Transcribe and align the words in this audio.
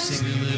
Sing 0.00 0.49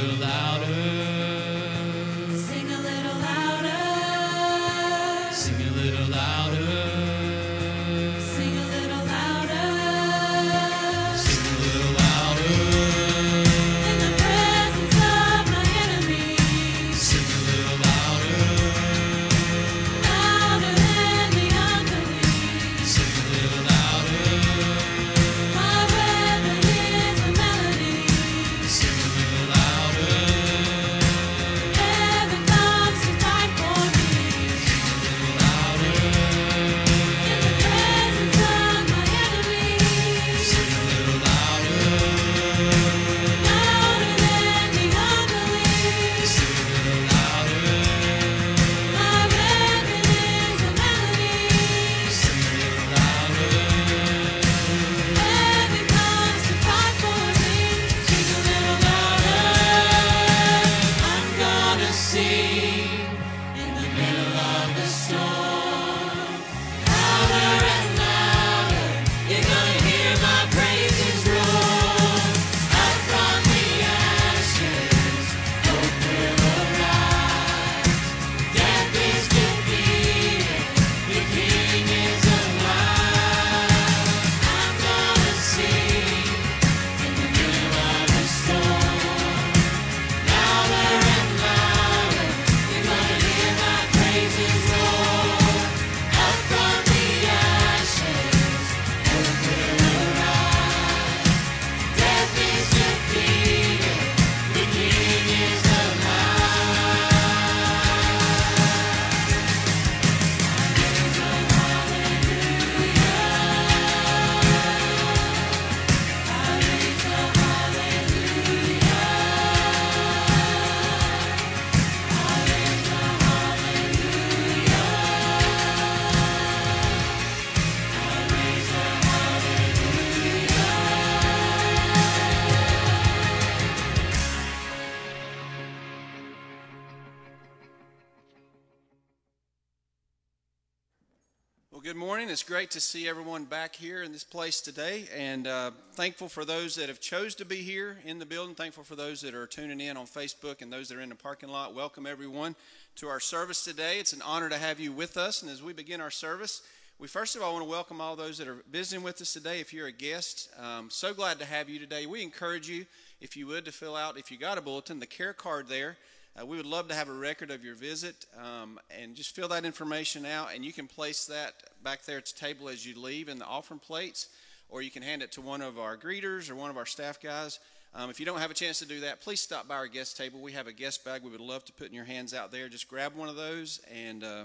It's 142.32 142.42
great 142.42 142.70
to 142.70 142.80
see 142.80 143.06
everyone 143.06 143.44
back 143.44 143.76
here 143.76 144.02
in 144.02 144.10
this 144.10 144.24
place 144.24 144.62
today, 144.62 145.04
and 145.14 145.46
uh, 145.46 145.70
thankful 145.92 146.30
for 146.30 146.46
those 146.46 146.76
that 146.76 146.88
have 146.88 146.98
chose 146.98 147.34
to 147.34 147.44
be 147.44 147.56
here 147.56 147.98
in 148.06 148.18
the 148.18 148.24
building. 148.24 148.54
Thankful 148.54 148.84
for 148.84 148.96
those 148.96 149.20
that 149.20 149.34
are 149.34 149.46
tuning 149.46 149.82
in 149.82 149.98
on 149.98 150.06
Facebook 150.06 150.62
and 150.62 150.72
those 150.72 150.88
that 150.88 150.96
are 150.96 151.02
in 151.02 151.10
the 151.10 151.14
parking 151.14 151.50
lot. 151.50 151.74
Welcome 151.74 152.06
everyone 152.06 152.56
to 152.96 153.08
our 153.08 153.20
service 153.20 153.62
today. 153.62 153.98
It's 153.98 154.14
an 154.14 154.22
honor 154.22 154.48
to 154.48 154.56
have 154.56 154.80
you 154.80 154.92
with 154.92 155.18
us. 155.18 155.42
And 155.42 155.50
as 155.50 155.62
we 155.62 155.74
begin 155.74 156.00
our 156.00 156.10
service, 156.10 156.62
we 156.98 157.06
first 157.06 157.36
of 157.36 157.42
all 157.42 157.52
want 157.52 157.66
to 157.66 157.70
welcome 157.70 158.00
all 158.00 158.16
those 158.16 158.38
that 158.38 158.48
are 158.48 158.64
visiting 158.70 159.04
with 159.04 159.20
us 159.20 159.34
today. 159.34 159.60
If 159.60 159.74
you're 159.74 159.88
a 159.88 159.92
guest, 159.92 160.48
um, 160.58 160.88
so 160.88 161.12
glad 161.12 161.38
to 161.40 161.44
have 161.44 161.68
you 161.68 161.78
today. 161.78 162.06
We 162.06 162.22
encourage 162.22 162.66
you, 162.66 162.86
if 163.20 163.36
you 163.36 163.46
would, 163.48 163.66
to 163.66 163.72
fill 163.72 163.94
out 163.94 164.16
if 164.16 164.30
you 164.30 164.38
got 164.38 164.56
a 164.56 164.62
bulletin, 164.62 165.00
the 165.00 165.06
care 165.06 165.34
card 165.34 165.68
there. 165.68 165.98
Uh, 166.40 166.46
we 166.46 166.56
would 166.56 166.66
love 166.66 166.88
to 166.88 166.94
have 166.94 167.10
a 167.10 167.12
record 167.12 167.50
of 167.50 167.62
your 167.62 167.74
visit 167.74 168.24
um, 168.38 168.80
and 168.98 169.14
just 169.14 169.34
fill 169.34 169.48
that 169.48 169.66
information 169.66 170.24
out, 170.24 170.48
and 170.54 170.64
you 170.64 170.72
can 170.72 170.86
place 170.86 171.26
that 171.26 171.52
back 171.84 172.04
there 172.04 172.16
at 172.16 172.24
the 172.24 172.32
table 172.32 172.70
as 172.70 172.86
you 172.86 172.98
leave 172.98 173.28
in 173.28 173.38
the 173.38 173.44
offering 173.44 173.80
plates, 173.80 174.28
or 174.70 174.80
you 174.80 174.90
can 174.90 175.02
hand 175.02 175.22
it 175.22 175.30
to 175.32 175.42
one 175.42 175.60
of 175.60 175.78
our 175.78 175.96
greeters 175.96 176.50
or 176.50 176.54
one 176.54 176.70
of 176.70 176.78
our 176.78 176.86
staff 176.86 177.20
guys. 177.20 177.60
Um, 177.94 178.08
if 178.08 178.18
you 178.18 178.24
don't 178.24 178.38
have 178.38 178.50
a 178.50 178.54
chance 178.54 178.78
to 178.78 178.86
do 178.86 179.00
that, 179.00 179.20
please 179.20 179.42
stop 179.42 179.68
by 179.68 179.74
our 179.74 179.86
guest 179.86 180.16
table. 180.16 180.40
We 180.40 180.52
have 180.52 180.66
a 180.66 180.72
guest 180.72 181.04
bag 181.04 181.22
we 181.22 181.30
would 181.30 181.42
love 181.42 181.66
to 181.66 181.72
put 181.74 181.88
in 181.88 181.94
your 181.94 182.06
hands 182.06 182.32
out 182.32 182.50
there. 182.50 182.70
Just 182.70 182.88
grab 182.88 183.14
one 183.14 183.28
of 183.28 183.36
those 183.36 183.82
and 183.92 184.24
uh, 184.24 184.44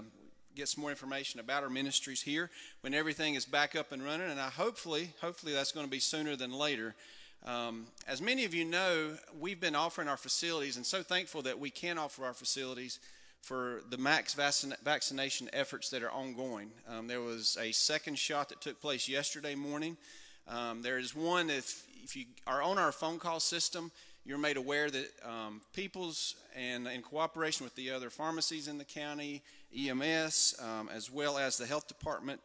get 0.54 0.68
some 0.68 0.82
more 0.82 0.90
information 0.90 1.40
about 1.40 1.62
our 1.62 1.70
ministries 1.70 2.20
here 2.20 2.50
when 2.82 2.92
everything 2.92 3.34
is 3.34 3.46
back 3.46 3.74
up 3.74 3.92
and 3.92 4.04
running. 4.04 4.30
And 4.30 4.38
I 4.38 4.50
hopefully, 4.50 5.14
hopefully 5.22 5.54
that's 5.54 5.72
going 5.72 5.86
to 5.86 5.90
be 5.90 6.00
sooner 6.00 6.36
than 6.36 6.52
later. 6.52 6.94
Um, 7.44 7.86
as 8.06 8.20
many 8.20 8.44
of 8.44 8.54
you 8.54 8.64
know, 8.64 9.16
we've 9.38 9.60
been 9.60 9.74
offering 9.74 10.08
our 10.08 10.16
facilities, 10.16 10.76
and 10.76 10.84
so 10.84 11.02
thankful 11.02 11.42
that 11.42 11.58
we 11.58 11.70
can 11.70 11.98
offer 11.98 12.24
our 12.24 12.34
facilities 12.34 12.98
for 13.40 13.82
the 13.90 13.96
max 13.96 14.34
vaccin- 14.34 14.78
vaccination 14.82 15.48
efforts 15.52 15.90
that 15.90 16.02
are 16.02 16.10
ongoing. 16.10 16.70
Um, 16.88 17.06
there 17.06 17.20
was 17.20 17.56
a 17.60 17.72
second 17.72 18.18
shot 18.18 18.48
that 18.48 18.60
took 18.60 18.80
place 18.80 19.08
yesterday 19.08 19.54
morning. 19.54 19.96
Um, 20.48 20.82
there 20.82 20.98
is 20.98 21.14
one 21.14 21.50
if 21.50 21.84
if 22.02 22.16
you 22.16 22.24
are 22.46 22.62
on 22.62 22.78
our 22.78 22.90
phone 22.90 23.18
call 23.18 23.38
system, 23.38 23.90
you're 24.24 24.38
made 24.38 24.56
aware 24.56 24.90
that 24.90 25.10
um, 25.24 25.60
Peoples 25.74 26.36
and 26.56 26.86
in 26.86 27.02
cooperation 27.02 27.64
with 27.64 27.74
the 27.74 27.90
other 27.90 28.10
pharmacies 28.10 28.66
in 28.66 28.78
the 28.78 28.84
county, 28.84 29.42
EMS, 29.76 30.54
um, 30.62 30.88
as 30.92 31.10
well 31.10 31.38
as 31.38 31.58
the 31.58 31.66
health 31.66 31.86
department, 31.86 32.40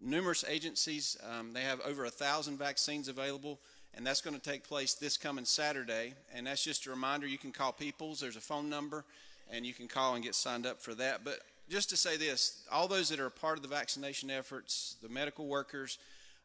numerous 0.00 0.44
agencies, 0.46 1.16
um, 1.28 1.52
they 1.52 1.62
have 1.62 1.80
over 1.82 2.04
a 2.04 2.10
thousand 2.10 2.58
vaccines 2.58 3.08
available, 3.08 3.60
and 3.94 4.06
that's 4.06 4.20
going 4.20 4.36
to 4.36 4.42
take 4.42 4.64
place 4.64 4.94
this 4.94 5.16
coming 5.16 5.44
Saturday. 5.44 6.14
And 6.34 6.46
that's 6.46 6.62
just 6.62 6.86
a 6.86 6.90
reminder 6.90 7.26
you 7.26 7.38
can 7.38 7.52
call 7.52 7.72
Peoples, 7.72 8.20
there's 8.20 8.36
a 8.36 8.40
phone 8.40 8.68
number, 8.68 9.04
and 9.50 9.66
you 9.66 9.72
can 9.72 9.88
call 9.88 10.14
and 10.14 10.24
get 10.24 10.34
signed 10.34 10.66
up 10.66 10.80
for 10.80 10.94
that. 10.94 11.24
But 11.24 11.40
just 11.68 11.90
to 11.90 11.96
say 11.96 12.16
this 12.16 12.64
all 12.70 12.88
those 12.88 13.08
that 13.10 13.20
are 13.20 13.30
part 13.30 13.56
of 13.56 13.62
the 13.62 13.68
vaccination 13.68 14.30
efforts, 14.30 14.96
the 15.02 15.08
medical 15.08 15.46
workers, 15.46 15.98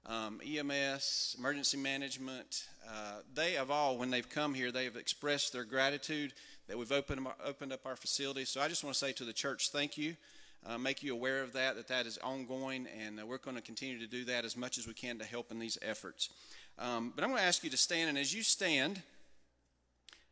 um, 0.06 0.42
EMS, 0.46 1.36
emergency 1.40 1.78
management, 1.78 2.66
uh, 2.88 3.20
they 3.34 3.54
have 3.54 3.72
all, 3.72 3.98
when 3.98 4.10
they've 4.10 4.30
come 4.30 4.54
here, 4.54 4.72
they 4.72 4.84
have 4.84 4.98
expressed 4.98 5.54
their 5.54 5.64
gratitude 5.64 6.34
that 6.68 6.78
we've 6.78 6.92
opened, 6.92 7.26
opened 7.46 7.72
up 7.72 7.86
our 7.86 7.96
facilities. 7.96 8.50
So 8.50 8.62
I 8.62 8.68
just 8.68 8.84
want 8.84 8.94
to 8.96 9.00
say 9.00 9.14
to 9.14 9.24
the 9.24 9.34
church, 9.34 9.70
thank 9.70 9.98
you. 9.98 10.16
Uh, 10.66 10.78
make 10.78 11.04
you 11.04 11.14
aware 11.14 11.44
of 11.44 11.52
that, 11.52 11.76
that 11.76 11.90
that 11.90 12.06
is 12.06 12.18
ongoing, 12.20 12.88
and 13.06 13.20
uh, 13.20 13.26
we're 13.26 13.38
going 13.38 13.58
to 13.58 13.62
continue 13.62 14.00
to 14.00 14.08
do 14.08 14.24
that 14.24 14.46
as 14.46 14.56
much 14.56 14.78
as 14.78 14.88
we 14.88 14.94
can 14.94 15.20
to 15.20 15.26
help 15.26 15.52
in 15.52 15.60
these 15.60 15.78
efforts. 15.82 16.30
Um, 16.80 17.14
but 17.16 17.24
I'm 17.24 17.30
going 17.30 17.42
to 17.42 17.48
ask 17.48 17.64
you 17.64 17.70
to 17.70 17.78
stand, 17.78 18.10
and 18.10 18.18
as 18.18 18.34
you 18.34 18.44
stand, 18.44 19.02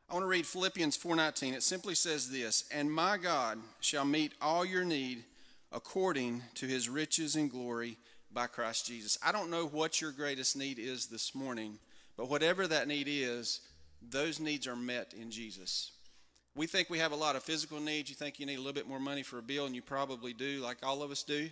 I 0.10 0.14
want 0.14 0.24
to 0.24 0.28
read 0.28 0.46
Philippians 0.46 0.98
4:19. 0.98 1.54
It 1.54 1.64
simply 1.64 1.96
says 1.96 2.30
this, 2.30 2.66
"And 2.70 2.92
my 2.92 3.18
God 3.18 3.62
shall 3.80 4.04
meet 4.04 4.34
all 4.42 4.66
your 4.66 4.84
need 4.84 5.24
according 5.72 6.44
to 6.56 6.68
his 6.68 6.90
riches 6.90 7.38
and 7.38 7.50
glory 7.50 7.98
by 8.30 8.48
Christ 8.48 8.88
Jesus." 8.88 9.18
I 9.22 9.32
don't 9.32 9.50
know 9.50 9.66
what 9.66 10.02
your 10.02 10.12
greatest 10.12 10.58
need 10.58 10.80
is 10.80 11.06
this 11.06 11.34
morning, 11.34 11.80
but 12.18 12.28
whatever 12.28 12.68
that 12.68 12.90
need 12.90 13.08
is, 13.08 13.62
those 14.02 14.38
needs 14.38 14.68
are 14.68 14.76
met 14.76 15.14
in 15.14 15.32
Jesus. 15.32 15.92
We 16.56 16.68
think 16.68 16.90
we 16.90 17.00
have 17.00 17.14
a 17.14 17.16
lot 17.16 17.38
of 17.38 17.44
physical 17.44 17.80
needs. 17.80 18.10
You 18.10 18.16
think 18.18 18.38
you 18.38 18.46
need 18.46 18.56
a 18.56 18.62
little 18.62 18.74
bit 18.74 18.88
more 18.88 19.00
money 19.00 19.24
for 19.24 19.38
a 19.38 19.44
bill, 19.44 19.66
and 19.66 19.74
you 19.74 19.82
probably 19.82 20.34
do, 20.34 20.60
like 20.60 20.80
all 20.84 21.02
of 21.04 21.12
us 21.12 21.24
do. 21.24 21.50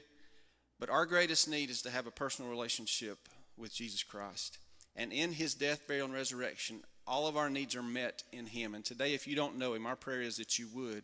But 0.79 0.89
our 0.89 1.05
greatest 1.05 1.47
need 1.47 1.69
is 1.69 1.81
to 1.83 1.91
have 1.91 2.07
a 2.07 2.11
personal 2.11 2.51
relationship 2.51 3.29
with 3.55 3.73
Jesus 3.73 4.03
Christ. 4.03 4.57
And 4.95 5.13
in 5.13 5.33
his 5.33 5.53
death, 5.53 5.87
burial, 5.87 6.05
and 6.05 6.13
resurrection, 6.13 6.81
all 7.07 7.27
of 7.27 7.37
our 7.37 7.49
needs 7.49 7.75
are 7.75 7.83
met 7.83 8.23
in 8.31 8.45
him. 8.45 8.75
And 8.75 8.83
today, 8.83 9.13
if 9.13 9.27
you 9.27 9.35
don't 9.35 9.57
know 9.57 9.73
him, 9.73 9.85
our 9.85 9.95
prayer 9.95 10.21
is 10.21 10.37
that 10.37 10.59
you 10.59 10.67
would, 10.73 11.03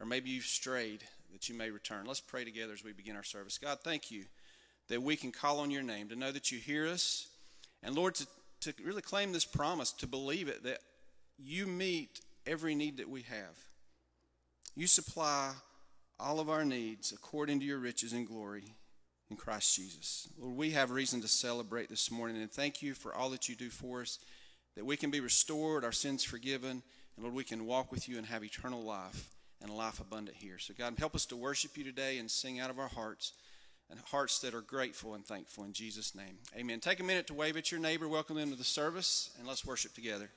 or 0.00 0.06
maybe 0.06 0.30
you've 0.30 0.44
strayed, 0.44 1.04
that 1.32 1.48
you 1.48 1.54
may 1.54 1.70
return. 1.70 2.06
Let's 2.06 2.20
pray 2.20 2.44
together 2.44 2.72
as 2.72 2.84
we 2.84 2.92
begin 2.92 3.16
our 3.16 3.22
service. 3.22 3.58
God, 3.58 3.78
thank 3.82 4.10
you 4.10 4.24
that 4.88 5.02
we 5.02 5.16
can 5.16 5.32
call 5.32 5.60
on 5.60 5.70
your 5.70 5.82
name, 5.82 6.08
to 6.08 6.16
know 6.16 6.32
that 6.32 6.52
you 6.52 6.58
hear 6.58 6.86
us. 6.86 7.28
And 7.82 7.94
Lord, 7.94 8.14
to, 8.16 8.26
to 8.60 8.74
really 8.84 9.02
claim 9.02 9.32
this 9.32 9.44
promise, 9.44 9.92
to 9.92 10.06
believe 10.06 10.48
it, 10.48 10.62
that 10.64 10.78
you 11.38 11.66
meet 11.66 12.20
every 12.46 12.74
need 12.74 12.98
that 12.98 13.08
we 13.08 13.22
have. 13.22 13.58
You 14.74 14.86
supply 14.86 15.52
all 16.18 16.40
of 16.40 16.48
our 16.48 16.64
needs 16.64 17.12
according 17.12 17.60
to 17.60 17.66
your 17.66 17.78
riches 17.78 18.12
and 18.12 18.26
glory 18.26 18.74
in 19.30 19.36
Christ 19.36 19.74
Jesus. 19.74 20.28
Lord, 20.38 20.56
we 20.56 20.70
have 20.70 20.90
reason 20.90 21.20
to 21.22 21.28
celebrate 21.28 21.88
this 21.88 22.10
morning 22.10 22.36
and 22.36 22.50
thank 22.50 22.82
you 22.82 22.94
for 22.94 23.14
all 23.14 23.30
that 23.30 23.48
you 23.48 23.54
do 23.54 23.70
for 23.70 24.02
us, 24.02 24.18
that 24.76 24.86
we 24.86 24.96
can 24.96 25.10
be 25.10 25.20
restored, 25.20 25.84
our 25.84 25.92
sins 25.92 26.22
forgiven, 26.22 26.82
and 27.16 27.24
Lord, 27.24 27.34
we 27.34 27.44
can 27.44 27.66
walk 27.66 27.90
with 27.90 28.08
you 28.08 28.18
and 28.18 28.26
have 28.26 28.44
eternal 28.44 28.82
life 28.82 29.30
and 29.62 29.70
life 29.70 30.00
abundant 30.00 30.36
here. 30.36 30.58
So, 30.58 30.74
God, 30.76 30.94
help 30.98 31.14
us 31.14 31.26
to 31.26 31.36
worship 31.36 31.76
you 31.76 31.84
today 31.84 32.18
and 32.18 32.30
sing 32.30 32.60
out 32.60 32.70
of 32.70 32.78
our 32.78 32.88
hearts 32.88 33.32
and 33.90 33.98
hearts 34.10 34.38
that 34.40 34.54
are 34.54 34.60
grateful 34.60 35.14
and 35.14 35.24
thankful 35.24 35.64
in 35.64 35.72
Jesus' 35.72 36.14
name. 36.14 36.38
Amen. 36.56 36.80
Take 36.80 37.00
a 37.00 37.04
minute 37.04 37.26
to 37.28 37.34
wave 37.34 37.56
at 37.56 37.70
your 37.70 37.80
neighbor, 37.80 38.08
welcome 38.08 38.36
them 38.36 38.50
to 38.50 38.56
the 38.56 38.64
service, 38.64 39.30
and 39.38 39.46
let's 39.46 39.64
worship 39.64 39.94
together. 39.94 40.30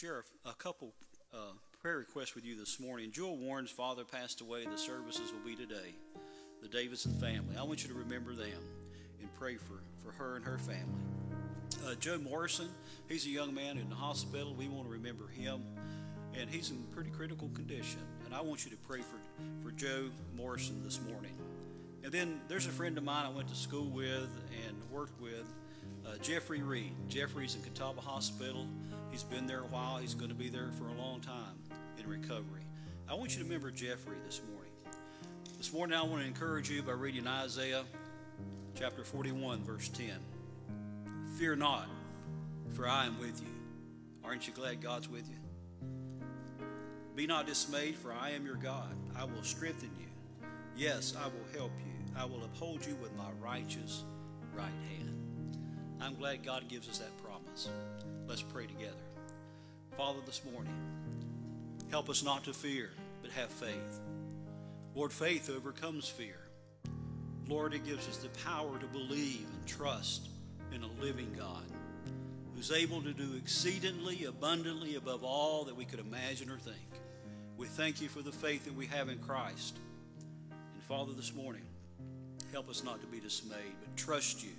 Share 0.00 0.24
a, 0.46 0.54
couple 0.54 0.94
uh, 1.34 1.52
prayer 1.82 1.98
requests 1.98 2.34
with 2.34 2.42
you 2.42 2.56
this 2.56 2.80
morning. 2.80 3.10
Jewel 3.12 3.36
Warren's 3.36 3.70
father 3.70 4.02
passed 4.02 4.40
away. 4.40 4.64
The 4.64 4.78
services 4.78 5.30
will 5.30 5.44
be 5.44 5.54
today. 5.54 5.94
The 6.62 6.68
Davidson 6.68 7.12
family. 7.20 7.54
I 7.58 7.64
want 7.64 7.82
you 7.82 7.90
to 7.90 7.98
remember 7.98 8.34
them 8.34 8.62
and 9.20 9.28
pray 9.34 9.56
for, 9.56 9.82
for 10.02 10.12
her 10.12 10.36
and 10.36 10.44
her 10.46 10.56
family. 10.56 11.04
Uh, 11.86 11.96
Joe 11.96 12.16
Morrison, 12.16 12.68
he's 13.10 13.26
a 13.26 13.28
young 13.28 13.52
man 13.52 13.76
in 13.76 13.90
the 13.90 13.94
hospital. 13.94 14.54
We 14.54 14.68
want 14.68 14.86
to 14.86 14.90
remember 14.90 15.28
him. 15.28 15.62
And 16.32 16.48
he's 16.48 16.70
in 16.70 16.82
pretty 16.94 17.10
critical 17.10 17.50
condition. 17.52 18.00
And 18.24 18.34
I 18.34 18.40
want 18.40 18.64
you 18.64 18.70
to 18.70 18.78
pray 18.78 19.00
for, 19.00 19.18
for 19.62 19.70
Joe 19.72 20.08
Morrison 20.34 20.82
this 20.82 20.98
morning. 21.10 21.36
And 22.04 22.10
then 22.10 22.40
there's 22.48 22.64
a 22.64 22.70
friend 22.70 22.96
of 22.96 23.04
mine 23.04 23.26
I 23.26 23.28
went 23.28 23.48
to 23.48 23.54
school 23.54 23.90
with 23.90 24.30
and 24.66 24.90
worked 24.90 25.20
with, 25.20 25.44
uh, 26.06 26.16
Jeffrey 26.22 26.62
Reed. 26.62 26.92
Jeffrey's 27.08 27.54
in 27.54 27.60
Catawba 27.60 28.00
Hospital. 28.00 28.66
He's 29.10 29.22
been 29.22 29.46
there 29.46 29.60
a 29.60 29.66
while. 29.66 29.98
He's 29.98 30.14
going 30.14 30.30
to 30.30 30.36
be 30.36 30.48
there 30.48 30.70
for 30.78 30.86
a 30.88 30.92
long 30.92 31.20
time 31.20 31.58
in 31.98 32.08
recovery. 32.08 32.62
I 33.08 33.14
want 33.14 33.32
you 33.32 33.38
to 33.38 33.44
remember 33.44 33.70
Jeffrey 33.70 34.16
this 34.24 34.40
morning. 34.52 34.72
This 35.58 35.72
morning 35.72 35.98
I 35.98 36.02
want 36.02 36.22
to 36.22 36.26
encourage 36.26 36.70
you 36.70 36.82
by 36.82 36.92
reading 36.92 37.26
Isaiah 37.26 37.82
chapter 38.74 39.02
41, 39.04 39.64
verse 39.64 39.88
10. 39.88 40.10
Fear 41.38 41.56
not, 41.56 41.88
for 42.74 42.88
I 42.88 43.06
am 43.06 43.18
with 43.18 43.40
you. 43.42 43.52
Aren't 44.24 44.46
you 44.46 44.52
glad 44.52 44.80
God's 44.80 45.08
with 45.08 45.28
you? 45.28 45.36
Be 47.16 47.26
not 47.26 47.46
dismayed, 47.46 47.96
for 47.96 48.12
I 48.12 48.30
am 48.30 48.46
your 48.46 48.54
God. 48.54 48.94
I 49.18 49.24
will 49.24 49.42
strengthen 49.42 49.90
you. 49.98 50.46
Yes, 50.76 51.14
I 51.20 51.26
will 51.26 51.58
help 51.58 51.72
you. 51.84 52.14
I 52.16 52.24
will 52.24 52.44
uphold 52.44 52.86
you 52.86 52.94
with 52.96 53.14
my 53.16 53.30
righteous 53.40 54.04
right 54.54 54.72
hand. 54.88 55.10
I'm 56.00 56.14
glad 56.14 56.44
God 56.44 56.68
gives 56.68 56.88
us 56.88 56.98
that 56.98 57.16
promise. 57.22 57.68
Let's 58.30 58.42
pray 58.42 58.66
together. 58.66 58.94
Father, 59.96 60.20
this 60.24 60.42
morning, 60.52 60.72
help 61.90 62.08
us 62.08 62.22
not 62.22 62.44
to 62.44 62.52
fear, 62.52 62.90
but 63.22 63.32
have 63.32 63.48
faith. 63.48 64.00
Lord, 64.94 65.12
faith 65.12 65.50
overcomes 65.50 66.08
fear. 66.08 66.38
Lord, 67.48 67.74
it 67.74 67.84
gives 67.84 68.06
us 68.08 68.18
the 68.18 68.28
power 68.44 68.78
to 68.78 68.86
believe 68.86 69.48
and 69.52 69.66
trust 69.66 70.28
in 70.72 70.84
a 70.84 71.02
living 71.02 71.34
God 71.36 71.64
who's 72.54 72.70
able 72.70 73.02
to 73.02 73.12
do 73.12 73.34
exceedingly 73.36 74.26
abundantly 74.26 74.94
above 74.94 75.24
all 75.24 75.64
that 75.64 75.74
we 75.74 75.84
could 75.84 75.98
imagine 75.98 76.50
or 76.50 76.58
think. 76.58 76.76
We 77.56 77.66
thank 77.66 78.00
you 78.00 78.08
for 78.08 78.22
the 78.22 78.30
faith 78.30 78.64
that 78.66 78.76
we 78.76 78.86
have 78.86 79.08
in 79.08 79.18
Christ. 79.18 79.76
And 80.74 80.82
Father, 80.84 81.14
this 81.14 81.34
morning, 81.34 81.64
help 82.52 82.70
us 82.70 82.84
not 82.84 83.00
to 83.00 83.08
be 83.08 83.18
dismayed, 83.18 83.74
but 83.80 83.96
trust 83.96 84.44
you 84.44 84.52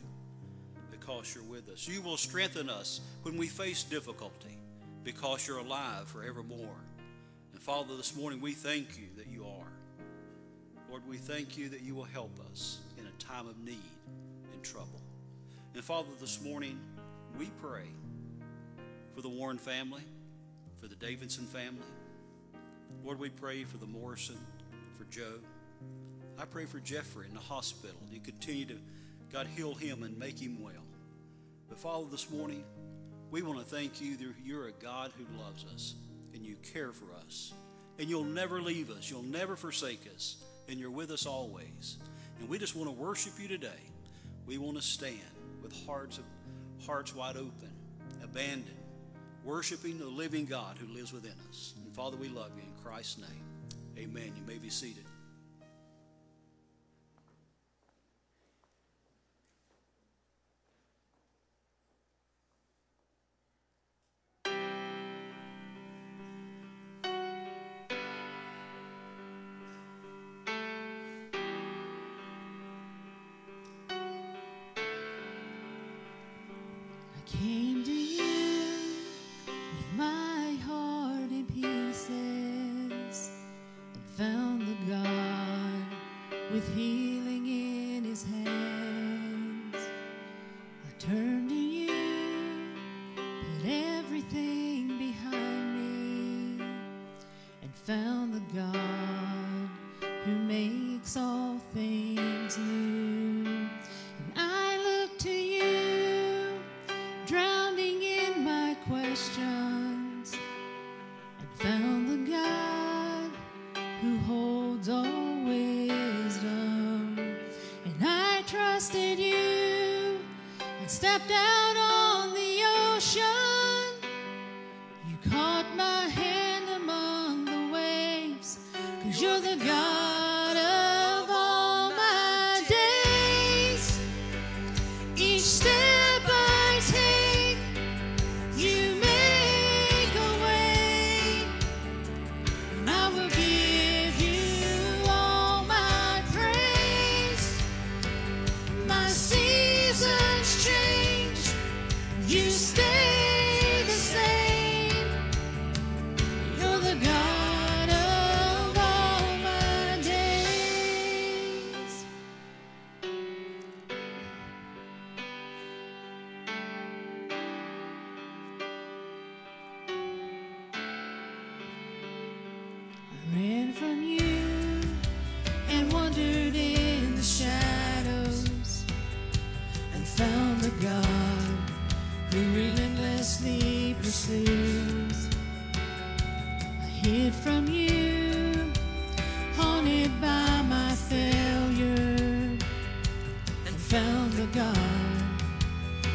because 1.01 1.33
you're 1.33 1.43
with 1.43 1.67
us. 1.69 1.87
You 1.87 2.01
will 2.01 2.17
strengthen 2.17 2.69
us 2.69 3.01
when 3.23 3.35
we 3.35 3.47
face 3.47 3.83
difficulty 3.83 4.57
because 5.03 5.47
you're 5.47 5.57
alive 5.57 6.07
forevermore. 6.07 6.77
And 7.53 7.61
Father, 7.61 7.97
this 7.97 8.15
morning 8.15 8.39
we 8.39 8.51
thank 8.51 8.99
you 8.99 9.07
that 9.17 9.27
you 9.27 9.43
are. 9.43 9.71
Lord, 10.89 11.01
we 11.07 11.17
thank 11.17 11.57
you 11.57 11.69
that 11.69 11.81
you 11.81 11.95
will 11.95 12.03
help 12.03 12.37
us 12.51 12.79
in 12.99 13.07
a 13.07 13.23
time 13.23 13.47
of 13.47 13.57
need 13.59 13.77
and 14.53 14.61
trouble. 14.63 15.01
And 15.73 15.83
Father, 15.83 16.09
this 16.19 16.39
morning 16.41 16.79
we 17.37 17.47
pray 17.61 17.87
for 19.15 19.21
the 19.21 19.29
Warren 19.29 19.57
family, 19.57 20.03
for 20.77 20.87
the 20.87 20.95
Davidson 20.95 21.45
family. 21.45 21.81
Lord, 23.03 23.19
we 23.19 23.29
pray 23.29 23.63
for 23.63 23.77
the 23.77 23.87
Morrison, 23.87 24.37
for 24.95 25.05
Joe. 25.05 25.39
I 26.37 26.45
pray 26.45 26.65
for 26.65 26.79
Jeffrey 26.79 27.25
in 27.27 27.33
the 27.33 27.39
hospital. 27.39 27.97
You 28.11 28.19
continue 28.19 28.65
to, 28.65 28.77
God, 29.33 29.47
heal 29.55 29.73
him 29.73 30.03
and 30.03 30.17
make 30.19 30.37
him 30.37 30.61
well. 30.61 30.73
But 31.71 31.79
Father, 31.79 32.05
this 32.11 32.29
morning, 32.29 32.65
we 33.31 33.41
want 33.43 33.59
to 33.59 33.65
thank 33.65 34.01
you 34.01 34.17
that 34.17 34.33
you're 34.43 34.67
a 34.67 34.73
God 34.73 35.13
who 35.17 35.41
loves 35.41 35.63
us 35.73 35.95
and 36.33 36.45
you 36.45 36.57
care 36.73 36.91
for 36.91 37.05
us. 37.25 37.53
And 37.97 38.09
you'll 38.09 38.25
never 38.25 38.61
leave 38.61 38.89
us, 38.89 39.09
you'll 39.09 39.23
never 39.23 39.55
forsake 39.55 40.01
us, 40.13 40.35
and 40.67 40.77
you're 40.77 40.91
with 40.91 41.11
us 41.11 41.25
always. 41.25 41.97
And 42.39 42.49
we 42.49 42.59
just 42.59 42.75
want 42.75 42.89
to 42.89 42.95
worship 42.95 43.33
you 43.39 43.47
today. 43.47 43.69
We 44.45 44.57
want 44.57 44.75
to 44.75 44.83
stand 44.83 45.21
with 45.63 45.73
hearts, 45.85 46.19
hearts 46.85 47.15
wide 47.15 47.37
open, 47.37 47.71
abandoned, 48.21 48.75
worshiping 49.45 49.97
the 49.97 50.07
living 50.07 50.47
God 50.47 50.77
who 50.77 50.93
lives 50.93 51.13
within 51.13 51.35
us. 51.49 51.73
And 51.85 51.95
Father, 51.95 52.17
we 52.17 52.27
love 52.27 52.51
you 52.53 52.63
in 52.63 52.83
Christ's 52.83 53.19
name. 53.19 53.45
Amen. 53.97 54.33
You 54.35 54.43
may 54.45 54.57
be 54.57 54.69
seated. 54.69 55.05
Everything 94.11 94.97
behind 94.97 96.59
me, 96.59 96.65
and 97.61 97.73
found 97.73 98.33
the 98.33 98.41
God 98.53 99.69
who 100.25 100.35
makes 100.39 101.15
all 101.15 101.57
things 101.73 102.10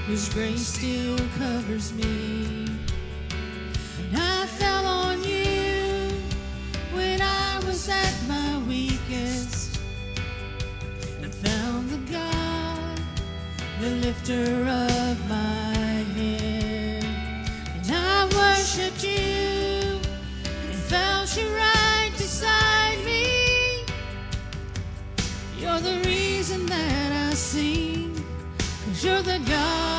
whose 0.06 0.28
grace 0.28 0.68
still 0.68 1.18
covers 1.36 1.92
me. 1.94 2.64
And 3.98 4.16
I 4.16 4.46
fell 4.46 4.86
on 4.86 5.24
you 5.24 6.12
when 6.94 7.20
I 7.20 7.58
was 7.66 7.88
at 7.88 8.14
my 8.28 8.62
weakest 8.68 9.80
and 11.20 11.34
found 11.34 11.90
the 11.90 12.12
God, 12.12 13.00
the 13.80 13.90
lifter 14.06 14.44
of 14.68 15.28
my 15.28 15.74
head. 16.14 17.04
And 17.74 17.90
I 17.90 18.26
worshiped 18.26 19.02
you 19.02 19.98
and 20.68 20.78
found 20.86 21.36
you 21.36 21.48
right 21.48 22.12
beside 22.16 23.04
me. 23.04 23.84
You're 25.58 25.80
the 25.80 26.00
reason 26.06 26.64
that 26.66 27.30
I 27.30 27.34
sing, 27.34 28.14
cause 28.84 29.04
you're 29.04 29.22
the 29.22 29.40
God 29.48 29.95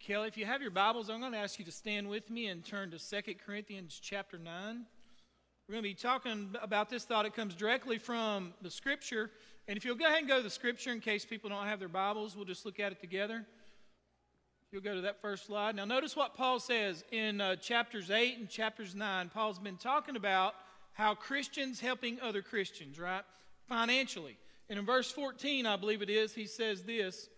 Kelly. 0.00 0.28
If 0.28 0.38
you 0.38 0.46
have 0.46 0.62
your 0.62 0.70
Bibles, 0.70 1.10
I'm 1.10 1.20
going 1.20 1.32
to 1.32 1.38
ask 1.38 1.58
you 1.58 1.64
to 1.66 1.70
stand 1.70 2.08
with 2.08 2.30
me 2.30 2.46
and 2.46 2.64
turn 2.64 2.90
to 2.92 2.98
2 2.98 3.34
Corinthians 3.44 4.00
chapter 4.02 4.38
9. 4.38 4.86
We're 5.68 5.72
going 5.74 5.82
to 5.82 5.88
be 5.90 5.94
talking 5.94 6.54
about 6.62 6.88
this 6.88 7.04
thought. 7.04 7.26
It 7.26 7.36
comes 7.36 7.54
directly 7.54 7.98
from 7.98 8.54
the 8.62 8.70
Scripture. 8.70 9.30
And 9.68 9.76
if 9.76 9.84
you'll 9.84 9.96
go 9.96 10.06
ahead 10.06 10.20
and 10.20 10.28
go 10.28 10.38
to 10.38 10.42
the 10.42 10.48
Scripture 10.48 10.90
in 10.90 11.00
case 11.00 11.26
people 11.26 11.50
don't 11.50 11.66
have 11.66 11.80
their 11.80 11.88
Bibles, 11.88 12.34
we'll 12.34 12.46
just 12.46 12.64
look 12.64 12.80
at 12.80 12.92
it 12.92 13.00
together. 13.00 13.44
You'll 14.72 14.80
go 14.80 14.94
to 14.94 15.02
that 15.02 15.20
first 15.20 15.44
slide. 15.46 15.76
Now, 15.76 15.84
notice 15.84 16.16
what 16.16 16.34
Paul 16.34 16.60
says 16.60 17.04
in 17.12 17.42
uh, 17.42 17.56
chapters 17.56 18.10
8 18.10 18.38
and 18.38 18.48
chapters 18.48 18.94
9. 18.94 19.28
Paul's 19.28 19.58
been 19.58 19.76
talking 19.76 20.16
about 20.16 20.54
how 20.94 21.14
Christians 21.14 21.78
helping 21.78 22.18
other 22.22 22.40
Christians, 22.40 22.98
right? 22.98 23.22
Financially. 23.68 24.38
And 24.70 24.78
in 24.78 24.86
verse 24.86 25.12
14, 25.12 25.66
I 25.66 25.76
believe 25.76 26.00
it 26.00 26.08
is, 26.08 26.32
he 26.32 26.46
says 26.46 26.84
this. 26.84 27.28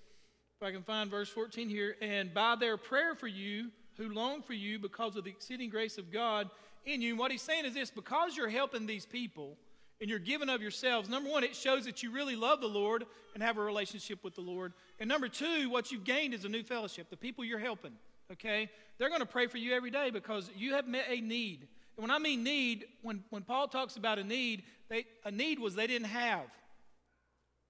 If 0.63 0.69
I 0.69 0.71
can 0.71 0.85
find 0.85 1.11
verse 1.11 1.29
14 1.29 1.69
here, 1.69 1.97
and 2.01 2.33
by 2.33 2.55
their 2.55 2.77
prayer 2.77 3.17
for 3.17 3.27
you, 3.27 3.73
who 3.97 4.09
long 4.11 4.43
for 4.43 4.53
you 4.53 4.79
because 4.79 5.17
of 5.17 5.25
the 5.25 5.31
exceeding 5.31 5.69
grace 5.69 5.99
of 5.99 6.13
God 6.13 6.49
in 6.87 7.03
you. 7.03 7.11
And 7.11 7.19
what 7.19 7.33
he's 7.33 7.43
saying 7.43 7.65
is 7.65 7.75
this 7.75 7.91
because 7.91 8.37
you're 8.37 8.49
helping 8.49 8.87
these 8.87 9.05
people 9.05 9.57
and 10.01 10.09
you're 10.09 10.21
giving 10.21 10.49
of 10.49 10.63
yourselves, 10.63 11.09
number 11.09 11.29
one, 11.29 11.43
it 11.43 11.57
shows 11.57 11.85
that 11.87 12.05
you 12.05 12.13
really 12.13 12.37
love 12.37 12.61
the 12.61 12.69
Lord 12.69 13.07
and 13.35 13.43
have 13.43 13.59
a 13.59 13.61
relationship 13.61 14.23
with 14.23 14.37
the 14.37 14.41
Lord. 14.41 14.73
And 15.01 15.09
number 15.09 15.27
two, 15.27 15.69
what 15.69 15.91
you've 15.91 16.05
gained 16.05 16.33
is 16.33 16.45
a 16.45 16.49
new 16.49 16.63
fellowship. 16.63 17.11
The 17.11 17.17
people 17.17 17.45
you're 17.45 17.59
helping, 17.59 17.95
okay, 18.31 18.71
they're 18.99 19.09
going 19.09 19.19
to 19.19 19.27
pray 19.27 19.49
for 19.49 19.59
you 19.59 19.73
every 19.73 19.91
day 19.91 20.11
because 20.11 20.49
you 20.57 20.75
have 20.75 20.87
met 20.87 21.07
a 21.09 21.21
need. 21.21 21.67
And 21.97 22.05
when 22.05 22.13
I 22.13 22.21
mean 22.21 22.45
need, 22.45 22.85
when, 23.03 23.25
when 23.31 23.43
Paul 23.43 23.67
talks 23.67 23.97
about 23.97 24.21
a 24.21 24.25
need, 24.25 24.63
they, 24.89 25.07
a 25.25 25.33
need 25.33 25.59
was 25.59 25.75
they 25.75 25.89
didn't 25.89 26.07
have. 26.07 26.47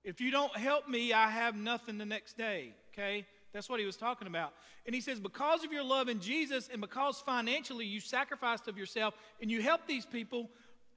If 0.05 0.21
you 0.21 0.31
don't 0.31 0.55
help 0.55 0.91
me, 0.91 1.15
I 1.15 1.31
have 1.31 1.57
nothing 1.57 1.97
the 1.97 2.05
next 2.05 2.37
day. 2.37 2.75
Okay? 2.93 3.27
That's 3.53 3.69
what 3.69 3.81
he 3.81 3.87
was 3.87 3.97
talking 3.97 4.27
about. 4.27 4.55
And 4.87 4.95
he 4.95 5.01
says, 5.01 5.21
because 5.21 5.65
of 5.65 5.73
your 5.73 5.85
love 5.85 6.09
in 6.09 6.21
Jesus 6.21 6.69
and 6.73 6.81
because 6.81 7.21
financially 7.21 7.85
you 7.85 8.01
sacrificed 8.01 8.69
of 8.69 8.79
yourself 8.79 9.15
and 9.41 9.51
you 9.51 9.61
help 9.63 9.87
these 9.87 10.07
people, 10.07 10.49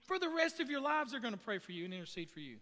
for 0.06 0.20
the 0.20 0.30
rest 0.30 0.60
of 0.60 0.70
your 0.70 0.82
lives, 0.82 1.12
they're 1.12 1.20
going 1.20 1.34
to 1.34 1.40
pray 1.40 1.58
for 1.58 1.72
you 1.72 1.86
and 1.86 1.94
intercede 1.94 2.30
for 2.30 2.40
you. 2.40 2.58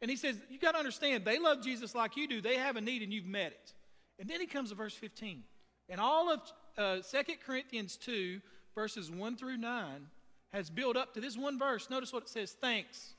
And 0.00 0.10
he 0.10 0.16
says, 0.16 0.36
you 0.48 0.58
got 0.58 0.72
to 0.72 0.78
understand, 0.78 1.24
they 1.24 1.38
love 1.38 1.62
Jesus 1.62 1.94
like 1.94 2.16
you 2.16 2.26
do. 2.26 2.40
They 2.40 2.56
have 2.56 2.76
a 2.76 2.80
need 2.80 3.02
and 3.02 3.12
you've 3.12 3.26
met 3.26 3.52
it. 3.52 3.72
And 4.18 4.28
then 4.28 4.40
he 4.40 4.46
comes 4.46 4.70
to 4.70 4.74
verse 4.74 4.94
15. 4.94 5.42
And 5.88 6.00
all 6.00 6.32
of 6.32 6.40
uh, 6.78 6.96
2 7.02 7.18
Corinthians 7.44 7.96
2, 7.96 8.40
verses 8.74 9.10
1 9.10 9.36
through 9.36 9.58
9, 9.58 10.06
has 10.52 10.70
built 10.70 10.96
up 10.96 11.14
to 11.14 11.20
this 11.20 11.36
one 11.36 11.58
verse. 11.58 11.90
Notice 11.90 12.12
what 12.12 12.24
it 12.24 12.28
says 12.28 12.52
thanks. 12.52 13.14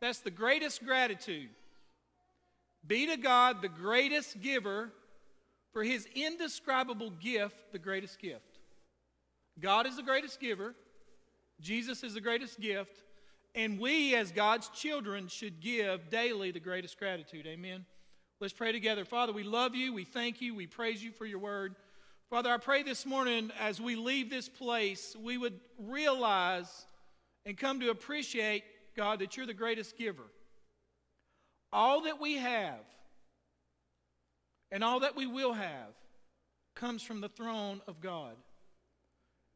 That's 0.00 0.20
the 0.20 0.30
greatest 0.30 0.84
gratitude. 0.84 1.50
Be 2.86 3.06
to 3.06 3.16
God 3.16 3.62
the 3.62 3.68
greatest 3.68 4.40
giver 4.40 4.90
for 5.72 5.84
his 5.84 6.06
indescribable 6.14 7.10
gift, 7.10 7.72
the 7.72 7.78
greatest 7.78 8.18
gift. 8.18 8.58
God 9.60 9.86
is 9.86 9.96
the 9.96 10.02
greatest 10.02 10.40
giver, 10.40 10.74
Jesus 11.60 12.02
is 12.02 12.14
the 12.14 12.20
greatest 12.20 12.58
gift, 12.58 13.02
and 13.54 13.78
we 13.78 14.14
as 14.14 14.32
God's 14.32 14.68
children 14.70 15.28
should 15.28 15.60
give 15.60 16.08
daily 16.08 16.50
the 16.50 16.60
greatest 16.60 16.98
gratitude. 16.98 17.46
Amen. 17.46 17.84
Let's 18.40 18.54
pray 18.54 18.72
together. 18.72 19.04
Father, 19.04 19.32
we 19.32 19.42
love 19.42 19.74
you, 19.74 19.92
we 19.92 20.04
thank 20.04 20.40
you, 20.40 20.54
we 20.54 20.66
praise 20.66 21.04
you 21.04 21.12
for 21.12 21.26
your 21.26 21.40
word. 21.40 21.74
Father, 22.30 22.50
I 22.50 22.56
pray 22.56 22.82
this 22.82 23.04
morning 23.04 23.50
as 23.60 23.80
we 23.80 23.96
leave 23.96 24.30
this 24.30 24.48
place, 24.48 25.14
we 25.20 25.36
would 25.36 25.60
realize 25.78 26.86
and 27.44 27.58
come 27.58 27.80
to 27.80 27.90
appreciate 27.90 28.64
God, 28.96 29.18
that 29.20 29.36
you're 29.36 29.46
the 29.46 29.54
greatest 29.54 29.96
giver. 29.96 30.24
All 31.72 32.02
that 32.02 32.20
we 32.20 32.36
have 32.36 32.80
and 34.72 34.84
all 34.84 35.00
that 35.00 35.16
we 35.16 35.26
will 35.26 35.52
have 35.52 35.94
comes 36.74 37.02
from 37.02 37.20
the 37.20 37.28
throne 37.28 37.80
of 37.86 38.00
God. 38.00 38.34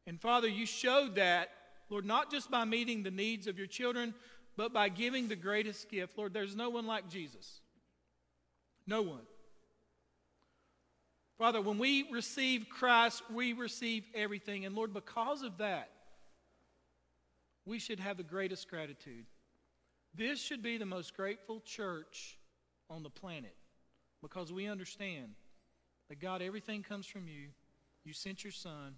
And 0.07 0.19
Father, 0.19 0.47
you 0.47 0.65
showed 0.65 1.15
that, 1.15 1.49
Lord, 1.89 2.05
not 2.05 2.31
just 2.31 2.51
by 2.51 2.65
meeting 2.65 3.03
the 3.03 3.11
needs 3.11 3.47
of 3.47 3.57
your 3.57 3.67
children, 3.67 4.13
but 4.57 4.73
by 4.73 4.89
giving 4.89 5.27
the 5.27 5.35
greatest 5.35 5.89
gift. 5.89 6.17
Lord, 6.17 6.33
there's 6.33 6.55
no 6.55 6.69
one 6.69 6.85
like 6.85 7.09
Jesus. 7.09 7.61
No 8.87 9.01
one. 9.01 9.21
Father, 11.37 11.61
when 11.61 11.77
we 11.77 12.07
receive 12.11 12.67
Christ, 12.69 13.23
we 13.33 13.53
receive 13.53 14.05
everything. 14.13 14.65
And 14.65 14.75
Lord, 14.75 14.93
because 14.93 15.41
of 15.41 15.57
that, 15.57 15.89
we 17.65 17.79
should 17.79 17.99
have 17.99 18.17
the 18.17 18.23
greatest 18.23 18.69
gratitude. 18.69 19.25
This 20.15 20.39
should 20.39 20.61
be 20.61 20.77
the 20.77 20.85
most 20.85 21.15
grateful 21.15 21.61
church 21.61 22.37
on 22.89 23.03
the 23.03 23.09
planet 23.09 23.55
because 24.21 24.51
we 24.51 24.67
understand 24.67 25.33
that 26.09 26.19
God, 26.19 26.41
everything 26.41 26.83
comes 26.83 27.05
from 27.05 27.27
you. 27.27 27.49
You 28.03 28.13
sent 28.13 28.43
your 28.43 28.53
Son. 28.53 28.95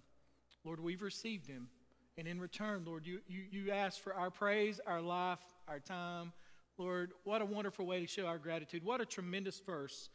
Lord, 0.64 0.80
we've 0.80 1.02
received 1.02 1.48
him. 1.48 1.70
And 2.18 2.28
in 2.28 2.40
return, 2.40 2.84
Lord, 2.86 3.06
you, 3.06 3.20
you, 3.28 3.44
you 3.50 3.72
ask 3.72 4.02
for 4.02 4.14
our 4.14 4.30
praise, 4.30 4.82
our 4.86 5.02
life, 5.02 5.40
our 5.68 5.80
time. 5.80 6.34
Lord, 6.78 7.12
what 7.24 7.42
a 7.42 7.46
wonderful 7.46 7.86
way 7.86 8.02
to 8.02 8.08
show 8.08 8.26
our 8.26 8.38
gratitude. 8.38 8.84
What 8.84 9.02
a 9.02 9.06
tremendous 9.06 9.60
verse. 9.60 10.10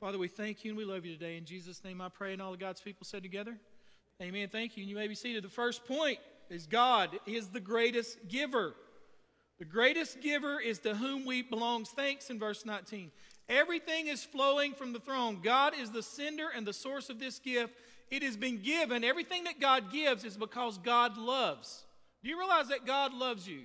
Father, 0.00 0.18
we 0.18 0.28
thank 0.28 0.64
you 0.64 0.72
and 0.72 0.78
we 0.78 0.84
love 0.84 1.06
you 1.06 1.12
today. 1.12 1.36
In 1.36 1.44
Jesus' 1.44 1.82
name 1.82 2.00
I 2.00 2.08
pray, 2.08 2.32
and 2.32 2.42
all 2.42 2.52
of 2.52 2.60
God's 2.60 2.80
people 2.80 3.04
said 3.04 3.22
together, 3.22 3.56
Amen. 4.20 4.48
Thank 4.48 4.76
you. 4.76 4.82
And 4.82 4.90
you 4.90 4.96
may 4.96 5.08
be 5.08 5.14
seated. 5.14 5.44
The 5.44 5.48
first 5.48 5.84
point 5.84 6.18
is 6.48 6.66
God 6.66 7.10
is 7.26 7.48
the 7.48 7.60
greatest 7.60 8.28
giver. 8.28 8.74
The 9.58 9.64
greatest 9.64 10.20
giver 10.20 10.60
is 10.60 10.78
to 10.80 10.94
whom 10.94 11.24
we 11.24 11.42
belongs 11.42 11.88
thanks 11.90 12.30
in 12.30 12.38
verse 12.38 12.66
19. 12.66 13.10
Everything 13.48 14.08
is 14.08 14.24
flowing 14.24 14.72
from 14.72 14.92
the 14.92 15.00
throne. 15.00 15.40
God 15.42 15.72
is 15.78 15.90
the 15.90 16.02
sender 16.02 16.48
and 16.54 16.66
the 16.66 16.72
source 16.72 17.08
of 17.08 17.18
this 17.18 17.38
gift. 17.38 17.74
It 18.10 18.22
has 18.22 18.36
been 18.36 18.60
given. 18.60 19.04
Everything 19.04 19.44
that 19.44 19.60
God 19.60 19.92
gives 19.92 20.24
is 20.24 20.36
because 20.36 20.78
God 20.78 21.16
loves. 21.16 21.84
Do 22.22 22.28
you 22.28 22.38
realize 22.38 22.68
that 22.68 22.86
God 22.86 23.14
loves 23.14 23.48
you? 23.48 23.62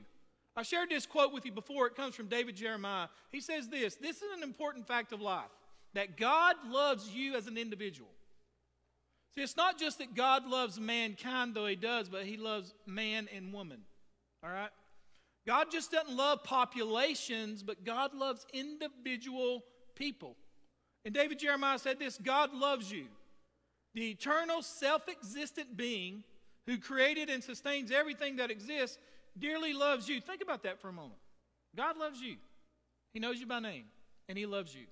I 0.56 0.64
shared 0.64 0.90
this 0.90 1.06
quote 1.06 1.34
with 1.34 1.46
you 1.46 1.52
before. 1.52 1.88
It 1.88 1.96
comes 1.96 2.16
from 2.16 2.28
David 2.28 2.56
Jeremiah. 2.56 3.08
He 3.32 3.42
says 3.42 3.70
this 3.70 3.96
This 3.96 4.18
is 4.18 4.32
an 4.36 4.44
important 4.44 4.88
fact 4.88 5.14
of 5.14 5.22
life 5.22 5.50
that 5.94 6.18
God 6.18 6.56
loves 6.70 7.10
you 7.10 7.36
as 7.36 7.48
an 7.48 7.58
individual. 7.58 8.10
See, 9.34 9.42
it's 9.42 9.58
not 9.58 9.80
just 9.80 10.00
that 10.00 10.14
God 10.14 10.46
loves 10.46 10.80
mankind, 10.80 11.54
though 11.54 11.66
He 11.66 11.76
does, 11.76 12.10
but 12.10 12.26
He 12.26 12.38
loves 12.38 12.74
man 12.86 13.30
and 13.34 13.54
woman. 13.54 13.80
All 14.44 14.50
right? 14.50 14.72
God 15.48 15.72
just 15.72 15.92
doesn't 15.92 16.16
love 16.16 16.44
populations, 16.44 17.64
but 17.64 17.84
God 17.84 18.14
loves 18.14 18.46
individual 18.54 19.64
people. 19.96 20.36
And 21.04 21.14
David 21.14 21.40
Jeremiah 21.40 21.80
said 21.80 22.00
this 22.00 22.18
God 22.18 22.54
loves 22.54 22.92
you, 22.92 23.06
the 23.94 24.12
eternal, 24.12 24.62
self 24.62 25.08
existent 25.10 25.76
being 25.76 26.24
who 26.68 26.78
created 26.78 27.30
and 27.30 27.44
sustains 27.44 27.92
everything 27.92 28.36
that 28.36 28.52
exists, 28.52 28.98
dearly 29.38 29.74
loves 29.74 30.08
you. 30.08 30.22
Think 30.22 30.42
about 30.42 30.64
that 30.64 30.80
for 30.80 30.90
a 30.90 30.94
moment. 30.94 31.20
God 31.76 31.98
loves 31.98 32.22
you, 32.22 32.36
He 33.14 33.20
knows 33.20 33.40
you 33.40 33.48
by 33.48 33.60
name, 33.60 33.86
and 34.30 34.38
He 34.38 34.46
loves 34.46 34.76
you. 34.76 34.86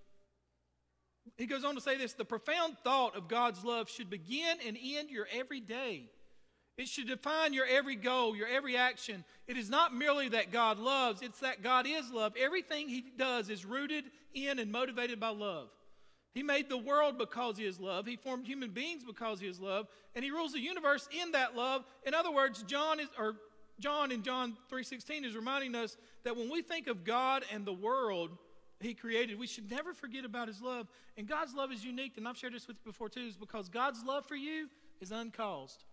He 1.38 1.46
goes 1.46 1.64
on 1.64 1.76
to 1.76 1.82
say 1.82 1.98
this 1.98 2.14
the 2.14 2.26
profound 2.26 2.78
thought 2.84 3.16
of 3.16 3.28
God's 3.28 3.64
love 3.64 3.90
should 3.90 4.10
begin 4.10 4.58
and 4.66 4.78
end 4.82 5.10
your 5.10 5.28
every 5.32 5.60
day. 5.60 6.10
It 6.80 6.88
should 6.88 7.08
define 7.08 7.54
your 7.54 7.66
every 7.66 7.98
goal, 7.98 8.38
your 8.38 8.48
every 8.48 8.78
action. 8.78 9.26
It 9.48 9.58
is 9.58 9.70
not 9.70 9.94
merely 9.94 10.30
that 10.30 10.50
God 10.50 10.80
loves, 10.80 11.22
it's 11.22 11.42
that 11.42 11.62
God 11.62 11.86
is 11.86 12.10
love. 12.10 12.34
Everything 12.40 12.88
He 12.88 13.04
does 13.18 13.50
is 13.50 13.66
rooted 13.66 14.06
in 14.34 14.60
and 14.60 14.72
motivated 14.72 15.20
by 15.20 15.28
love. 15.28 15.68
He 16.34 16.42
made 16.42 16.70
the 16.70 16.78
world 16.78 17.18
because 17.18 17.58
He 17.58 17.66
is 17.66 17.82
love. 17.82 18.06
He 18.06 18.16
formed 18.16 18.48
human 18.48 18.70
beings 18.70 19.04
because 19.04 19.42
He 19.42 19.48
is 19.48 19.60
love, 19.60 19.88
and 20.16 20.24
He 20.24 20.32
rules 20.32 20.54
the 20.54 20.62
universe 20.62 21.10
in 21.12 21.34
that 21.34 21.54
love. 21.54 21.84
In 22.06 22.14
other 22.14 22.32
words, 22.32 22.64
John 22.64 23.02
is 23.02 23.10
or 23.18 23.36
John 23.82 24.14
in 24.14 24.24
John 24.24 24.56
3:16 24.72 25.26
is 25.26 25.36
reminding 25.36 25.76
us 25.76 25.98
that 26.24 26.38
when 26.38 26.50
we 26.50 26.62
think 26.62 26.88
of 26.88 27.04
God 27.04 27.44
and 27.52 27.66
the 27.66 27.74
world 27.74 28.38
he 28.80 28.94
created, 28.94 29.38
we 29.38 29.48
should 29.48 29.70
never 29.70 29.94
forget 29.94 30.24
about 30.24 30.48
his 30.48 30.62
love. 30.62 30.88
And 31.18 31.28
God's 31.28 31.54
love 31.54 31.74
is 31.74 31.84
unique, 31.84 32.14
and 32.16 32.26
I've 32.26 32.38
shared 32.38 32.54
this 32.54 32.70
with 32.70 32.78
you 32.78 32.92
before 32.92 33.10
too, 33.10 33.28
is 33.28 33.36
because 33.36 33.68
God's 33.68 34.06
love 34.06 34.26
for 34.26 34.38
you 34.38 34.70
is 35.02 35.12
uncaused. 35.12 35.84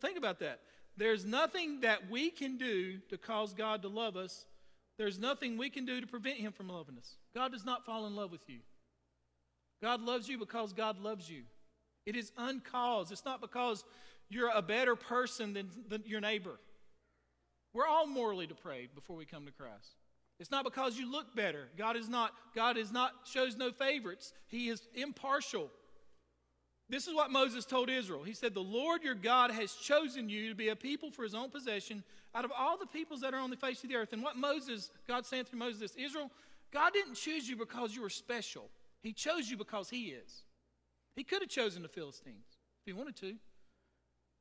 Think 0.00 0.18
about 0.18 0.40
that. 0.40 0.60
There's 0.96 1.24
nothing 1.24 1.80
that 1.80 2.10
we 2.10 2.30
can 2.30 2.58
do 2.58 2.98
to 3.08 3.18
cause 3.18 3.54
God 3.54 3.82
to 3.82 3.88
love 3.88 4.16
us. 4.16 4.46
There's 4.98 5.18
nothing 5.18 5.56
we 5.56 5.70
can 5.70 5.84
do 5.86 6.00
to 6.00 6.06
prevent 6.06 6.38
him 6.38 6.52
from 6.52 6.68
loving 6.68 6.98
us. 6.98 7.16
God 7.34 7.52
does 7.52 7.64
not 7.64 7.86
fall 7.86 8.06
in 8.06 8.16
love 8.16 8.32
with 8.32 8.48
you. 8.48 8.58
God 9.80 10.00
loves 10.00 10.28
you 10.28 10.38
because 10.38 10.72
God 10.72 10.98
loves 10.98 11.30
you. 11.30 11.42
It 12.04 12.16
is 12.16 12.32
uncaused. 12.36 13.12
It's 13.12 13.24
not 13.24 13.40
because 13.40 13.84
you're 14.28 14.50
a 14.52 14.62
better 14.62 14.96
person 14.96 15.52
than, 15.52 15.70
than 15.88 16.02
your 16.04 16.20
neighbor. 16.20 16.58
We're 17.72 17.86
all 17.86 18.06
morally 18.06 18.46
depraved 18.46 18.94
before 18.94 19.16
we 19.16 19.24
come 19.24 19.46
to 19.46 19.52
Christ. 19.52 19.94
It's 20.40 20.50
not 20.50 20.64
because 20.64 20.98
you 20.98 21.10
look 21.10 21.34
better. 21.34 21.68
God 21.76 21.96
is 21.96 22.08
not, 22.08 22.32
God 22.54 22.76
is 22.76 22.92
not, 22.92 23.12
shows 23.24 23.56
no 23.56 23.70
favorites. 23.70 24.32
He 24.46 24.68
is 24.68 24.82
impartial. 24.94 25.70
This 26.90 27.06
is 27.06 27.14
what 27.14 27.30
Moses 27.30 27.66
told 27.66 27.90
Israel. 27.90 28.22
He 28.22 28.32
said, 28.32 28.54
The 28.54 28.60
Lord 28.60 29.02
your 29.02 29.14
God 29.14 29.50
has 29.50 29.74
chosen 29.74 30.28
you 30.28 30.48
to 30.48 30.54
be 30.54 30.70
a 30.70 30.76
people 30.76 31.10
for 31.10 31.22
his 31.22 31.34
own 31.34 31.50
possession 31.50 32.02
out 32.34 32.44
of 32.44 32.52
all 32.56 32.78
the 32.78 32.86
peoples 32.86 33.20
that 33.20 33.34
are 33.34 33.40
on 33.40 33.50
the 33.50 33.56
face 33.56 33.82
of 33.82 33.90
the 33.90 33.96
earth. 33.96 34.12
And 34.12 34.22
what 34.22 34.36
Moses, 34.36 34.90
God 35.06 35.26
saying 35.26 35.44
through 35.44 35.58
Moses 35.58 35.80
this, 35.80 35.96
Israel, 35.96 36.30
God 36.72 36.92
didn't 36.94 37.14
choose 37.14 37.48
you 37.48 37.56
because 37.56 37.94
you 37.94 38.02
were 38.02 38.10
special. 38.10 38.70
He 39.02 39.12
chose 39.12 39.50
you 39.50 39.56
because 39.56 39.90
he 39.90 40.06
is. 40.06 40.44
He 41.14 41.24
could 41.24 41.42
have 41.42 41.50
chosen 41.50 41.82
the 41.82 41.88
Philistines 41.88 42.46
if 42.80 42.86
he 42.86 42.92
wanted 42.92 43.16
to. 43.16 43.34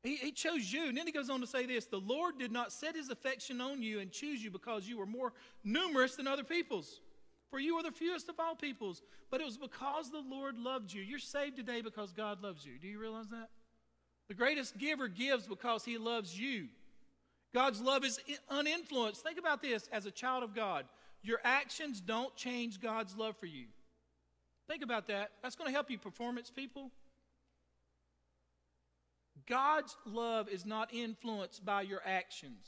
He, 0.04 0.16
he 0.16 0.32
chose 0.32 0.72
you. 0.72 0.88
And 0.88 0.98
then 0.98 1.06
he 1.06 1.12
goes 1.12 1.30
on 1.30 1.42
to 1.42 1.48
say 1.48 1.66
this 1.66 1.86
The 1.86 2.00
Lord 2.00 2.40
did 2.40 2.52
not 2.52 2.72
set 2.72 2.96
his 2.96 3.10
affection 3.10 3.60
on 3.60 3.82
you 3.82 4.00
and 4.00 4.12
choose 4.12 4.42
you 4.42 4.52
because 4.52 4.88
you 4.88 4.98
were 4.98 5.06
more 5.06 5.34
numerous 5.64 6.16
than 6.16 6.28
other 6.28 6.44
peoples. 6.44 7.02
For 7.50 7.60
you 7.60 7.76
are 7.76 7.84
the 7.84 7.92
fewest 7.92 8.30
of 8.30 8.40
all 8.40 8.56
peoples. 8.56 9.02
But 9.32 9.42
it 9.42 9.46
was 9.46 9.58
because 9.58 10.12
the 10.12 10.24
Lord 10.30 10.58
loved 10.58 10.94
you. 10.94 11.02
You're 11.02 11.20
saved 11.20 11.56
today 11.56 11.82
because 11.82 12.12
God 12.12 12.42
loves 12.42 12.66
you. 12.66 12.74
Do 12.82 12.88
you 12.88 13.00
realize 13.00 13.30
that? 13.30 13.50
The 14.28 14.34
greatest 14.34 14.78
giver 14.78 15.08
gives 15.08 15.48
because 15.48 15.86
he 15.86 15.98
loves 15.98 16.38
you. 16.38 16.68
God's 17.54 17.82
love 17.82 18.04
is 18.04 18.20
uninfluenced. 18.50 19.24
Think 19.24 19.40
about 19.40 19.62
this 19.62 19.88
as 19.92 20.06
a 20.06 20.12
child 20.12 20.44
of 20.44 20.54
God. 20.54 20.86
Your 21.24 21.40
actions 21.44 22.02
don't 22.02 22.36
change 22.36 22.82
God's 22.82 23.16
love 23.16 23.38
for 23.38 23.46
you. 23.46 23.66
Think 24.68 24.84
about 24.84 25.08
that. 25.08 25.32
That's 25.42 25.56
going 25.56 25.70
to 25.70 25.74
help 25.74 25.90
you 25.90 25.98
performance 25.98 26.50
people. 26.50 26.92
God's 29.48 29.96
love 30.06 30.50
is 30.50 30.66
not 30.66 30.94
influenced 30.94 31.64
by 31.64 31.84
your 31.84 32.02
actions. 32.06 32.68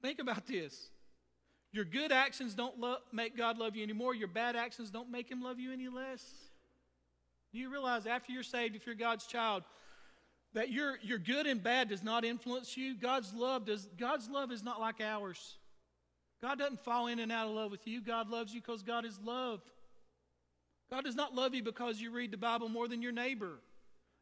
Think 0.00 0.20
about 0.20 0.46
this. 0.46 0.90
Your 1.72 1.84
good 1.84 2.12
actions 2.12 2.54
don't 2.54 2.78
lo- 2.78 2.98
make 3.12 3.36
God 3.36 3.58
love 3.58 3.76
you 3.76 3.82
anymore. 3.82 4.14
Your 4.14 4.28
bad 4.28 4.56
actions 4.56 4.90
don't 4.90 5.10
make 5.10 5.30
him 5.30 5.42
love 5.42 5.58
you 5.58 5.72
any 5.72 5.88
less. 5.88 6.22
Do 7.52 7.58
you 7.58 7.70
realize 7.70 8.06
after 8.06 8.32
you're 8.32 8.42
saved, 8.42 8.76
if 8.76 8.86
you're 8.86 8.94
God's 8.94 9.26
child, 9.26 9.62
that 10.54 10.70
your, 10.70 10.98
your 11.02 11.18
good 11.18 11.46
and 11.46 11.62
bad 11.62 11.88
does 11.88 12.02
not 12.02 12.24
influence 12.24 12.76
you? 12.76 12.94
God's 12.94 13.32
love 13.32 13.64
does 13.64 13.88
God's 13.98 14.28
love 14.28 14.52
is 14.52 14.62
not 14.62 14.80
like 14.80 15.00
ours. 15.00 15.56
God 16.42 16.58
doesn't 16.58 16.84
fall 16.84 17.06
in 17.06 17.20
and 17.20 17.30
out 17.30 17.46
of 17.46 17.54
love 17.54 17.70
with 17.70 17.86
you. 17.86 18.00
God 18.00 18.28
loves 18.28 18.52
you 18.52 18.60
because 18.60 18.82
God 18.82 19.04
is 19.04 19.18
love. 19.24 19.60
God 20.90 21.04
does 21.04 21.14
not 21.14 21.34
love 21.34 21.54
you 21.54 21.62
because 21.62 22.00
you 22.00 22.10
read 22.10 22.32
the 22.32 22.36
Bible 22.36 22.68
more 22.68 22.88
than 22.88 23.00
your 23.00 23.12
neighbor. 23.12 23.60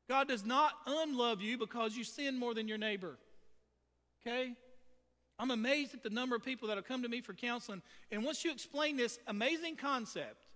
God 0.08 0.28
does 0.28 0.44
not 0.44 0.72
unlove 0.86 1.40
you 1.40 1.56
because 1.56 1.96
you 1.96 2.04
sin 2.04 2.38
more 2.38 2.54
than 2.54 2.68
your 2.68 2.78
neighbor. 2.78 3.16
Okay? 4.20 4.52
I'm 5.40 5.50
amazed 5.50 5.94
at 5.94 6.02
the 6.02 6.10
number 6.10 6.36
of 6.36 6.44
people 6.44 6.68
that 6.68 6.76
have 6.76 6.84
come 6.84 7.02
to 7.02 7.08
me 7.08 7.22
for 7.22 7.32
counseling. 7.32 7.80
And 8.12 8.22
once 8.24 8.44
you 8.44 8.52
explain 8.52 8.98
this 8.98 9.18
amazing 9.26 9.76
concept 9.76 10.46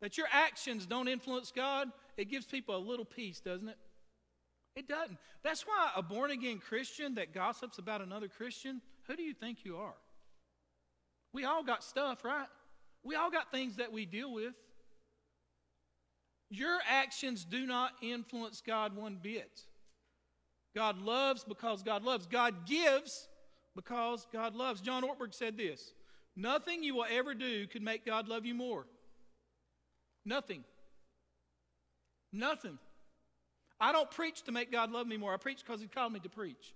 that 0.00 0.16
your 0.16 0.26
actions 0.32 0.86
don't 0.86 1.06
influence 1.06 1.52
God, 1.54 1.88
it 2.16 2.30
gives 2.30 2.46
people 2.46 2.74
a 2.74 2.78
little 2.78 3.04
peace, 3.04 3.40
doesn't 3.40 3.68
it? 3.68 3.76
It 4.74 4.88
doesn't. 4.88 5.18
That's 5.44 5.66
why 5.66 5.90
a 5.94 6.02
born 6.02 6.30
again 6.30 6.60
Christian 6.66 7.16
that 7.16 7.34
gossips 7.34 7.76
about 7.76 8.00
another 8.00 8.26
Christian, 8.26 8.80
who 9.06 9.16
do 9.16 9.22
you 9.22 9.34
think 9.34 9.66
you 9.66 9.76
are? 9.76 9.96
We 11.34 11.44
all 11.44 11.62
got 11.62 11.84
stuff, 11.84 12.24
right? 12.24 12.48
We 13.04 13.16
all 13.16 13.30
got 13.30 13.50
things 13.50 13.76
that 13.76 13.92
we 13.92 14.06
deal 14.06 14.32
with. 14.32 14.54
Your 16.48 16.78
actions 16.88 17.44
do 17.44 17.66
not 17.66 17.92
influence 18.00 18.62
God 18.66 18.96
one 18.96 19.18
bit. 19.22 19.60
God 20.74 21.02
loves 21.02 21.44
because 21.44 21.82
God 21.82 22.02
loves. 22.02 22.26
God 22.26 22.66
gives 22.66 23.28
because 23.76 24.26
God 24.32 24.56
loves. 24.56 24.80
John 24.80 25.04
Ortberg 25.04 25.34
said 25.34 25.56
this 25.56 25.92
Nothing 26.34 26.82
you 26.82 26.96
will 26.96 27.06
ever 27.08 27.34
do 27.34 27.66
could 27.68 27.82
make 27.82 28.04
God 28.04 28.28
love 28.28 28.44
you 28.44 28.54
more. 28.54 28.86
Nothing. 30.24 30.64
Nothing. 32.32 32.78
I 33.78 33.92
don't 33.92 34.10
preach 34.10 34.42
to 34.44 34.52
make 34.52 34.72
God 34.72 34.90
love 34.90 35.06
me 35.06 35.16
more. 35.16 35.32
I 35.32 35.36
preach 35.36 35.62
because 35.64 35.80
He 35.80 35.86
called 35.86 36.12
me 36.12 36.20
to 36.20 36.28
preach. 36.28 36.74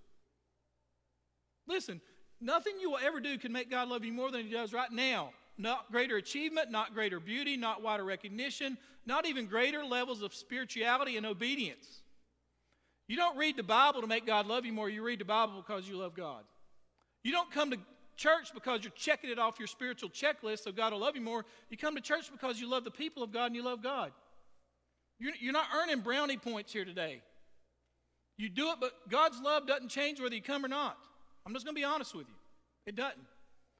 Listen, 1.67 1.99
Nothing 2.41 2.73
you 2.81 2.89
will 2.89 2.99
ever 3.03 3.19
do 3.19 3.37
can 3.37 3.51
make 3.51 3.69
God 3.69 3.87
love 3.87 4.03
you 4.03 4.11
more 4.11 4.31
than 4.31 4.45
He 4.45 4.51
does 4.51 4.73
right 4.73 4.91
now. 4.91 5.29
Not 5.57 5.91
greater 5.91 6.17
achievement, 6.17 6.71
not 6.71 6.95
greater 6.95 7.19
beauty, 7.19 7.55
not 7.55 7.83
wider 7.83 8.03
recognition, 8.03 8.79
not 9.05 9.27
even 9.27 9.45
greater 9.45 9.85
levels 9.85 10.23
of 10.23 10.33
spirituality 10.33 11.17
and 11.17 11.25
obedience. 11.25 12.01
You 13.07 13.15
don't 13.15 13.37
read 13.37 13.57
the 13.57 13.63
Bible 13.63 14.01
to 14.01 14.07
make 14.07 14.25
God 14.25 14.47
love 14.47 14.65
you 14.65 14.73
more, 14.73 14.89
you 14.89 15.03
read 15.03 15.19
the 15.19 15.25
Bible 15.25 15.53
because 15.57 15.87
you 15.87 15.97
love 15.97 16.15
God. 16.15 16.43
You 17.23 17.31
don't 17.31 17.51
come 17.51 17.71
to 17.71 17.77
church 18.15 18.53
because 18.53 18.83
you're 18.83 18.93
checking 18.95 19.29
it 19.29 19.39
off 19.39 19.59
your 19.59 19.67
spiritual 19.67 20.09
checklist 20.09 20.63
so 20.63 20.71
God 20.71 20.93
will 20.93 20.99
love 20.99 21.15
you 21.15 21.21
more. 21.21 21.45
You 21.69 21.77
come 21.77 21.95
to 21.95 22.01
church 22.01 22.31
because 22.31 22.59
you 22.59 22.69
love 22.69 22.83
the 22.83 22.91
people 22.91 23.23
of 23.23 23.31
God 23.31 23.47
and 23.47 23.55
you 23.55 23.63
love 23.63 23.81
God. 23.81 24.11
You're, 25.19 25.33
you're 25.39 25.53
not 25.53 25.67
earning 25.75 26.01
brownie 26.01 26.37
points 26.37 26.73
here 26.73 26.85
today. 26.85 27.21
You 28.37 28.49
do 28.49 28.69
it, 28.69 28.77
but 28.79 28.93
God's 29.09 29.39
love 29.39 29.67
doesn't 29.67 29.89
change 29.89 30.19
whether 30.19 30.33
you 30.33 30.41
come 30.41 30.65
or 30.65 30.67
not. 30.67 30.97
I'm 31.45 31.53
just 31.53 31.65
going 31.65 31.75
to 31.75 31.79
be 31.79 31.85
honest 31.85 32.15
with 32.15 32.27
you. 32.27 32.35
It 32.85 32.95
doesn't. 32.95 33.21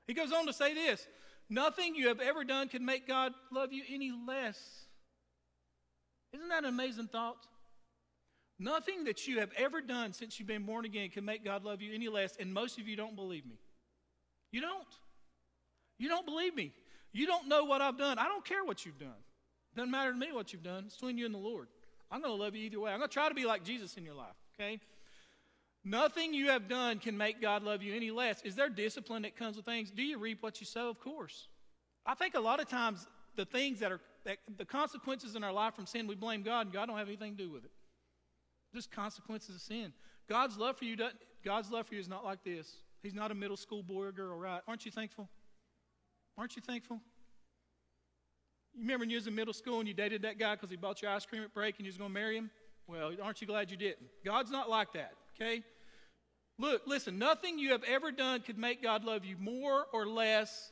He 0.07 0.13
goes 0.13 0.31
on 0.31 0.45
to 0.45 0.53
say 0.53 0.73
this 0.73 1.07
Nothing 1.49 1.95
you 1.95 2.07
have 2.07 2.19
ever 2.19 2.43
done 2.43 2.69
can 2.69 2.85
make 2.85 3.07
God 3.07 3.33
love 3.51 3.73
you 3.73 3.83
any 3.89 4.11
less. 4.27 4.57
Isn't 6.33 6.49
that 6.49 6.63
an 6.63 6.69
amazing 6.69 7.07
thought? 7.07 7.45
Nothing 8.61 9.05
that 9.05 9.27
you 9.27 9.39
have 9.39 9.49
ever 9.57 9.81
done 9.81 10.13
since 10.13 10.37
you've 10.37 10.47
been 10.47 10.65
born 10.65 10.85
again 10.85 11.09
can 11.09 11.25
make 11.25 11.43
God 11.43 11.63
love 11.63 11.81
you 11.81 11.95
any 11.95 12.09
less, 12.09 12.37
and 12.39 12.53
most 12.53 12.77
of 12.77 12.87
you 12.87 12.95
don't 12.95 13.15
believe 13.15 13.43
me. 13.43 13.55
You 14.51 14.61
don't. 14.61 14.87
You 15.97 16.07
don't 16.09 16.27
believe 16.27 16.55
me. 16.55 16.71
You 17.11 17.25
don't 17.25 17.47
know 17.47 17.65
what 17.65 17.81
I've 17.81 17.97
done. 17.97 18.19
I 18.19 18.25
don't 18.25 18.45
care 18.45 18.63
what 18.63 18.85
you've 18.85 18.99
done. 18.99 19.17
Doesn't 19.75 19.89
matter 19.89 20.11
to 20.11 20.17
me 20.17 20.31
what 20.31 20.53
you've 20.53 20.61
done. 20.61 20.83
It's 20.85 20.93
between 20.93 21.17
you 21.17 21.25
and 21.25 21.33
the 21.33 21.39
Lord. 21.39 21.69
I'm 22.11 22.21
going 22.21 22.37
to 22.37 22.39
love 22.43 22.55
you 22.55 22.63
either 22.65 22.79
way. 22.79 22.91
I'm 22.91 22.99
going 22.99 23.09
to 23.09 23.13
try 23.13 23.29
to 23.29 23.33
be 23.33 23.45
like 23.45 23.63
Jesus 23.63 23.97
in 23.97 24.05
your 24.05 24.13
life, 24.13 24.35
okay? 24.53 24.79
Nothing 25.83 26.31
you 26.31 26.49
have 26.49 26.69
done 26.69 26.99
can 26.99 27.17
make 27.17 27.41
God 27.41 27.63
love 27.63 27.81
you 27.81 27.95
any 27.95 28.11
less. 28.11 28.43
Is 28.43 28.55
there 28.55 28.69
discipline 28.69 29.23
that 29.23 29.35
comes 29.35 29.55
with 29.55 29.65
things? 29.65 29.89
Do 29.89 30.03
you 30.03 30.19
reap 30.19 30.43
what 30.43 30.59
you 30.59 30.67
sow? 30.67 30.87
Of 30.87 30.99
course. 30.99 31.47
I 32.05 32.13
think 32.13 32.35
a 32.35 32.39
lot 32.39 32.59
of 32.59 32.69
times 32.69 33.07
the 33.35 33.45
things 33.45 33.79
that 33.79 33.91
are 33.91 34.01
that, 34.25 34.37
the 34.55 34.65
consequences 34.65 35.35
in 35.35 35.43
our 35.43 35.51
life 35.51 35.73
from 35.73 35.87
sin, 35.87 36.05
we 36.05 36.13
blame 36.13 36.43
God, 36.43 36.67
and 36.67 36.73
God 36.73 36.87
don't 36.87 36.97
have 36.97 37.07
anything 37.07 37.35
to 37.37 37.43
do 37.43 37.49
with 37.49 37.65
it. 37.65 37.71
Just 38.73 38.91
consequences 38.91 39.55
of 39.55 39.61
sin. 39.61 39.93
God's 40.29 40.57
love 40.57 40.77
for 40.77 40.85
you 40.85 40.95
doesn't, 40.95 41.19
God's 41.43 41.71
love 41.71 41.87
for 41.87 41.95
you 41.95 41.99
is 41.99 42.07
not 42.07 42.23
like 42.23 42.43
this. 42.43 42.71
He's 43.03 43.13
not 43.13 43.31
a 43.31 43.35
middle 43.35 43.57
school 43.57 43.83
boy 43.83 44.03
or 44.05 44.11
girl, 44.11 44.37
right? 44.37 44.61
Aren't 44.67 44.85
you 44.85 44.91
thankful? 44.91 45.27
Aren't 46.37 46.55
you 46.55 46.61
thankful? 46.61 47.01
You 48.73 48.81
remember 48.81 49.03
when 49.03 49.09
you 49.09 49.17
was 49.17 49.27
in 49.27 49.35
middle 49.35 49.53
school 49.53 49.79
and 49.79 49.87
you 49.87 49.93
dated 49.93 50.21
that 50.21 50.39
guy 50.39 50.55
because 50.55 50.69
he 50.69 50.77
bought 50.77 51.01
you 51.01 51.09
ice 51.09 51.25
cream 51.25 51.43
at 51.43 51.53
break 51.53 51.77
and 51.77 51.85
you 51.85 51.89
was 51.89 51.97
going 51.97 52.09
to 52.09 52.13
marry 52.13 52.37
him? 52.37 52.49
Well, 52.87 53.11
aren't 53.21 53.41
you 53.41 53.47
glad 53.47 53.71
you 53.71 53.77
didn't? 53.77 54.07
God's 54.23 54.51
not 54.51 54.69
like 54.69 54.93
that, 54.93 55.11
okay? 55.35 55.63
Look, 56.57 56.83
listen, 56.85 57.17
nothing 57.17 57.57
you 57.57 57.71
have 57.71 57.83
ever 57.83 58.11
done 58.11 58.41
could 58.41 58.57
make 58.57 58.83
God 58.83 59.03
love 59.03 59.25
you 59.25 59.35
more 59.39 59.85
or 59.93 60.05
less, 60.05 60.71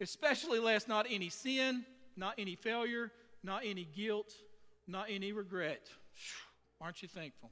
especially 0.00 0.60
less, 0.60 0.86
not 0.86 1.06
any 1.10 1.28
sin, 1.28 1.84
not 2.16 2.34
any 2.38 2.54
failure, 2.54 3.10
not 3.42 3.62
any 3.64 3.84
guilt, 3.84 4.32
not 4.86 5.06
any 5.10 5.32
regret. 5.32 5.88
Aren't 6.80 7.02
you 7.02 7.08
thankful? 7.08 7.50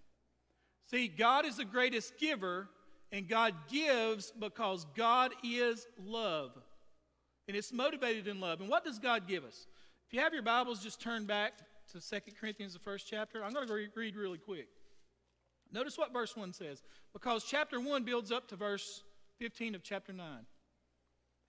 See, 0.91 1.09
God 1.09 1.45
is 1.45 1.57
the 1.57 1.65
greatest 1.65 2.19
giver, 2.19 2.69
and 3.13 3.29
God 3.29 3.55
gives 3.71 4.31
because 4.31 4.87
God 4.97 5.33
is 5.45 5.87
love. 6.03 6.53
And 7.47 7.57
it's 7.57 7.73
motivated 7.73 8.27
in 8.27 8.41
love. 8.41 8.61
And 8.61 8.69
what 8.69 8.85
does 8.85 8.99
God 8.99 9.27
give 9.27 9.45
us? 9.45 9.67
If 10.07 10.15
you 10.15 10.21
have 10.21 10.33
your 10.33 10.43
Bibles, 10.43 10.83
just 10.83 11.01
turn 11.01 11.27
back 11.27 11.53
to 11.93 12.01
2 12.01 12.21
Corinthians, 12.41 12.73
the 12.73 12.79
first 12.79 13.07
chapter. 13.09 13.45
I'm 13.45 13.53
going 13.53 13.67
to 13.67 13.89
read 13.95 14.17
really 14.17 14.39
quick. 14.39 14.69
Notice 15.73 15.99
what 15.99 16.13
verse 16.13 16.37
1 16.37 16.53
says. 16.53 16.83
Because 17.13 17.45
chapter 17.45 17.81
1 17.81 18.05
builds 18.05 18.33
up 18.33 18.49
to 18.49 18.57
verse 18.57 19.03
15 19.39 19.75
of 19.75 19.83
chapter 19.83 20.13
9. 20.13 20.27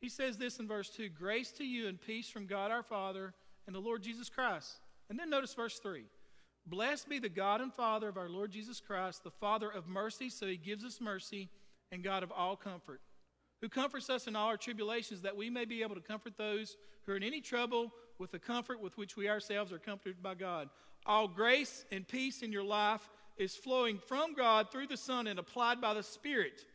He 0.01 0.09
says 0.09 0.37
this 0.37 0.59
in 0.59 0.67
verse 0.67 0.89
2 0.89 1.09
Grace 1.09 1.51
to 1.53 1.65
you 1.65 1.87
and 1.87 1.99
peace 1.99 2.29
from 2.29 2.45
God 2.45 2.71
our 2.71 2.83
Father 2.83 3.33
and 3.67 3.75
the 3.75 3.79
Lord 3.79 4.01
Jesus 4.01 4.29
Christ. 4.29 4.79
And 5.09 5.19
then 5.19 5.29
notice 5.29 5.53
verse 5.53 5.79
3 5.79 6.03
Blessed 6.65 7.09
be 7.09 7.19
the 7.19 7.29
God 7.29 7.61
and 7.61 7.73
Father 7.73 8.09
of 8.09 8.17
our 8.17 8.29
Lord 8.29 8.51
Jesus 8.51 8.79
Christ, 8.79 9.23
the 9.23 9.31
Father 9.31 9.69
of 9.69 9.87
mercy, 9.87 10.29
so 10.29 10.45
he 10.45 10.57
gives 10.57 10.83
us 10.83 11.01
mercy, 11.01 11.49
and 11.91 12.03
God 12.03 12.21
of 12.23 12.31
all 12.31 12.55
comfort, 12.55 13.01
who 13.61 13.69
comforts 13.69 14.09
us 14.09 14.27
in 14.27 14.35
all 14.35 14.47
our 14.47 14.57
tribulations, 14.57 15.21
that 15.21 15.35
we 15.35 15.49
may 15.49 15.65
be 15.65 15.81
able 15.81 15.95
to 15.95 16.01
comfort 16.01 16.33
those 16.37 16.77
who 17.05 17.13
are 17.13 17.17
in 17.17 17.23
any 17.23 17.41
trouble 17.41 17.91
with 18.19 18.31
the 18.31 18.39
comfort 18.39 18.81
with 18.81 18.97
which 18.97 19.17
we 19.17 19.29
ourselves 19.29 19.71
are 19.71 19.79
comforted 19.79 20.21
by 20.21 20.35
God. 20.35 20.69
All 21.05 21.27
grace 21.27 21.85
and 21.91 22.07
peace 22.07 22.43
in 22.43 22.51
your 22.51 22.63
life 22.63 23.09
is 23.37 23.55
flowing 23.55 23.97
from 23.97 24.33
God 24.33 24.71
through 24.71 24.87
the 24.87 24.97
Son 24.97 25.25
and 25.25 25.39
applied 25.39 25.81
by 25.81 25.93
the 25.93 26.03
Spirit. 26.03 26.65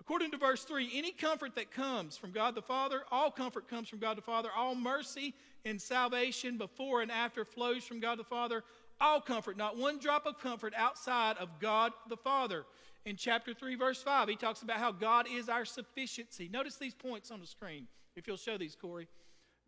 According 0.00 0.30
to 0.32 0.38
verse 0.38 0.64
3, 0.64 0.90
any 0.94 1.12
comfort 1.12 1.54
that 1.56 1.70
comes 1.70 2.16
from 2.16 2.32
God 2.32 2.54
the 2.54 2.62
Father, 2.62 3.02
all 3.10 3.30
comfort 3.30 3.68
comes 3.68 3.88
from 3.88 3.98
God 3.98 4.16
the 4.16 4.22
Father, 4.22 4.48
all 4.56 4.74
mercy 4.74 5.34
and 5.64 5.80
salvation 5.80 6.58
before 6.58 7.02
and 7.02 7.10
after 7.10 7.44
flows 7.44 7.84
from 7.84 8.00
God 8.00 8.18
the 8.18 8.24
Father, 8.24 8.62
all 9.00 9.20
comfort, 9.20 9.56
not 9.56 9.76
one 9.76 9.98
drop 9.98 10.26
of 10.26 10.38
comfort 10.38 10.72
outside 10.76 11.36
of 11.38 11.60
God 11.60 11.92
the 12.08 12.16
Father. 12.16 12.64
In 13.04 13.16
chapter 13.16 13.54
3, 13.54 13.76
verse 13.76 14.02
5, 14.02 14.28
he 14.28 14.36
talks 14.36 14.62
about 14.62 14.78
how 14.78 14.90
God 14.90 15.26
is 15.30 15.48
our 15.48 15.64
sufficiency. 15.64 16.48
Notice 16.52 16.76
these 16.76 16.94
points 16.94 17.30
on 17.30 17.40
the 17.40 17.46
screen, 17.46 17.86
if 18.16 18.26
you'll 18.26 18.36
show 18.36 18.58
these, 18.58 18.74
Corey. 18.74 19.06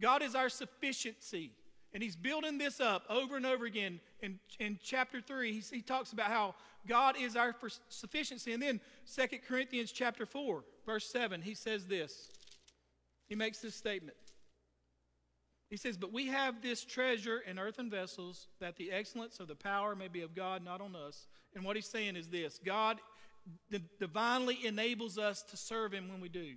God 0.01 0.23
is 0.23 0.35
our 0.35 0.49
sufficiency. 0.49 1.53
And 1.95 2.03
he's 2.03 2.17
building 2.17 2.59
this 2.59 2.81
up 2.81 3.05
over 3.09 3.37
and 3.37 3.47
over 3.47 3.65
again. 3.65 4.01
In, 4.21 4.39
in 4.61 4.79
chapter 4.83 5.21
3, 5.21 5.53
he, 5.53 5.77
he 5.77 5.83
talks 5.83 6.13
about 6.13 6.27
how 6.27 6.55
God 6.87 7.17
is 7.19 7.35
our 7.35 7.55
sufficiency. 7.89 8.53
And 8.53 8.63
then 8.63 8.81
2 9.15 9.39
Corinthians 9.47 9.91
chapter 9.91 10.27
4, 10.27 10.65
verse 10.85 11.07
7, 11.11 11.41
he 11.41 11.55
says 11.55 11.87
this. 11.87 12.31
He 13.29 13.35
makes 13.35 13.61
this 13.61 13.75
statement. 13.75 14.17
He 15.71 15.77
says, 15.77 15.97
But 15.97 16.13
we 16.13 16.27
have 16.27 16.63
this 16.63 16.85
treasure 16.85 17.41
in 17.47 17.59
earthen 17.59 17.91
vessels, 17.91 18.49
that 18.61 18.77
the 18.77 18.91
excellence 18.91 19.41
of 19.41 19.49
the 19.49 19.55
power 19.55 19.95
may 19.95 20.09
be 20.09 20.23
of 20.23 20.35
God, 20.35 20.65
not 20.65 20.81
on 20.81 20.97
us. 20.97 21.27
And 21.55 21.65
what 21.65 21.77
he's 21.77 21.87
saying 21.87 22.17
is 22.17 22.29
this 22.29 22.59
God 22.65 22.99
divinely 23.99 24.59
enables 24.67 25.19
us 25.19 25.43
to 25.43 25.57
serve 25.57 25.93
him 25.93 26.09
when 26.09 26.21
we 26.21 26.29
do. 26.29 26.55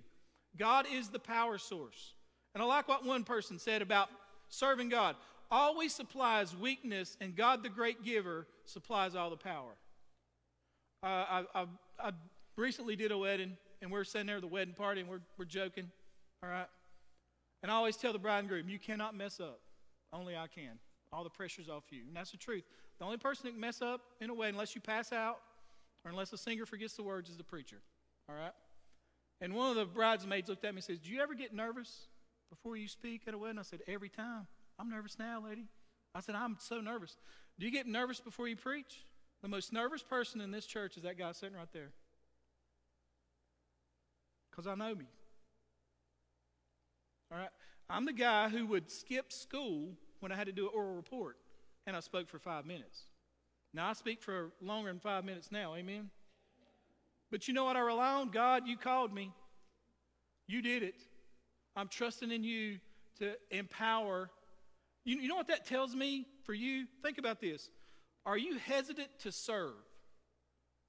God 0.56 0.86
is 0.92 1.08
the 1.08 1.18
power 1.18 1.58
source. 1.58 2.14
And 2.54 2.62
I 2.62 2.66
like 2.66 2.88
what 2.88 3.04
one 3.04 3.24
person 3.24 3.58
said 3.58 3.80
about 3.80 4.08
serving 4.48 4.90
God 4.90 5.16
always 5.50 5.94
supplies 5.94 6.56
weakness, 6.56 7.16
and 7.20 7.36
God, 7.36 7.62
the 7.62 7.68
great 7.68 8.02
giver, 8.02 8.46
supplies 8.64 9.14
all 9.14 9.28
the 9.28 9.36
power. 9.36 9.72
Uh, 11.02 11.06
I, 11.06 11.44
I, 11.54 11.66
I, 12.02 12.10
recently 12.56 12.96
did 12.96 13.12
a 13.12 13.18
wedding, 13.18 13.56
and 13.82 13.90
we're 13.90 14.04
sitting 14.04 14.26
there 14.26 14.36
at 14.36 14.42
the 14.42 14.48
wedding 14.48 14.74
party, 14.74 15.02
and 15.02 15.10
we're, 15.10 15.20
we're 15.38 15.44
joking, 15.44 15.90
all 16.42 16.48
right? 16.48 16.66
And 17.62 17.70
I 17.70 17.74
always 17.74 17.96
tell 17.96 18.12
the 18.12 18.18
bride 18.18 18.40
and 18.40 18.48
groom, 18.48 18.68
you 18.68 18.78
cannot 18.78 19.14
mess 19.14 19.40
up. 19.40 19.60
Only 20.12 20.36
I 20.36 20.46
can. 20.46 20.78
All 21.12 21.24
the 21.24 21.30
pressure's 21.30 21.68
off 21.68 21.84
you. 21.90 22.02
And 22.08 22.16
that's 22.16 22.32
the 22.32 22.36
truth. 22.36 22.64
The 22.98 23.04
only 23.04 23.18
person 23.18 23.44
that 23.44 23.52
can 23.52 23.60
mess 23.60 23.82
up 23.82 24.00
in 24.20 24.30
a 24.30 24.34
way, 24.34 24.48
unless 24.48 24.74
you 24.74 24.80
pass 24.80 25.12
out 25.12 25.38
or 26.04 26.10
unless 26.10 26.30
the 26.30 26.38
singer 26.38 26.66
forgets 26.66 26.94
the 26.94 27.02
words, 27.02 27.30
is 27.30 27.36
the 27.36 27.44
preacher, 27.44 27.78
all 28.28 28.34
right? 28.34 28.52
And 29.40 29.54
one 29.54 29.70
of 29.70 29.76
the 29.76 29.84
bridesmaids 29.84 30.48
looked 30.48 30.64
at 30.64 30.72
me 30.72 30.78
and 30.78 30.84
says, 30.84 30.98
Do 30.98 31.10
you 31.10 31.20
ever 31.20 31.34
get 31.34 31.54
nervous? 31.54 32.06
before 32.52 32.76
you 32.76 32.86
speak 32.86 33.22
at 33.26 33.34
a 33.34 33.38
wedding? 33.38 33.58
I 33.58 33.62
said, 33.62 33.80
Every 33.88 34.08
time. 34.08 34.46
I'm 34.78 34.90
nervous 34.90 35.18
now, 35.18 35.42
lady. 35.46 35.66
I 36.14 36.20
said, 36.20 36.34
I'm 36.34 36.56
so 36.60 36.80
nervous. 36.80 37.16
Do 37.58 37.66
you 37.66 37.72
get 37.72 37.86
nervous 37.86 38.20
before 38.20 38.48
you 38.48 38.56
preach? 38.56 39.04
The 39.42 39.48
most 39.48 39.72
nervous 39.72 40.02
person 40.02 40.40
in 40.40 40.50
this 40.50 40.66
church 40.66 40.96
is 40.96 41.02
that 41.02 41.18
guy 41.18 41.32
sitting 41.32 41.56
right 41.56 41.72
there. 41.72 41.90
Because 44.50 44.66
I 44.66 44.74
know 44.74 44.94
me. 44.94 45.06
All 47.32 47.38
right? 47.38 47.48
I'm 47.88 48.04
the 48.04 48.12
guy 48.12 48.48
who 48.48 48.66
would 48.66 48.90
skip 48.90 49.32
school 49.32 49.90
when 50.20 50.32
I 50.32 50.36
had 50.36 50.46
to 50.46 50.52
do 50.52 50.64
an 50.66 50.72
oral 50.74 50.94
report, 50.94 51.36
and 51.86 51.96
I 51.96 52.00
spoke 52.00 52.28
for 52.28 52.38
five 52.38 52.66
minutes. 52.66 53.04
Now, 53.74 53.88
I 53.88 53.94
speak 53.94 54.22
for 54.22 54.52
longer 54.60 54.90
than 54.90 55.00
five 55.00 55.24
minutes 55.24 55.50
now, 55.50 55.74
amen? 55.74 56.10
But 57.30 57.48
you 57.48 57.54
know 57.54 57.64
what 57.64 57.76
I 57.76 57.80
rely 57.80 58.12
on? 58.14 58.28
God, 58.28 58.66
you 58.66 58.76
called 58.76 59.14
me. 59.14 59.32
You 60.46 60.60
did 60.60 60.82
it. 60.82 61.02
I'm 61.74 61.88
trusting 61.88 62.30
in 62.30 62.44
you 62.44 62.78
to 63.18 63.32
empower. 63.50 64.28
You, 65.04 65.16
you 65.16 65.28
know 65.28 65.36
what 65.36 65.48
that 65.48 65.64
tells 65.64 65.94
me 65.94 66.26
for 66.44 66.52
you? 66.52 66.86
Think 67.02 67.16
about 67.16 67.40
this. 67.40 67.70
Are 68.26 68.36
you 68.36 68.58
hesitant 68.58 69.08
to 69.20 69.32
serve? 69.32 69.72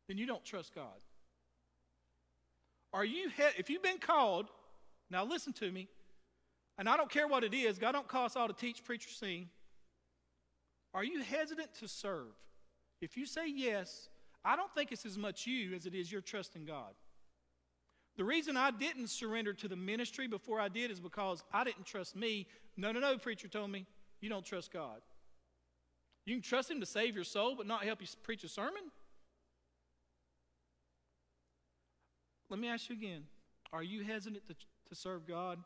Then 0.10 0.18
you 0.18 0.26
don't 0.26 0.44
trust 0.44 0.76
God. 0.76 1.00
Are 2.94 3.06
you, 3.06 3.30
he- 3.30 3.58
if 3.60 3.70
you've 3.70 3.82
been 3.82 3.98
called, 3.98 4.50
now 5.10 5.24
listen 5.24 5.54
to 5.54 5.72
me, 5.72 5.88
and 6.78 6.90
I 6.90 6.98
don't 6.98 7.10
care 7.10 7.28
what 7.28 7.44
it 7.44 7.54
is, 7.54 7.78
God 7.78 7.92
don't 7.92 8.08
call 8.08 8.26
us 8.26 8.36
all 8.36 8.48
to 8.48 8.54
teach, 8.54 8.84
preach, 8.84 9.06
or 9.06 9.12
sing. 9.12 9.50
Are 10.94 11.04
you 11.04 11.22
hesitant 11.22 11.74
to 11.80 11.88
serve? 11.88 12.34
If 13.02 13.18
you 13.18 13.26
say 13.26 13.48
yes, 13.48 14.10
I 14.46 14.56
don't 14.56 14.74
think 14.74 14.92
it's 14.92 15.06
as 15.06 15.18
much 15.18 15.48
you 15.48 15.74
as 15.74 15.86
it 15.86 15.96
is 15.96 16.12
your 16.12 16.22
trust 16.22 16.56
in 16.56 16.66
God. 16.66 16.94
The 18.16 18.24
reason 18.24 18.58
I 18.58 18.70
didn't 18.72 19.08
surrender 19.08 19.54
to 19.54 19.68
the 19.68 19.76
ministry 19.76 20.28
before 20.28 20.60
I 20.60 20.70
did 20.70 20.92
is 20.92 21.00
because 21.00 21.44
I 21.52 21.64
didn't 21.64 21.86
trust 21.86 22.16
me. 22.16 22.48
No, 22.78 22.92
no, 22.92 23.00
no, 23.00 23.18
preacher 23.18 23.48
told 23.48 23.72
me, 23.72 23.86
you 24.22 24.30
don't 24.30 24.46
trust 24.46 24.72
God. 24.72 25.02
You 26.26 26.36
can 26.36 26.44
trust 26.44 26.70
Him 26.70 26.80
to 26.80 26.86
save 26.86 27.16
your 27.16 27.24
soul, 27.24 27.56
but 27.56 27.66
not 27.66 27.84
help 27.84 28.02
you 28.02 28.08
preach 28.22 28.44
a 28.44 28.50
sermon? 28.50 28.84
Let 32.50 32.60
me 32.60 32.68
ask 32.68 32.90
you 32.90 32.96
again 32.96 33.24
Are 33.72 33.84
you 33.84 34.04
hesitant 34.04 34.48
to, 34.48 34.54
to 34.90 34.96
serve 34.96 35.28
God? 35.28 35.60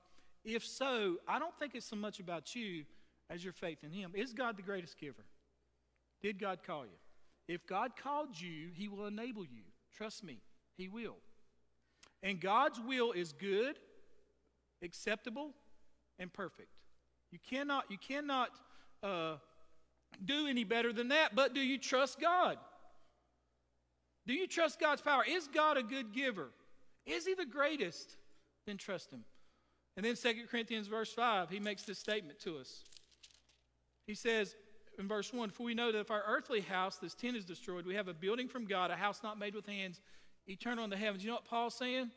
If 0.48 0.66
so, 0.66 1.18
I 1.28 1.40
don't 1.40 1.54
think 1.60 1.76
it's 1.76 1.86
so 1.86 1.98
much 1.98 2.22
about 2.22 2.56
you 2.56 2.86
as 3.30 3.44
your 3.44 3.52
faith 3.52 3.80
in 3.84 3.92
Him. 3.92 4.14
Is 4.16 4.32
God 4.32 4.56
the 4.56 4.62
greatest 4.62 4.98
giver? 4.98 5.26
Did 6.22 6.40
God 6.40 6.60
call 6.66 6.86
you? 6.86 7.54
If 7.54 7.68
God 7.68 7.92
called 8.02 8.40
you, 8.40 8.70
He 8.74 8.88
will 8.88 9.08
enable 9.08 9.44
you. 9.44 9.64
Trust 9.94 10.24
me, 10.24 10.40
He 10.78 10.88
will. 10.88 11.18
And 12.24 12.40
God's 12.40 12.80
will 12.80 13.12
is 13.12 13.34
good, 13.34 13.78
acceptable, 14.82 15.52
and 16.18 16.32
perfect. 16.32 16.70
You 17.30 17.40
cannot, 17.50 17.84
you 17.92 17.98
cannot 17.98 18.52
uh, 19.04 19.36
do 20.24 20.48
any 20.48 20.64
better 20.64 20.94
than 20.94 21.10
that, 21.10 21.36
but 21.36 21.54
do 21.54 21.60
you 21.60 21.78
trust 21.78 22.22
God? 22.22 22.58
Do 24.26 24.34
you 24.34 24.48
trust 24.48 24.80
God's 24.80 25.02
power? 25.02 25.26
Is 25.28 25.50
God 25.50 25.76
a 25.76 25.84
good 25.84 26.14
giver? 26.14 26.52
Is 27.06 27.26
He 27.26 27.34
the 27.34 27.46
greatest? 27.46 28.16
Then 28.66 28.78
trust 28.78 29.12
Him. 29.12 29.26
And 29.98 30.06
then 30.06 30.16
2 30.16 30.46
Corinthians 30.50 30.88
verse 30.88 31.12
5, 31.12 31.50
he 31.50 31.60
makes 31.60 31.82
this 31.82 31.98
statement 31.98 32.40
to 32.42 32.60
us. 32.60 32.84
He 34.06 34.14
says 34.14 34.56
in 35.00 35.08
verse 35.08 35.34
1 35.34 35.50
For 35.50 35.64
we 35.64 35.74
know 35.74 35.92
that 35.92 36.00
if 36.00 36.12
our 36.12 36.24
earthly 36.28 36.62
house, 36.62 36.98
this 36.98 37.16
tent, 37.16 37.36
is 37.36 37.44
destroyed, 37.44 37.86
we 37.86 37.96
have 37.96 38.08
a 38.08 38.14
building 38.14 38.48
from 38.48 38.66
God, 38.66 38.92
a 38.92 38.96
house 38.96 39.22
not 39.24 39.40
made 39.40 39.56
with 39.56 39.66
hands, 39.66 40.00
eternal 40.48 40.84
in 40.84 40.92
the 40.92 40.98
heavens. 40.98 41.24
You 41.24 41.30
know 41.32 41.36
what 41.36 41.46
Paul's 41.46 41.76
saying? 41.76 42.12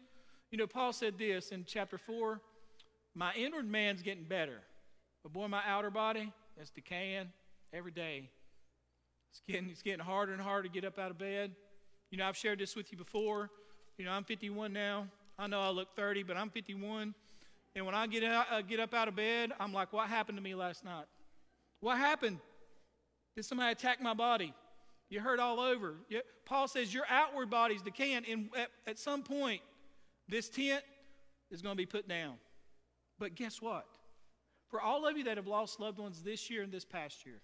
You 0.50 0.58
know, 0.58 0.66
Paul 0.66 0.92
said 0.92 1.18
this 1.18 1.50
in 1.50 1.64
chapter 1.66 1.96
4 1.96 2.40
My 3.14 3.32
inward 3.34 3.66
man's 3.66 4.02
getting 4.02 4.24
better, 4.24 4.60
but 5.22 5.32
boy, 5.32 5.48
my 5.48 5.62
outer 5.66 5.90
body, 5.90 6.32
it's 6.60 6.70
decaying 6.70 7.28
every 7.72 7.92
day. 7.92 8.28
It's 9.30 9.40
getting, 9.48 9.70
it's 9.70 9.82
getting 9.82 10.00
harder 10.00 10.32
and 10.32 10.42
harder 10.42 10.64
to 10.64 10.68
get 10.68 10.84
up 10.84 10.98
out 10.98 11.10
of 11.10 11.18
bed. 11.18 11.52
You 12.10 12.18
know, 12.18 12.26
I've 12.26 12.36
shared 12.36 12.58
this 12.58 12.76
with 12.76 12.92
you 12.92 12.98
before. 12.98 13.48
You 13.96 14.04
know, 14.04 14.10
I'm 14.10 14.24
51 14.24 14.72
now. 14.72 15.06
I 15.38 15.46
know 15.46 15.60
I 15.60 15.70
look 15.70 15.94
30, 15.94 16.24
but 16.24 16.36
I'm 16.36 16.50
51. 16.50 17.14
And 17.74 17.86
when 17.86 17.94
I 17.94 18.06
get, 18.06 18.24
out, 18.24 18.46
uh, 18.50 18.62
get 18.62 18.80
up 18.80 18.94
out 18.94 19.08
of 19.08 19.16
bed, 19.16 19.52
I'm 19.60 19.72
like, 19.72 19.92
what 19.92 20.08
happened 20.08 20.38
to 20.38 20.42
me 20.42 20.54
last 20.54 20.84
night? 20.84 21.04
What 21.80 21.98
happened? 21.98 22.38
Did 23.36 23.44
somebody 23.44 23.72
attack 23.72 24.02
my 24.02 24.14
body? 24.14 24.52
You 25.08 25.20
hurt 25.20 25.40
all 25.40 25.60
over. 25.60 25.94
You, 26.08 26.22
Paul 26.44 26.68
says 26.68 26.92
your 26.92 27.04
outward 27.08 27.50
body's 27.50 27.82
decaying, 27.82 28.24
and 28.28 28.50
at, 28.56 28.68
at 28.86 28.98
some 28.98 29.22
point, 29.22 29.60
this 30.28 30.48
tent 30.48 30.82
is 31.50 31.62
going 31.62 31.74
to 31.74 31.76
be 31.76 31.86
put 31.86 32.08
down. 32.08 32.34
But 33.18 33.34
guess 33.34 33.60
what? 33.60 33.86
For 34.68 34.80
all 34.80 35.06
of 35.06 35.16
you 35.16 35.24
that 35.24 35.36
have 35.36 35.48
lost 35.48 35.80
loved 35.80 35.98
ones 35.98 36.22
this 36.22 36.48
year 36.48 36.62
and 36.62 36.72
this 36.72 36.84
past 36.84 37.26
year, 37.26 37.40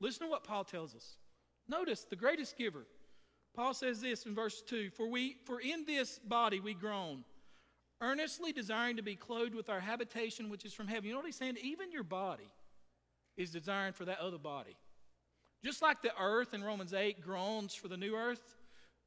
listen 0.00 0.26
to 0.26 0.30
what 0.30 0.44
Paul 0.44 0.64
tells 0.64 0.94
us. 0.94 1.16
Notice 1.68 2.04
the 2.04 2.16
greatest 2.16 2.56
giver. 2.56 2.86
Paul 3.54 3.74
says 3.74 4.00
this 4.00 4.24
in 4.24 4.34
verse 4.34 4.62
2 4.62 4.90
For, 4.90 5.08
we, 5.08 5.36
for 5.44 5.60
in 5.60 5.84
this 5.84 6.18
body 6.18 6.60
we 6.60 6.74
groan, 6.74 7.24
earnestly 8.00 8.52
desiring 8.52 8.96
to 8.96 9.02
be 9.02 9.16
clothed 9.16 9.54
with 9.54 9.68
our 9.68 9.80
habitation 9.80 10.50
which 10.50 10.64
is 10.64 10.72
from 10.72 10.86
heaven. 10.86 11.04
You 11.04 11.12
know 11.12 11.18
what 11.18 11.26
he's 11.26 11.36
saying? 11.36 11.56
Even 11.62 11.90
your 11.90 12.04
body 12.04 12.50
is 13.36 13.50
desiring 13.50 13.92
for 13.92 14.04
that 14.04 14.18
other 14.20 14.38
body. 14.38 14.76
Just 15.64 15.82
like 15.82 16.02
the 16.02 16.12
earth 16.20 16.54
in 16.54 16.62
Romans 16.62 16.94
8 16.94 17.20
groans 17.20 17.74
for 17.74 17.88
the 17.88 17.96
new 17.96 18.14
earth, 18.14 18.56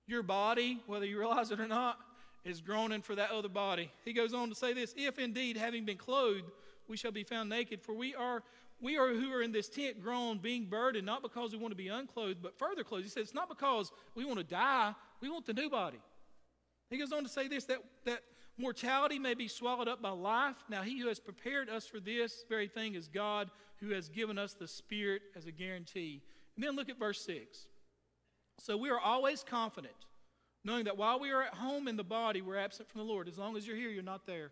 your 0.08 0.24
body, 0.24 0.80
whether 0.88 1.06
you 1.06 1.18
realize 1.18 1.52
it 1.52 1.60
or 1.60 1.68
not, 1.68 1.98
is 2.44 2.60
groaning 2.60 3.02
for 3.02 3.16
that 3.16 3.32
other 3.32 3.50
body. 3.50 3.92
He 4.04 4.14
goes 4.14 4.34
on 4.34 4.50
to 4.50 4.56
say 4.56 4.74
this 4.74 4.94
If 4.98 5.20
indeed, 5.20 5.58
having 5.58 5.86
been 5.86 5.98
clothed, 5.98 6.50
we 6.88 6.98
shall 6.98 7.12
be 7.12 7.24
found 7.24 7.50
naked, 7.50 7.82
for 7.82 7.94
we 7.94 8.16
are. 8.16 8.44
We 8.84 8.98
are 8.98 9.10
who 9.10 9.32
are 9.32 9.44
in 9.44 9.52
this 9.52 9.70
tent 9.70 10.02
groan, 10.02 10.40
being 10.40 10.66
burdened, 10.66 11.06
not 11.06 11.22
because 11.22 11.52
we 11.52 11.60
want 11.60 11.72
to 11.72 11.76
be 11.76 11.90
unclothed, 11.90 12.42
but 12.42 12.58
further 12.58 12.84
clothed. 12.84 13.04
He 13.04 13.12
says, 13.12 13.26
it's 13.26 13.34
not 13.36 13.48
because 13.48 13.92
we 14.16 14.26
want 14.26 14.40
to 14.40 14.44
die, 14.44 14.96
we 15.22 15.30
want 15.30 15.46
the 15.46 15.54
new 15.54 15.70
body. 15.70 16.00
He 16.90 16.98
goes 16.98 17.12
on 17.12 17.22
to 17.22 17.30
say 17.30 17.48
this 17.48 17.66
that, 17.66 17.78
that 18.06 18.24
mortality 18.58 19.20
may 19.20 19.34
be 19.34 19.48
swallowed 19.48 19.88
up 19.88 20.02
by 20.02 20.10
life. 20.10 20.58
Now, 20.70 20.82
he 20.82 21.00
who 21.00 21.08
has 21.08 21.20
prepared 21.20 21.70
us 21.70 21.88
for 21.88 22.00
this 22.00 22.44
very 22.50 22.68
thing 22.68 22.96
is 22.96 23.08
God, 23.08 23.50
who 23.80 23.90
has 23.90 24.10
given 24.10 24.38
us 24.38 24.54
the 24.54 24.68
Spirit 24.68 25.22
as 25.36 25.46
a 25.46 25.52
guarantee. 25.52 26.22
And 26.56 26.64
then 26.64 26.76
look 26.76 26.90
at 26.90 27.00
verse 27.00 27.24
6. 27.26 27.68
So 28.60 28.78
we 28.78 28.90
are 28.90 29.00
always 29.00 29.44
confident, 29.44 29.96
knowing 30.64 30.86
that 30.86 30.98
while 30.98 31.20
we 31.20 31.32
are 31.32 31.42
at 31.42 31.56
home 31.56 31.88
in 31.88 31.98
the 31.98 32.04
body, 32.04 32.42
we're 32.42 32.58
absent 32.58 32.90
from 32.90 33.00
the 33.00 33.08
Lord. 33.08 33.28
As 33.28 33.38
long 33.38 33.58
as 33.58 33.66
you're 33.66 33.76
here, 33.78 33.90
you're 33.90 34.04
not 34.04 34.28
there. 34.28 34.52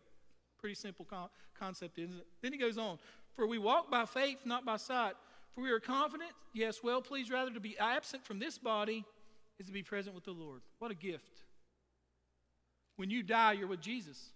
Pretty 0.59 0.75
simple 0.75 1.05
con- 1.05 1.29
concept, 1.57 1.99
isn't 1.99 2.17
it? 2.17 2.27
Then 2.41 2.51
he 2.51 2.57
goes 2.57 2.77
on 2.77 2.97
For 3.35 3.45
we 3.45 3.59
walk 3.59 3.91
by 3.91 4.05
faith, 4.05 4.39
not 4.45 4.65
by 4.65 4.77
sight. 4.77 5.13
For 5.51 5.61
we 5.61 5.71
are 5.71 5.79
confident, 5.79 6.31
yes, 6.53 6.83
well 6.83 7.01
pleased 7.01 7.31
rather 7.31 7.51
to 7.51 7.59
be 7.59 7.77
absent 7.79 8.25
from 8.25 8.39
this 8.39 8.57
body 8.57 9.03
is 9.59 9.65
to 9.65 9.71
be 9.71 9.83
present 9.83 10.15
with 10.15 10.23
the 10.23 10.31
Lord. 10.31 10.61
What 10.79 10.91
a 10.91 10.95
gift. 10.95 11.43
When 12.99 13.09
you 13.09 13.23
die, 13.23 13.53
you're 13.53 13.65
with 13.65 13.79
Jesus. 13.79 14.31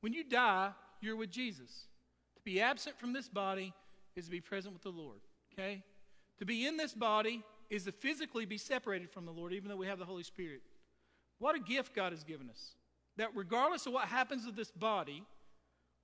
When 0.00 0.12
you 0.12 0.24
die, 0.24 0.72
you're 1.00 1.14
with 1.14 1.30
Jesus. 1.30 1.86
To 2.34 2.42
be 2.42 2.60
absent 2.60 2.98
from 2.98 3.12
this 3.12 3.28
body 3.28 3.72
is 4.16 4.24
to 4.24 4.30
be 4.32 4.40
present 4.40 4.74
with 4.74 4.82
the 4.82 4.90
Lord. 4.90 5.20
Okay? 5.52 5.84
To 6.40 6.44
be 6.44 6.66
in 6.66 6.76
this 6.76 6.94
body 6.94 7.44
is 7.70 7.84
to 7.84 7.92
physically 7.92 8.44
be 8.44 8.58
separated 8.58 9.08
from 9.08 9.24
the 9.24 9.30
Lord, 9.30 9.52
even 9.52 9.68
though 9.68 9.76
we 9.76 9.86
have 9.86 10.00
the 10.00 10.04
Holy 10.04 10.24
Spirit. 10.24 10.62
What 11.38 11.54
a 11.54 11.60
gift 11.60 11.94
God 11.94 12.10
has 12.10 12.24
given 12.24 12.50
us. 12.50 12.74
That 13.18 13.28
regardless 13.36 13.86
of 13.86 13.92
what 13.92 14.08
happens 14.08 14.44
to 14.44 14.50
this 14.50 14.72
body, 14.72 15.22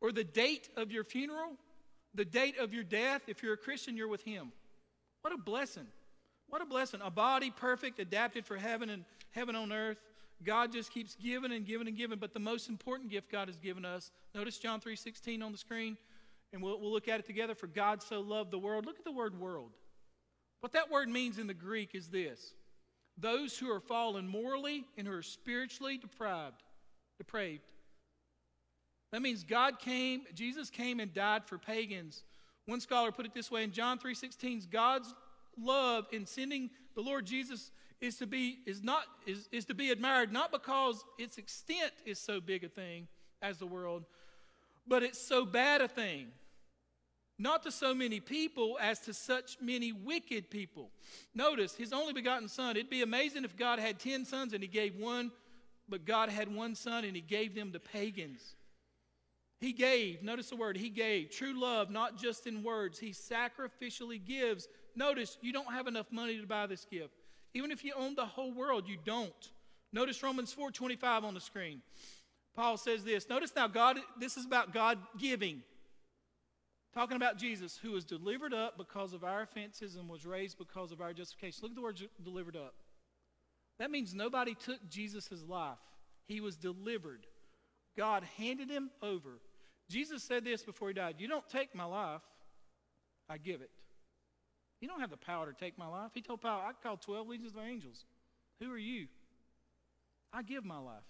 or 0.01 0.13
the 0.13 0.23
date 0.23 0.69
of 0.77 0.93
your 0.93 1.03
funeral, 1.03 1.51
the 2.15 2.25
date 2.25 2.59
of 2.59 2.73
your 2.73 2.85
death, 2.85 3.23
if 3.27 3.43
you're 3.43 3.55
a 3.55 3.57
Christian, 3.57 3.97
you're 3.97 4.07
with 4.07 4.23
Him. 4.23 4.53
What 5.23 5.35
a 5.35 5.37
blessing. 5.37 5.89
What 6.49 6.63
a 6.63 6.65
blessing. 6.65 7.01
A 7.03 7.11
body 7.11 7.51
perfect, 7.51 7.99
adapted 7.99 8.47
for 8.47 8.57
heaven 8.57 8.89
and 8.89 9.05
heaven 9.33 9.57
on 9.57 9.73
earth. 9.73 9.99
God 10.45 10.73
just 10.73 10.93
keeps 10.93 11.15
giving 11.15 11.53
and 11.53 11.65
giving 11.65 11.89
and 11.89 11.97
giving. 11.97 12.19
But 12.19 12.33
the 12.33 12.41
most 12.41 12.69
important 12.69 13.11
gift 13.11 13.31
God 13.31 13.49
has 13.49 13.59
given 13.59 13.85
us, 13.85 14.11
notice 14.35 14.59
John 14.59 14.81
3.16 14.81 15.43
on 15.43 15.53
the 15.53 15.59
screen, 15.59 15.97
and 16.53 16.63
we'll, 16.63 16.81
we'll 16.81 16.93
look 16.93 17.09
at 17.09 17.21
it 17.21 17.27
together. 17.27 17.55
For 17.55 17.67
God 17.67 18.03
so 18.03 18.21
loved 18.21 18.51
the 18.51 18.59
world. 18.59 18.87
Look 18.87 18.99
at 18.99 19.05
the 19.05 19.13
word 19.13 19.39
world. 19.39 19.71
What 20.61 20.73
that 20.73 20.91
word 20.91 21.09
means 21.09 21.39
in 21.39 21.47
the 21.47 21.55
Greek 21.55 21.95
is 21.95 22.09
this 22.09 22.55
those 23.19 23.59
who 23.59 23.71
are 23.71 23.81
fallen 23.81 24.27
morally 24.27 24.85
and 24.97 25.07
who 25.07 25.13
are 25.13 25.23
spiritually 25.23 25.99
deprived, 25.99 26.63
depraved. 27.19 27.63
That 29.13 29.21
means 29.21 29.45
God 29.45 29.79
came, 29.79 30.23
Jesus 30.35 30.71
came 30.71 30.99
and 30.99 31.13
died 31.13 31.45
for 31.45 31.59
pagans. 31.59 32.25
One 32.67 32.81
scholar 32.81 33.13
put 33.13 33.27
it 33.27 33.35
this 33.35 33.51
way 33.51 33.65
in 33.65 33.73
John 33.73 33.99
3:16, 33.99 34.67
God's 34.71 35.15
love 35.59 36.07
in 36.13 36.27
sending 36.27 36.71
the 36.95 37.03
Lord 37.03 37.27
Jesus 37.27 37.71
is 38.03 38.17
to 38.17 38.27
be 38.27 38.59
is 38.67 38.83
not 38.83 39.05
is, 39.27 39.49
is 39.53 39.65
to 39.67 39.75
be 39.75 39.91
admired 39.91 40.33
not 40.33 40.53
because 40.53 41.03
its 41.19 41.39
extent 41.39 41.93
is 42.05 42.19
so 42.19 42.41
big 42.41 42.65
a 42.65 42.69
thing 42.69 43.09
as 43.41 43.59
the 43.59 43.67
world, 43.67 44.05
but 44.87 45.03
it's 45.03 45.21
so 45.21 45.47
bad 45.47 45.81
a 45.81 45.89
thing. 45.89 46.27
Not 47.39 47.63
to 47.63 47.73
so 47.73 47.95
many 47.95 48.21
people 48.21 48.79
as 48.81 49.01
to 49.01 49.15
such 49.15 49.57
many 49.61 49.91
wicked 49.91 50.51
people. 50.51 50.91
Notice 51.35 51.75
his 51.75 51.93
only 51.93 52.13
begotten 52.13 52.49
son. 52.49 52.77
It'd 52.77 52.91
be 52.91 53.03
amazing 53.03 53.45
if 53.45 53.57
God 53.57 53.79
had 53.79 53.99
10 53.99 54.27
sons 54.27 54.53
and 54.53 54.63
he 54.63 54.69
gave 54.69 54.95
one, 54.97 55.33
but 55.89 56.05
God 56.05 56.29
had 56.29 56.55
one 56.55 56.75
son 56.75 57.05
and 57.05 57.17
he 57.17 57.23
gave 57.23 57.55
them 57.55 57.73
to 57.73 57.81
pagans. 57.81 58.55
He 59.61 59.73
gave, 59.73 60.23
notice 60.23 60.51
the 60.51 60.57
word, 60.57 60.77
he 60.77 60.89
gave. 60.89 61.31
True 61.31 61.59
love, 61.59 61.91
not 61.91 62.17
just 62.17 62.47
in 62.47 62.63
words. 62.63 62.99
He 62.99 63.11
sacrificially 63.11 64.25
gives. 64.25 64.69
Notice, 64.95 65.39
you 65.41 65.53
don't 65.53 65.73
have 65.73 65.87
enough 65.87 66.13
money 66.13 66.39
to 66.41 66.47
buy 66.47 66.67
this 66.67 66.85
gift. 66.85 67.15
Even 67.55 67.71
if 67.71 67.85
you 67.85 67.93
own 67.95 68.15
the 68.15 68.27
whole 68.27 68.53
world, 68.53 68.89
you 68.89 68.97
don't. 69.05 69.51
Notice 69.93 70.23
Romans 70.23 70.53
4:25 70.53 71.25
on 71.25 71.35
the 71.35 71.41
screen. 71.41 71.83
Paul 72.55 72.77
says 72.77 73.05
this. 73.05 73.29
Notice 73.29 73.55
now, 73.55 73.67
God, 73.67 73.99
this 74.19 74.37
is 74.37 74.45
about 74.45 74.73
God 74.73 74.99
giving. 75.19 75.63
Talking 76.95 77.17
about 77.17 77.39
Jesus, 77.39 77.79
who 77.79 77.93
was 77.93 78.05
delivered 78.05 78.53
up 78.53 78.77
because 78.77 79.15
of 79.15 79.25
our 79.25 79.43
offenses 79.43 79.97
and 79.97 80.09
was 80.09 80.27
raised 80.27 80.59
because 80.59 80.93
of 80.93 81.01
our 81.01 81.15
justification. 81.15 81.61
Look 81.63 81.73
at 81.73 81.77
the 81.77 81.83
word 81.83 82.01
delivered 82.23 82.57
up. 82.57 82.75
That 83.79 83.91
means 83.91 84.15
nobody 84.15 84.55
took 84.55 84.87
Jesus' 84.91 85.43
life. 85.49 85.79
He 86.27 86.41
was 86.41 86.57
delivered. 86.57 87.27
God 87.97 88.25
handed 88.37 88.71
him 88.71 88.91
over. 89.03 89.41
Jesus 89.89 90.23
said 90.23 90.45
this 90.45 90.63
before 90.63 90.89
he 90.89 90.95
died 90.95 91.17
You 91.19 91.29
don't 91.29 91.49
take 91.49 91.75
my 91.75 91.85
life, 91.85 92.23
I 93.29 93.39
give 93.39 93.61
it. 93.63 93.71
You 94.83 94.89
don't 94.89 95.01
have 95.01 95.11
the 95.11 95.17
power 95.17 95.47
to 95.47 95.53
take 95.53 95.79
my 95.79 95.87
life. 95.87 96.11
He 96.13 96.21
told 96.21 96.41
Paul, 96.41 96.61
I 96.61 96.73
call 96.83 96.97
12 96.97 97.29
legions 97.29 97.53
of 97.53 97.63
angels. 97.63 98.05
Who 98.61 98.71
are 98.73 98.77
you? 98.77 99.07
I 100.33 100.43
give 100.43 100.65
my 100.65 100.79
life. 100.79 101.05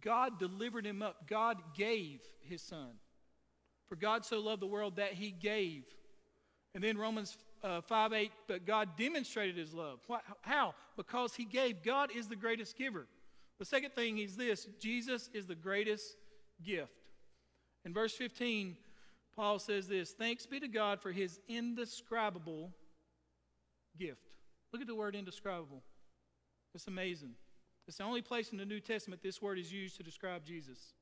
God 0.00 0.38
delivered 0.38 0.86
him 0.86 1.02
up. 1.02 1.28
God 1.28 1.58
gave 1.76 2.20
his 2.40 2.62
son. 2.62 2.92
For 3.86 3.96
God 3.96 4.24
so 4.24 4.40
loved 4.40 4.62
the 4.62 4.66
world 4.66 4.96
that 4.96 5.12
he 5.12 5.30
gave. 5.30 5.84
And 6.74 6.82
then 6.82 6.96
Romans 6.96 7.36
uh, 7.62 7.82
5 7.82 8.14
8, 8.14 8.32
but 8.48 8.66
God 8.66 8.96
demonstrated 8.96 9.58
his 9.58 9.74
love. 9.74 10.00
How? 10.40 10.74
Because 10.96 11.34
he 11.34 11.44
gave. 11.44 11.82
God 11.82 12.10
is 12.16 12.28
the 12.28 12.36
greatest 12.36 12.78
giver. 12.78 13.06
The 13.58 13.66
second 13.66 13.92
thing 13.92 14.18
is 14.18 14.36
this 14.36 14.66
Jesus 14.80 15.28
is 15.34 15.46
the 15.46 15.54
greatest 15.54 16.16
gift. 16.62 16.92
In 17.84 17.92
verse 17.92 18.14
15, 18.14 18.78
Paul 19.36 19.58
says 19.58 19.88
this 19.88 20.12
Thanks 20.12 20.46
be 20.46 20.60
to 20.60 20.68
God 20.68 21.00
for 21.00 21.12
his 21.12 21.40
indescribable 21.48 22.72
gift. 23.98 24.30
Look 24.72 24.80
at 24.80 24.88
the 24.88 24.94
word 24.94 25.14
indescribable. 25.14 25.82
It's 26.74 26.86
amazing. 26.86 27.34
It's 27.86 27.98
the 27.98 28.04
only 28.04 28.22
place 28.22 28.50
in 28.50 28.58
the 28.58 28.64
New 28.64 28.80
Testament 28.80 29.22
this 29.22 29.42
word 29.42 29.58
is 29.58 29.72
used 29.72 29.96
to 29.98 30.02
describe 30.02 30.44
Jesus. 30.44 30.94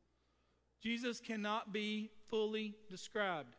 Jesus 0.83 1.21
cannot 1.21 1.73
be 1.73 2.11
fully 2.29 2.75
described. 2.91 3.55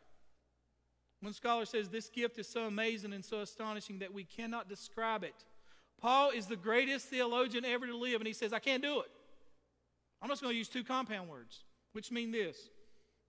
One 1.20 1.32
scholar 1.32 1.64
says 1.64 1.88
this 1.88 2.10
gift 2.10 2.38
is 2.38 2.46
so 2.46 2.66
amazing 2.66 3.14
and 3.14 3.24
so 3.24 3.40
astonishing 3.40 4.00
that 4.00 4.12
we 4.12 4.24
cannot 4.24 4.68
describe 4.68 5.24
it. 5.24 5.46
Paul 6.00 6.30
is 6.30 6.46
the 6.46 6.56
greatest 6.56 7.06
theologian 7.06 7.64
ever 7.64 7.86
to 7.86 7.96
live, 7.96 8.20
and 8.20 8.26
he 8.26 8.34
says, 8.34 8.52
I 8.52 8.58
can't 8.58 8.82
do 8.82 9.00
it. 9.00 9.10
I'm 10.20 10.28
just 10.28 10.42
going 10.42 10.52
to 10.52 10.58
use 10.58 10.68
two 10.68 10.84
compound 10.84 11.30
words, 11.30 11.64
which 11.92 12.10
mean 12.10 12.30
this 12.30 12.68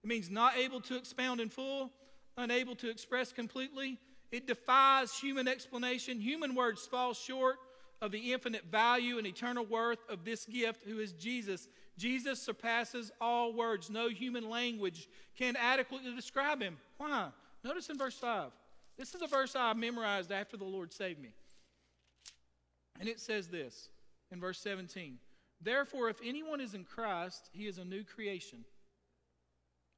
it 0.05 0.07
means 0.07 0.29
not 0.29 0.55
able 0.55 0.81
to 0.81 0.97
expound 0.97 1.41
in 1.41 1.49
full, 1.49 1.91
unable 2.37 2.75
to 2.75 2.91
express 2.91 3.31
completely. 3.31 3.97
It 4.31 4.45
defies 4.45 5.17
human 5.17 5.47
explanation. 5.47 6.21
Human 6.21 6.53
words 6.53 6.85
fall 6.85 7.15
short 7.15 7.55
of 8.03 8.11
the 8.11 8.31
infinite 8.31 8.65
value 8.65 9.17
and 9.17 9.25
eternal 9.25 9.65
worth 9.65 9.97
of 10.07 10.23
this 10.23 10.45
gift, 10.45 10.83
who 10.85 10.99
is 10.99 11.13
Jesus. 11.13 11.67
Jesus 11.97 12.39
surpasses 12.39 13.11
all 13.19 13.51
words. 13.51 13.89
No 13.89 14.07
human 14.07 14.47
language 14.47 15.09
can 15.35 15.55
adequately 15.55 16.13
describe 16.13 16.61
him. 16.61 16.77
Why? 16.99 17.29
Notice 17.63 17.89
in 17.89 17.97
verse 17.97 18.19
5. 18.19 18.51
This 18.99 19.15
is 19.15 19.23
a 19.23 19.27
verse 19.27 19.55
I 19.55 19.73
memorized 19.73 20.31
after 20.31 20.55
the 20.55 20.65
Lord 20.65 20.93
saved 20.93 21.19
me. 21.19 21.29
And 22.99 23.09
it 23.09 23.19
says 23.19 23.47
this 23.47 23.89
in 24.31 24.39
verse 24.39 24.59
17 24.59 25.17
Therefore, 25.59 26.09
if 26.09 26.17
anyone 26.23 26.61
is 26.61 26.75
in 26.75 26.83
Christ, 26.83 27.49
he 27.53 27.65
is 27.65 27.79
a 27.79 27.85
new 27.85 28.03
creation. 28.03 28.65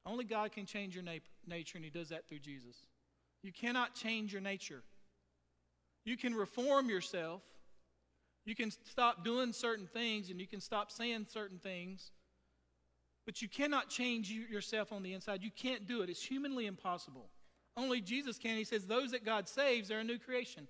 Only 0.06 0.24
God 0.24 0.52
can 0.52 0.66
change 0.66 0.94
your 0.94 1.04
na- 1.04 1.18
nature, 1.46 1.76
and 1.76 1.84
he 1.84 1.90
does 1.90 2.08
that 2.08 2.28
through 2.28 2.38
Jesus. 2.40 2.76
You 3.42 3.52
cannot 3.52 3.94
change 3.94 4.32
your 4.32 4.42
nature. 4.42 4.82
You 6.04 6.16
can 6.16 6.34
reform 6.34 6.88
yourself. 6.88 7.42
You 8.44 8.54
can 8.54 8.70
stop 8.70 9.24
doing 9.24 9.52
certain 9.52 9.86
things 9.86 10.30
and 10.30 10.40
you 10.40 10.46
can 10.46 10.60
stop 10.60 10.90
saying 10.90 11.26
certain 11.30 11.58
things. 11.58 12.12
But 13.26 13.42
you 13.42 13.48
cannot 13.48 13.90
change 13.90 14.30
you, 14.30 14.40
yourself 14.42 14.90
on 14.90 15.02
the 15.02 15.12
inside. 15.12 15.42
You 15.42 15.50
can't 15.50 15.86
do 15.86 16.00
it. 16.00 16.08
It's 16.08 16.22
humanly 16.22 16.64
impossible. 16.64 17.28
Only 17.76 18.00
Jesus 18.00 18.38
can. 18.38 18.56
He 18.56 18.64
says, 18.64 18.86
Those 18.86 19.10
that 19.10 19.24
God 19.24 19.46
saves 19.48 19.90
are 19.90 19.98
a 19.98 20.04
new 20.04 20.18
creation. 20.18 20.66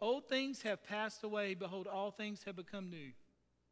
Old 0.00 0.28
things 0.28 0.62
have 0.62 0.82
passed 0.82 1.22
away. 1.22 1.54
Behold, 1.54 1.86
all 1.86 2.10
things 2.10 2.42
have 2.46 2.56
become 2.56 2.90
new. 2.90 3.12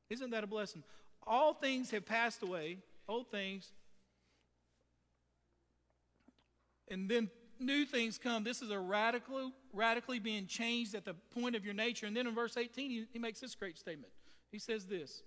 Isn't 0.09 0.31
that 0.31 0.45
a 0.45 0.47
blessing? 0.47 0.85
All 1.27 1.53
things 1.53 1.91
have 1.91 2.07
passed 2.07 2.43
away, 2.43 2.79
old 3.09 3.31
things. 3.31 3.73
And 6.91 7.09
then 7.09 7.31
new 7.59 7.85
things 7.85 8.19
come. 8.19 8.45
This 8.45 8.63
is 8.63 8.71
a 8.71 8.79
radical, 8.79 9.53
radically 9.73 10.19
being 10.19 10.47
changed 10.47 10.95
at 10.95 11.05
the 11.05 11.15
point 11.15 11.57
of 11.57 11.65
your 11.65 11.75
nature. 11.75 12.07
And 12.07 12.17
then 12.17 12.27
in 12.27 12.35
verse 12.35 12.57
18, 12.57 12.91
he, 12.91 13.05
he 13.13 13.19
makes 13.19 13.41
this 13.41 13.55
great 13.55 13.79
statement. 13.79 14.13
He 14.51 14.59
says 14.59 14.87
this 14.87 15.23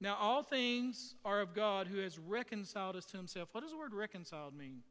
Now 0.00 0.16
all 0.16 0.42
things 0.42 1.14
are 1.24 1.40
of 1.40 1.54
God 1.54 1.86
who 1.86 1.98
has 1.98 2.18
reconciled 2.18 2.96
us 2.96 3.06
to 3.06 3.16
himself. 3.16 3.48
What 3.52 3.62
does 3.62 3.70
the 3.70 3.78
word 3.78 3.94
reconciled 3.94 4.56
mean? 4.56 4.82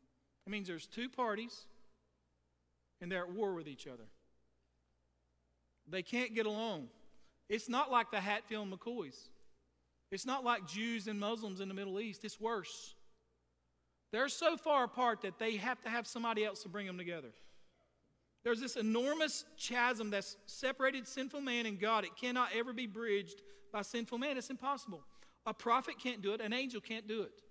It 0.45 0.49
means 0.49 0.67
there's 0.67 0.87
two 0.87 1.09
parties 1.09 1.65
and 3.01 3.11
they're 3.11 3.23
at 3.23 3.31
war 3.31 3.53
with 3.53 3.67
each 3.67 3.87
other. 3.87 4.05
They 5.87 6.01
can't 6.01 6.33
get 6.33 6.45
along. 6.45 6.87
It's 7.49 7.69
not 7.69 7.91
like 7.91 8.09
the 8.09 8.19
Hatfield 8.19 8.71
McCoys. 8.71 9.15
It's 10.11 10.25
not 10.25 10.43
like 10.43 10.67
Jews 10.67 11.07
and 11.07 11.19
Muslims 11.19 11.59
in 11.61 11.67
the 11.67 11.73
Middle 11.73 11.99
East. 11.99 12.25
It's 12.25 12.39
worse. 12.39 12.95
They're 14.11 14.29
so 14.29 14.55
far 14.57 14.83
apart 14.83 15.21
that 15.21 15.39
they 15.39 15.57
have 15.57 15.81
to 15.81 15.89
have 15.89 16.07
somebody 16.07 16.45
else 16.45 16.63
to 16.63 16.69
bring 16.69 16.87
them 16.87 16.97
together. 16.97 17.33
There's 18.43 18.59
this 18.59 18.75
enormous 18.75 19.43
chasm 19.57 20.11
that's 20.11 20.37
separated 20.45 21.07
sinful 21.07 21.41
man 21.41 21.65
and 21.65 21.79
God. 21.79 22.05
It 22.05 22.15
cannot 22.15 22.49
ever 22.55 22.73
be 22.73 22.85
bridged 22.85 23.41
by 23.73 23.81
sinful 23.81 24.19
man. 24.19 24.37
It's 24.37 24.51
impossible. 24.51 25.01
A 25.47 25.53
prophet 25.53 25.95
can't 26.01 26.21
do 26.21 26.33
it, 26.33 26.41
an 26.41 26.53
angel 26.53 26.79
can't 26.79 27.07
do 27.07 27.23
it. 27.23 27.41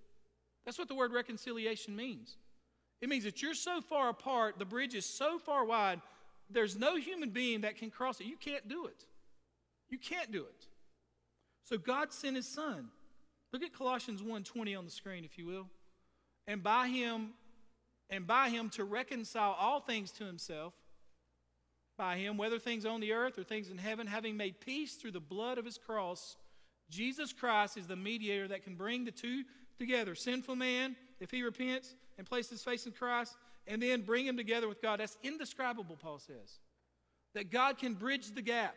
That's 0.65 0.79
what 0.79 0.89
the 0.89 0.95
word 0.95 1.13
reconciliation 1.13 1.95
means. 1.95 2.37
It 3.01 3.09
means 3.09 3.25
that 3.25 3.43
you're 3.43 3.55
so 3.55 3.81
far 3.81 4.09
apart, 4.09 4.59
the 4.59 4.65
bridge 4.65 4.95
is 4.95 5.05
so 5.05 5.39
far 5.39 5.65
wide, 5.65 6.01
there's 6.51 6.77
no 6.77 6.97
human 6.97 7.31
being 7.31 7.63
that 7.63 7.77
can 7.77 7.91
cross 7.91 8.21
it. 8.21 8.27
You 8.27 8.37
can't 8.37 8.69
do 8.69 8.87
it. 8.87 9.05
You 9.89 9.99
can't 9.99 10.31
do 10.31 10.43
it. 10.43 10.67
So 11.65 11.79
God 11.79 12.13
sent 12.13 12.37
his 12.37 12.47
son. 12.47 12.89
Look 13.53 13.63
at 13.63 13.73
Colossians 13.73 14.23
1:20 14.23 14.75
on 14.75 14.85
the 14.85 14.91
screen 14.91 15.25
if 15.25 15.39
you 15.39 15.47
will. 15.47 15.69
And 16.47 16.63
by 16.63 16.89
him 16.89 17.31
and 18.11 18.27
by 18.27 18.51
him 18.51 18.69
to 18.71 18.85
reconcile 18.85 19.57
all 19.59 19.81
things 19.81 20.11
to 20.13 20.25
himself 20.25 20.75
by 21.97 22.17
him 22.17 22.37
whether 22.37 22.59
things 22.59 22.85
on 22.85 23.01
the 23.01 23.13
earth 23.13 23.39
or 23.39 23.45
things 23.45 23.71
in 23.71 23.79
heaven 23.79 24.07
having 24.07 24.37
made 24.37 24.61
peace 24.61 24.97
through 24.97 25.13
the 25.13 25.21
blood 25.21 25.59
of 25.59 25.65
his 25.65 25.79
cross 25.79 26.37
Jesus 26.91 27.33
Christ 27.33 27.77
is 27.77 27.87
the 27.87 27.97
mediator 27.97 28.49
that 28.49 28.65
can 28.65 28.75
bring 28.75 29.05
the 29.05 29.11
two 29.11 29.45
together 29.79 30.15
sinful 30.15 30.57
man 30.57 30.97
if 31.21 31.31
he 31.31 31.43
repents 31.43 31.95
and 32.19 32.27
places 32.27 32.51
his 32.51 32.63
faith 32.63 32.87
in 32.87 32.93
Christ 32.93 33.37
and 33.67 33.81
then 33.81 34.03
bring 34.03 34.27
him 34.27 34.37
together 34.37 34.69
with 34.69 34.83
God 34.83 35.01
that's 35.01 35.17
indescribable 35.23 35.97
Paul 35.97 36.19
says 36.19 36.59
that 37.35 37.51
God 37.51 37.79
can 37.79 37.95
bridge 37.95 38.35
the 38.35 38.43
gap 38.43 38.75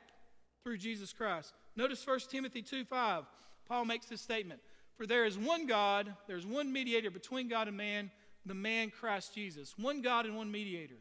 through 0.63 0.77
Jesus 0.77 1.13
Christ. 1.13 1.53
Notice 1.77 2.05
1 2.05 2.19
Timothy 2.29 2.61
2 2.61 2.83
5. 2.83 3.23
Paul 3.67 3.85
makes 3.85 4.07
this 4.07 4.19
statement 4.19 4.59
For 4.97 5.05
there 5.05 5.25
is 5.25 5.37
one 5.37 5.67
God, 5.67 6.13
there's 6.27 6.45
one 6.45 6.73
mediator 6.73 7.11
between 7.11 7.47
God 7.47 7.67
and 7.67 7.77
man, 7.77 8.11
the 8.45 8.55
man 8.55 8.89
Christ 8.89 9.35
Jesus. 9.35 9.75
One 9.77 10.01
God 10.01 10.25
and 10.25 10.35
one 10.35 10.51
mediator. 10.51 10.95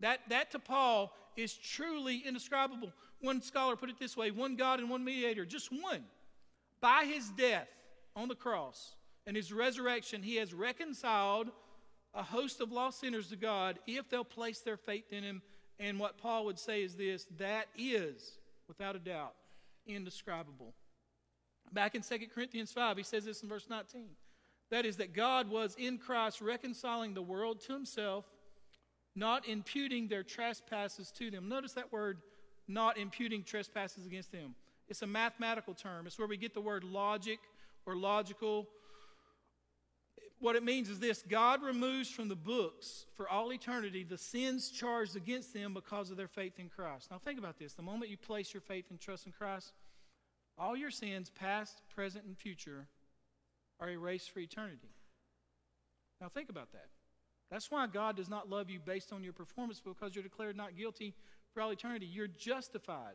That, 0.00 0.20
that 0.28 0.50
to 0.52 0.58
Paul 0.58 1.12
is 1.36 1.54
truly 1.54 2.18
indescribable. 2.26 2.92
One 3.20 3.40
scholar 3.40 3.74
put 3.74 3.90
it 3.90 3.98
this 3.98 4.16
way 4.16 4.30
one 4.30 4.56
God 4.56 4.80
and 4.80 4.90
one 4.90 5.04
mediator, 5.04 5.44
just 5.44 5.70
one. 5.72 6.04
By 6.80 7.04
his 7.04 7.30
death 7.30 7.68
on 8.14 8.28
the 8.28 8.34
cross 8.34 8.94
and 9.26 9.36
his 9.36 9.52
resurrection, 9.52 10.22
he 10.22 10.36
has 10.36 10.54
reconciled 10.54 11.50
a 12.14 12.22
host 12.22 12.60
of 12.60 12.70
lost 12.70 13.00
sinners 13.00 13.28
to 13.28 13.36
God 13.36 13.78
if 13.86 14.08
they'll 14.08 14.24
place 14.24 14.60
their 14.60 14.76
faith 14.76 15.12
in 15.12 15.24
him. 15.24 15.42
And 15.80 15.98
what 15.98 16.18
Paul 16.18 16.44
would 16.44 16.58
say 16.58 16.82
is 16.82 16.96
this 16.96 17.26
that 17.38 17.66
is 17.76 18.38
without 18.68 18.94
a 18.94 19.00
doubt, 19.00 19.34
indescribable. 19.86 20.74
Back 21.72 21.94
in 21.94 22.02
2 22.02 22.18
Corinthians 22.34 22.72
5, 22.72 22.96
he 22.96 23.02
says 23.02 23.24
this 23.24 23.42
in 23.42 23.48
verse 23.48 23.66
19. 23.68 24.06
That 24.70 24.84
is, 24.84 24.96
that 24.96 25.14
God 25.14 25.50
was 25.50 25.74
in 25.78 25.98
Christ 25.98 26.40
reconciling 26.40 27.14
the 27.14 27.22
world 27.22 27.60
to 27.62 27.72
himself, 27.72 28.24
not 29.14 29.48
imputing 29.48 30.08
their 30.08 30.22
trespasses 30.22 31.10
to 31.12 31.30
them. 31.30 31.48
Notice 31.48 31.72
that 31.72 31.92
word, 31.92 32.18
not 32.66 32.98
imputing 32.98 33.42
trespasses 33.42 34.06
against 34.06 34.30
them. 34.30 34.54
It's 34.88 35.02
a 35.02 35.06
mathematical 35.06 35.74
term, 35.74 36.06
it's 36.06 36.18
where 36.18 36.28
we 36.28 36.36
get 36.36 36.54
the 36.54 36.60
word 36.60 36.84
logic 36.84 37.38
or 37.86 37.96
logical 37.96 38.68
what 40.40 40.56
it 40.56 40.62
means 40.62 40.88
is 40.88 41.00
this 41.00 41.24
God 41.28 41.62
removes 41.62 42.10
from 42.10 42.28
the 42.28 42.36
books 42.36 43.06
for 43.16 43.28
all 43.28 43.52
eternity 43.52 44.04
the 44.04 44.18
sins 44.18 44.70
charged 44.70 45.16
against 45.16 45.52
them 45.52 45.74
because 45.74 46.10
of 46.10 46.16
their 46.16 46.28
faith 46.28 46.58
in 46.58 46.68
Christ. 46.68 47.10
Now, 47.10 47.18
think 47.18 47.38
about 47.38 47.58
this. 47.58 47.72
The 47.72 47.82
moment 47.82 48.10
you 48.10 48.16
place 48.16 48.54
your 48.54 48.60
faith 48.60 48.86
and 48.90 49.00
trust 49.00 49.26
in 49.26 49.32
Christ, 49.32 49.72
all 50.58 50.76
your 50.76 50.90
sins, 50.90 51.30
past, 51.30 51.80
present, 51.94 52.24
and 52.24 52.36
future, 52.36 52.86
are 53.80 53.90
erased 53.90 54.30
for 54.30 54.40
eternity. 54.40 54.90
Now, 56.20 56.28
think 56.28 56.48
about 56.48 56.72
that. 56.72 56.86
That's 57.50 57.70
why 57.70 57.86
God 57.86 58.16
does 58.16 58.28
not 58.28 58.50
love 58.50 58.68
you 58.68 58.78
based 58.78 59.12
on 59.12 59.24
your 59.24 59.32
performance 59.32 59.80
because 59.80 60.14
you're 60.14 60.22
declared 60.22 60.56
not 60.56 60.76
guilty 60.76 61.14
for 61.54 61.62
all 61.62 61.70
eternity. 61.70 62.06
You're 62.06 62.26
justified, 62.26 63.14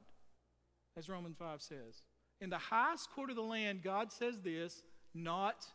as 0.98 1.10
Romans 1.10 1.36
5 1.38 1.62
says. 1.62 2.02
In 2.41 2.50
the 2.50 2.58
highest 2.58 3.12
court 3.12 3.30
of 3.30 3.36
the 3.36 3.44
land, 3.44 3.84
God 3.84 4.12
says 4.12 4.41
this 4.41 4.82
not 5.14 5.66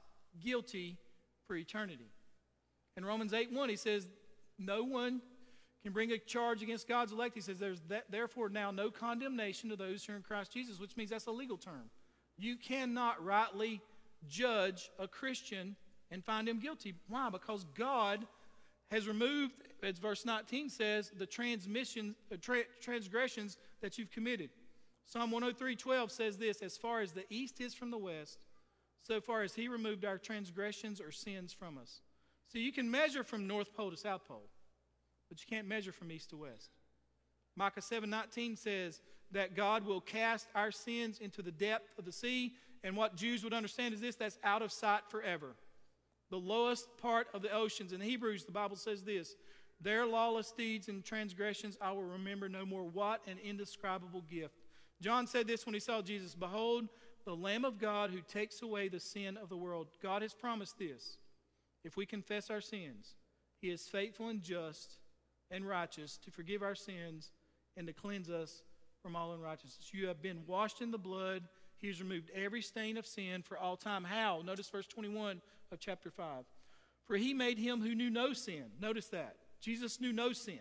guilty 0.43 0.99
for 1.47 1.55
eternity. 1.57 2.11
In 2.97 3.05
Romans 3.05 3.33
8 3.33 3.53
1, 3.53 3.69
he 3.69 3.77
says, 3.77 4.09
No 4.59 4.83
one 4.83 5.23
can 5.83 5.93
bring 5.93 6.13
a 6.13 6.19
charge 6.19 6.63
against 6.63 6.89
God's 6.89 7.13
elect. 7.13 7.35
He 7.35 7.41
says, 7.41 7.59
There's 7.59 7.81
that, 7.89 8.11
therefore 8.11 8.49
now 8.49 8.71
no 8.71 8.91
condemnation 8.91 9.71
to 9.71 9.77
those 9.77 10.05
who 10.05 10.13
are 10.13 10.17
in 10.17 10.23
Christ 10.23 10.53
Jesus, 10.53 10.81
which 10.81 10.97
means 10.97 11.11
that's 11.11 11.27
a 11.27 11.33
legal 11.33 11.57
term. 11.57 11.91
You 12.37 12.57
cannot 12.57 13.25
rightly 13.25 13.81
judge 14.29 14.91
a 14.99 15.09
Christian 15.09 15.77
and 16.11 16.25
find 16.25 16.49
him 16.49 16.59
guilty. 16.59 16.95
Why? 17.09 17.31
Because 17.31 17.65
God 17.77 18.27
has 18.91 19.07
removed, 19.07 19.55
as 19.83 19.99
verse 19.99 20.25
19 20.25 20.71
says, 20.71 21.13
the 21.17 21.27
transmission, 21.27 22.15
uh, 22.33 22.37
tra- 22.41 22.65
transgressions 22.81 23.59
that 23.81 23.99
you've 23.99 24.11
committed. 24.11 24.51
Psalm 25.07 25.31
103 25.31 25.77
12 25.77 26.13
says 26.13 26.39
this 26.39 26.63
As 26.63 26.77
far 26.77 27.01
as 27.01 27.13
the 27.13 27.25
east 27.31 27.61
is 27.61 27.75
from 27.75 27.91
the 27.91 27.99
west, 27.99 28.39
so 29.03 29.21
far 29.21 29.43
as 29.43 29.55
he 29.55 29.69
removed 29.69 30.05
our 30.05 30.19
transgressions 30.19 31.01
or 31.01 31.11
sins 31.11 31.53
from 31.53 31.79
us. 31.79 32.01
So 32.49 32.59
you 32.59 32.73
can 32.73 32.91
measure 32.91 33.23
from 33.23 33.47
North 33.47 33.75
Pole 33.75 33.91
to 33.91 33.97
South 33.97 34.27
Pole, 34.27 34.49
but 35.29 35.41
you 35.41 35.47
can't 35.49 35.69
measure 35.69 35.93
from 35.93 36.11
east 36.11 36.31
to 36.31 36.37
west. 36.37 36.71
Micah 37.57 37.81
7:19 37.81 38.57
says 38.57 39.03
that 39.31 39.55
God 39.55 39.85
will 39.85 40.01
cast 40.01 40.49
our 40.55 40.71
sins 40.71 41.19
into 41.19 41.43
the 41.43 41.53
depth 41.53 41.99
of 41.99 42.05
the 42.05 42.13
sea, 42.13 42.57
and 42.83 42.97
what 42.97 43.17
Jews 43.17 43.45
would 43.45 43.53
understand 43.53 43.95
is 43.95 44.01
this 44.01 44.17
that's 44.17 44.39
out 44.45 44.63
of 44.63 44.73
sight 44.73 45.03
forever. 45.09 45.57
The 46.31 46.39
lowest 46.39 46.97
part 46.99 47.29
of 47.35 47.43
the 47.43 47.51
oceans. 47.51 47.93
In 47.93 48.01
Hebrews, 48.01 48.45
the 48.45 48.53
Bible 48.53 48.77
says 48.77 49.03
this 49.03 49.35
their 49.81 50.07
lawless 50.07 50.53
deeds 50.53 50.89
and 50.89 51.05
transgressions 51.05 51.77
I 51.81 51.93
will 51.93 52.05
remember 52.05 52.49
no 52.49 52.67
more. 52.67 52.85
What 52.85 53.27
an 53.27 53.39
indescribable 53.39 54.23
gift. 54.23 54.55
John 55.01 55.27
said 55.27 55.47
this 55.47 55.65
when 55.65 55.75
he 55.75 55.81
saw 55.81 56.03
Jesus 56.03 56.35
Behold, 56.35 56.89
the 57.25 57.37
Lamb 57.37 57.65
of 57.65 57.79
God 57.79 58.11
who 58.11 58.21
takes 58.21 58.63
away 58.63 58.89
the 58.89 58.99
sin 58.99 59.37
of 59.37 59.49
the 59.49 59.57
world. 59.57 59.89
God 60.03 60.23
has 60.23 60.35
promised 60.35 60.79
this. 60.79 61.19
If 61.85 61.97
we 61.97 62.07
confess 62.07 62.51
our 62.51 62.61
sins, 62.61 63.15
He 63.61 63.71
is 63.71 63.87
faithful 63.87 64.29
and 64.29 64.43
just 64.43 64.99
and 65.51 65.67
righteous 65.67 66.19
to 66.19 66.31
forgive 66.31 66.63
our 66.63 66.75
sins 66.75 67.33
and 67.77 67.87
to 67.87 67.93
cleanse 67.93 68.31
us 68.31 68.63
from 69.03 69.17
all 69.17 69.33
unrighteousness. 69.33 69.91
You 69.93 70.09
have 70.09 70.21
been 70.21 70.43
washed 70.47 70.83
in 70.83 70.91
the 70.91 70.99
blood. 70.99 71.45
He 71.79 71.87
has 71.87 72.03
removed 72.03 72.31
every 72.35 72.63
stain 72.63 72.97
of 72.97 73.07
sin 73.07 73.43
for 73.43 73.57
all 73.57 73.77
time. 73.77 74.05
How? 74.05 74.43
Notice 74.45 74.69
verse 74.69 74.87
21 74.87 75.41
of 75.71 75.79
chapter 75.81 76.11
5. 76.11 76.45
For 77.07 77.17
he 77.17 77.33
made 77.33 77.59
him 77.59 77.81
who 77.81 77.95
knew 77.95 78.11
no 78.11 78.33
sin. 78.33 78.65
Notice 78.81 79.07
that. 79.09 79.37
Jesus 79.61 80.01
knew 80.01 80.13
no 80.13 80.33
sin. 80.33 80.59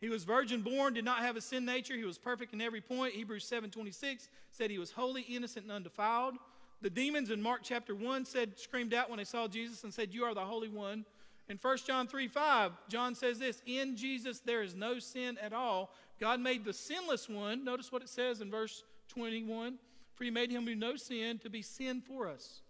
He 0.00 0.10
was 0.10 0.24
virgin 0.24 0.60
born, 0.60 0.92
did 0.92 1.04
not 1.04 1.20
have 1.20 1.36
a 1.36 1.40
sin 1.40 1.64
nature. 1.64 1.96
He 1.96 2.04
was 2.04 2.18
perfect 2.18 2.52
in 2.52 2.60
every 2.60 2.82
point. 2.82 3.14
Hebrews 3.14 3.48
7:26 3.50 4.28
said 4.50 4.70
he 4.70 4.78
was 4.78 4.90
holy, 4.90 5.22
innocent, 5.22 5.64
and 5.64 5.72
undefiled. 5.72 6.34
The 6.82 6.90
demons 6.90 7.30
in 7.30 7.40
Mark 7.40 7.60
chapter 7.62 7.94
1 7.94 8.26
said, 8.26 8.58
screamed 8.58 8.92
out 8.92 9.08
when 9.08 9.16
they 9.16 9.24
saw 9.24 9.48
Jesus 9.48 9.84
and 9.84 9.94
said, 9.94 10.12
You 10.12 10.24
are 10.24 10.34
the 10.34 10.44
Holy 10.44 10.68
One. 10.68 11.06
In 11.48 11.58
1 11.60 11.78
John 11.86 12.06
3 12.06 12.28
5, 12.28 12.72
John 12.88 13.14
says 13.14 13.38
this 13.38 13.62
In 13.66 13.96
Jesus 13.96 14.40
there 14.40 14.62
is 14.62 14.74
no 14.74 14.98
sin 14.98 15.36
at 15.42 15.52
all. 15.52 15.90
God 16.20 16.40
made 16.40 16.64
the 16.64 16.72
sinless 16.72 17.28
one. 17.28 17.64
Notice 17.64 17.92
what 17.92 18.02
it 18.02 18.08
says 18.08 18.40
in 18.40 18.50
verse 18.50 18.82
21 19.08 19.78
For 20.14 20.24
he 20.24 20.30
made 20.30 20.50
him 20.50 20.64
who 20.64 20.70
knew 20.70 20.76
no 20.76 20.96
sin 20.96 21.38
to 21.40 21.50
be 21.50 21.62
sin 21.62 22.00
for 22.00 22.28
us. 22.28 22.62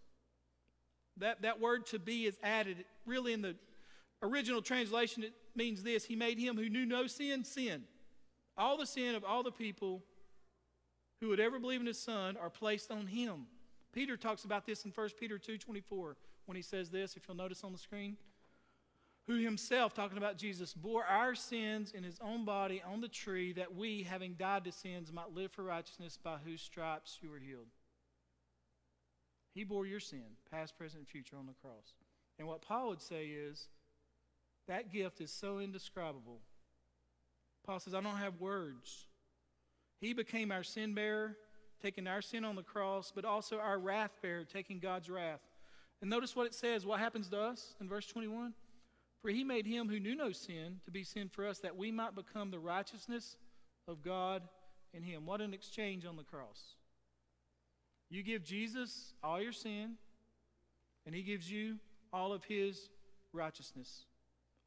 That, 1.19 1.43
that 1.43 1.61
word 1.61 1.87
to 1.87 1.99
be 1.99 2.27
is 2.27 2.37
added. 2.43 2.85
Really, 3.07 3.33
in 3.33 3.43
the 3.43 3.55
original 4.23 4.63
translation, 4.63 5.23
it 5.23 5.33
means 5.55 5.83
this 5.83 6.05
He 6.05 6.17
made 6.17 6.39
him 6.39 6.57
who 6.57 6.69
knew 6.69 6.87
no 6.87 7.07
sin, 7.07 7.45
sin. 7.45 7.85
All 8.57 8.77
the 8.77 8.87
sin 8.87 9.15
of 9.15 9.25
all 9.25 9.43
the 9.43 9.53
people 9.53 10.03
who 11.21 11.29
would 11.29 11.41
ever 11.41 11.59
believe 11.59 11.81
in 11.81 11.87
his 11.87 12.01
son 12.01 12.37
are 12.37 12.51
placed 12.51 12.91
on 12.91 13.07
him. 13.07 13.47
Peter 13.93 14.17
talks 14.17 14.45
about 14.45 14.67
this 14.67 14.85
in 14.85 14.91
1 14.91 15.09
Peter 15.19 15.39
2:24 15.39 16.17
when 16.47 16.57
he 16.57 16.63
says 16.63 16.91
this, 16.91 17.17
if 17.17 17.27
you'll 17.27 17.37
notice 17.37 17.65
on 17.65 17.73
the 17.73 17.79
screen, 17.79 18.17
who 19.27 19.37
himself 19.37 19.95
talking 19.95 20.19
about 20.19 20.37
Jesus 20.37 20.75
bore 20.75 21.05
our 21.05 21.35
sins 21.35 21.93
in 21.93 22.05
his 22.05 22.19
own 22.21 22.45
body 22.45 22.83
on 22.87 23.01
the 23.01 23.09
tree 23.09 23.53
that 23.55 23.75
we 23.75 24.03
having 24.03 24.35
died 24.35 24.65
to 24.65 24.73
sins 24.73 25.13
might 25.13 25.35
live 25.35 25.51
for 25.51 25.63
righteousness 25.63 26.19
by 26.23 26.37
whose 26.45 26.61
stripes 26.61 27.19
you 27.23 27.31
were 27.31 27.39
healed. 27.39 27.69
He 29.55 29.65
bore 29.65 29.87
your 29.87 30.01
sin, 30.01 30.25
past, 30.51 30.77
present, 30.77 31.01
and 31.01 31.09
future 31.09 31.37
on 31.39 31.47
the 31.47 31.55
cross. 31.63 31.95
And 32.39 32.49
what 32.49 32.61
Paul 32.61 32.89
would 32.89 33.01
say 33.01 33.27
is 33.27 33.69
that 34.67 34.93
gift 34.93 35.21
is 35.21 35.31
so 35.31 35.59
indescribable. 35.59 36.41
Paul 37.65 37.81
says, 37.81 37.95
I 37.95 38.01
don't 38.01 38.17
have 38.17 38.41
words. 38.41 39.07
He 40.01 40.13
became 40.13 40.53
our 40.53 40.65
sin 40.65 40.93
bearer, 40.93 41.37
taking 41.81 42.07
our 42.07 42.21
sin 42.21 42.45
on 42.45 42.57
the 42.57 42.63
cross, 42.63 43.13
but 43.15 43.25
also 43.25 43.59
our 43.59 43.79
wrath 43.79 44.11
bearer, 44.21 44.45
taking 44.45 44.81
God's 44.81 45.09
wrath. 45.09 45.41
And 46.03 46.11
notice 46.11 46.37
what 46.37 46.47
it 46.47 46.55
says, 46.55 46.85
what 46.85 46.99
happens 46.99 47.29
to 47.29 47.41
us 47.41 47.75
in 47.81 47.89
verse 47.89 48.07
21? 48.07 48.53
For 49.25 49.31
he 49.31 49.43
made 49.43 49.65
him 49.65 49.89
who 49.89 49.99
knew 49.99 50.15
no 50.15 50.33
sin 50.33 50.81
to 50.85 50.91
be 50.91 51.03
sin 51.03 51.31
for 51.33 51.47
us, 51.47 51.61
that 51.61 51.79
we 51.79 51.91
might 51.91 52.15
become 52.15 52.51
the 52.51 52.59
righteousness 52.59 53.39
of 53.89 54.03
God 54.03 54.43
in 54.93 55.03
him. 55.03 55.25
What 55.25 55.41
an 55.41 55.55
exchange 55.55 56.05
on 56.05 56.19
the 56.19 56.25
cross. 56.25 56.75
You 58.11 58.23
give 58.23 58.45
Jesus 58.45 59.15
all 59.23 59.41
your 59.41 59.51
sin, 59.51 59.95
and 61.07 61.15
he 61.15 61.23
gives 61.23 61.51
you 61.51 61.77
all 62.13 62.35
of 62.35 62.45
his 62.45 62.91
righteousness. 63.33 64.05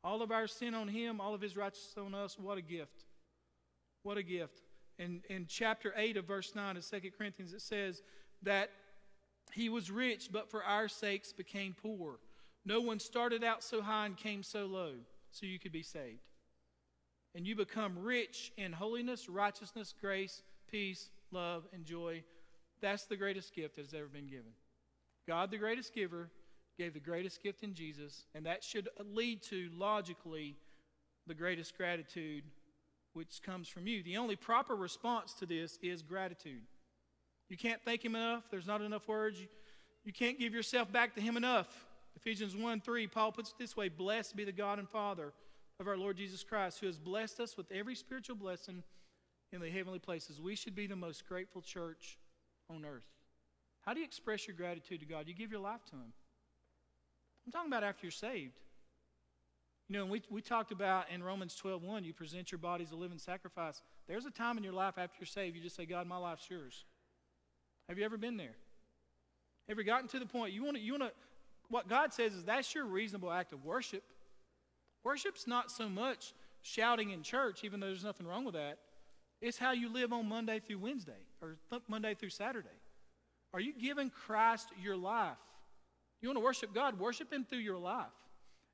All 0.04 0.24
of 0.24 0.32
our 0.32 0.48
sin 0.48 0.74
on 0.74 0.88
him, 0.88 1.22
all 1.22 1.36
of 1.36 1.42
his 1.42 1.56
righteousness 1.56 2.04
on 2.04 2.16
us. 2.16 2.40
What 2.40 2.58
a 2.58 2.64
gift. 2.64 3.06
What 4.02 4.18
a 4.18 4.24
gift. 4.24 4.64
In, 4.98 5.22
in 5.30 5.46
chapter 5.48 5.94
8 5.96 6.18
of 6.18 6.26
verse 6.26 6.56
9 6.56 6.78
of 6.78 6.90
2 6.90 7.00
Corinthians, 7.16 7.54
it 7.54 7.62
says 7.62 8.02
that 8.42 8.72
he 9.54 9.70
was 9.70 9.92
rich, 9.92 10.30
but 10.32 10.50
for 10.50 10.64
our 10.64 10.88
sakes 10.88 11.32
became 11.32 11.76
poor. 11.80 12.18
No 12.68 12.82
one 12.82 13.00
started 13.00 13.46
out 13.46 13.64
so 13.64 13.82
high 13.82 14.08
and 14.08 14.18
came 14.18 14.44
so 14.44 14.66
low, 14.66 14.92
so 15.32 15.46
you 15.46 15.58
could 15.58 15.72
be 15.72 15.84
saved. 15.84 16.20
And 17.34 17.48
you 17.48 17.56
become 17.56 17.98
rich 17.98 18.52
in 18.58 18.74
holiness, 18.74 19.30
righteousness, 19.30 19.94
grace, 20.02 20.44
peace, 20.70 21.10
love, 21.32 21.66
and 21.72 21.86
joy. 21.86 22.24
That's 22.82 23.06
the 23.06 23.16
greatest 23.16 23.56
gift 23.56 23.78
that 23.78 23.86
has 23.86 23.94
ever 23.94 24.08
been 24.08 24.28
given. 24.28 24.52
God, 25.26 25.50
the 25.50 25.58
greatest 25.58 25.96
giver, 25.96 26.30
gave 26.78 26.94
the 26.94 27.00
greatest 27.00 27.42
gift 27.42 27.64
in 27.64 27.74
Jesus, 27.74 28.26
and 28.36 28.46
that 28.46 28.66
should 28.66 28.90
lead 29.14 29.42
to, 29.44 29.70
logically, 29.78 30.58
the 31.26 31.34
greatest 31.34 31.78
gratitude 31.78 32.44
which 33.14 33.42
comes 33.44 33.70
from 33.70 33.88
you. 33.88 34.04
The 34.04 34.18
only 34.18 34.36
proper 34.36 34.76
response 34.76 35.34
to 35.36 35.46
this 35.46 35.80
is 35.82 36.02
gratitude. 36.02 36.64
You 37.48 37.56
can't 37.56 37.82
thank 37.86 38.04
Him 38.04 38.16
enough. 38.16 38.44
There's 38.52 38.68
not 38.68 38.82
enough 38.82 39.08
words. 39.08 39.40
You, 39.40 39.48
you 40.04 40.12
can't 40.12 40.38
give 40.38 40.54
yourself 40.54 40.92
back 40.92 41.16
to 41.16 41.22
Him 41.22 41.38
enough. 41.38 41.87
Ephesians 42.18 42.56
1 42.56 42.82
3, 42.82 43.06
Paul 43.08 43.32
puts 43.32 43.52
it 43.52 43.56
this 43.60 43.78
way 43.78 43.90
Blessed 43.90 44.36
be 44.36 44.44
the 44.44 44.52
God 44.52 44.80
and 44.80 44.90
Father 44.90 45.34
of 45.80 45.88
our 45.88 45.98
Lord 45.98 46.18
Jesus 46.18 46.44
Christ, 46.44 46.80
who 46.80 46.88
has 46.88 46.98
blessed 46.98 47.40
us 47.40 47.56
with 47.56 47.72
every 47.72 47.94
spiritual 47.94 48.36
blessing 48.36 48.82
in 49.54 49.62
the 49.62 49.70
heavenly 49.70 50.00
places. 50.00 50.42
We 50.42 50.56
should 50.56 50.76
be 50.76 50.88
the 50.88 50.96
most 50.96 51.28
grateful 51.28 51.62
church 51.62 52.18
on 52.72 52.86
earth. 52.86 53.06
How 53.82 53.94
do 53.94 54.00
you 54.00 54.06
express 54.06 54.48
your 54.48 54.56
gratitude 54.58 55.00
to 55.02 55.06
God? 55.06 55.28
You 55.28 55.36
give 55.36 55.52
your 55.52 55.60
life 55.60 55.86
to 55.92 55.92
Him. 55.92 56.12
I'm 57.46 57.52
talking 57.52 57.72
about 57.72 57.84
after 57.84 58.08
you're 58.08 58.12
saved. 58.12 58.60
You 59.88 59.98
know, 59.98 60.06
we, 60.08 60.24
we 60.32 60.42
talked 60.42 60.72
about 60.72 61.06
in 61.14 61.22
Romans 61.22 61.56
12 61.56 61.84
1, 61.84 62.04
you 62.04 62.14
present 62.14 62.52
your 62.52 62.60
body 62.60 62.84
as 62.84 62.92
a 62.92 62.96
living 62.96 63.20
sacrifice. 63.20 63.84
There's 64.08 64.26
a 64.26 64.32
time 64.32 64.58
in 64.58 64.64
your 64.64 64.74
life 64.74 64.96
after 64.98 65.18
you're 65.20 65.28
saved, 65.28 65.56
you 65.56 65.62
just 65.62 65.76
say, 65.76 65.86
God, 65.86 66.08
my 66.08 66.18
life's 66.18 66.50
yours. 66.50 66.84
Have 67.88 68.00
you 68.00 68.06
ever 68.06 68.18
been 68.18 68.38
there? 68.38 68.56
Ever 69.70 69.84
gotten 69.84 70.08
to 70.10 70.20
the 70.20 70.26
point 70.26 70.52
you 70.52 70.64
want 70.64 70.78
to, 70.78 70.82
you 70.82 70.94
want 70.94 71.04
to, 71.04 71.12
what 71.70 71.88
God 71.88 72.14
says 72.14 72.34
is 72.34 72.44
that's 72.44 72.74
your 72.74 72.86
reasonable 72.86 73.32
act 73.32 73.54
of 73.54 73.66
worship. 73.66 74.04
Worship's 75.04 75.48
not 75.48 75.72
so 75.72 75.90
much 75.90 76.34
shouting 76.62 77.12
in 77.12 77.24
church, 77.24 77.64
even 77.64 77.80
though 77.80 77.88
there's 77.88 78.04
nothing 78.04 78.28
wrong 78.28 78.46
with 78.46 78.56
that. 78.56 78.78
It's 79.42 79.58
how 79.58 79.72
you 79.72 79.92
live 79.92 80.12
on 80.14 80.28
Monday 80.28 80.60
through 80.60 80.80
Wednesday 80.80 81.24
or 81.42 81.58
Monday 81.88 82.16
through 82.16 82.30
Saturday. 82.30 82.68
Are 83.54 83.60
you 83.60 83.74
giving 83.74 84.10
Christ 84.10 84.70
your 84.82 84.98
life? 84.98 85.38
You 86.22 86.30
want 86.30 86.38
to 86.38 86.44
worship 86.44 86.74
God? 86.74 87.00
Worship 87.00 87.32
Him 87.32 87.46
through 87.48 87.60
your 87.60 87.78
life 87.78 88.06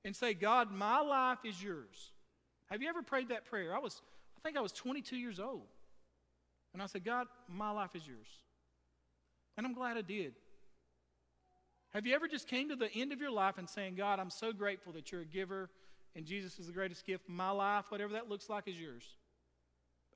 and 0.06 0.16
say, 0.16 0.34
God, 0.34 0.72
my 0.72 1.00
life 1.02 1.40
is 1.46 1.62
yours. 1.62 2.12
Have 2.70 2.82
you 2.82 2.90
ever 2.90 3.02
prayed 3.02 3.30
that 3.30 3.46
prayer? 3.46 3.76
I 3.76 3.80
was, 3.80 4.02
I 4.38 4.42
think 4.42 4.58
I 4.58 4.62
was 4.62 4.72
22 4.72 5.18
years 5.18 5.40
old. 5.40 5.68
And 6.74 6.82
I 6.82 6.88
said, 6.88 7.04
God, 7.04 7.28
my 7.48 7.72
life 7.72 7.96
is 7.96 8.08
yours. 8.08 8.28
And 9.58 9.66
I'm 9.66 9.74
glad 9.74 9.98
I 9.98 10.02
did. 10.02 10.34
Have 11.94 12.06
you 12.08 12.16
ever 12.16 12.28
just 12.28 12.48
came 12.48 12.70
to 12.70 12.76
the 12.76 12.92
end 12.92 13.12
of 13.12 13.22
your 13.22 13.32
life 13.32 13.58
and 13.58 13.70
saying, 13.70 13.96
God, 13.96 14.20
I'm 14.20 14.30
so 14.30 14.52
grateful 14.52 14.94
that 14.94 15.12
you're 15.12 15.22
a 15.22 15.26
giver 15.26 15.70
and 16.16 16.26
Jesus 16.26 16.60
is 16.60 16.68
the 16.68 16.74
greatest 16.74 17.06
gift. 17.06 17.28
My 17.28 17.50
life, 17.50 17.86
whatever 17.90 18.14
that 18.14 18.30
looks 18.30 18.50
like, 18.50 18.68
is 18.68 18.80
yours. 18.80 19.04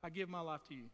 I 0.04 0.10
give 0.10 0.30
my 0.30 0.42
life 0.42 0.64
to 0.70 0.76
you. 0.76 0.86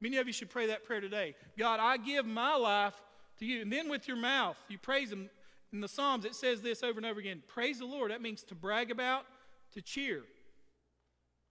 Many 0.00 0.16
of 0.16 0.26
you 0.26 0.32
should 0.32 0.50
pray 0.50 0.66
that 0.68 0.84
prayer 0.84 1.00
today. 1.00 1.34
God, 1.58 1.78
I 1.80 1.96
give 1.96 2.26
my 2.26 2.54
life 2.56 2.94
to 3.38 3.46
you. 3.46 3.62
And 3.62 3.72
then 3.72 3.88
with 3.88 4.08
your 4.08 4.16
mouth, 4.16 4.56
you 4.68 4.78
praise 4.78 5.12
Him. 5.12 5.30
In 5.72 5.80
the 5.80 5.88
Psalms, 5.88 6.24
it 6.24 6.34
says 6.34 6.62
this 6.62 6.82
over 6.82 6.98
and 6.98 7.06
over 7.06 7.20
again 7.20 7.42
Praise 7.46 7.78
the 7.78 7.84
Lord. 7.84 8.10
That 8.10 8.22
means 8.22 8.42
to 8.44 8.54
brag 8.54 8.90
about, 8.90 9.24
to 9.74 9.82
cheer. 9.82 10.22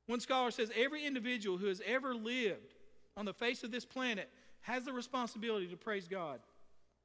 One 0.08 0.20
scholar 0.20 0.52
says 0.52 0.72
every 0.76 1.06
individual 1.06 1.58
who 1.58 1.68
has 1.68 1.82
ever 1.86 2.14
lived 2.14 2.74
on 3.16 3.26
the 3.26 3.34
face 3.34 3.64
of 3.64 3.72
this 3.72 3.86
planet 3.86 4.30
has 4.62 4.84
the 4.84 4.92
responsibility 4.92 5.68
to 5.68 5.78
praise 5.78 6.08
God. 6.08 6.40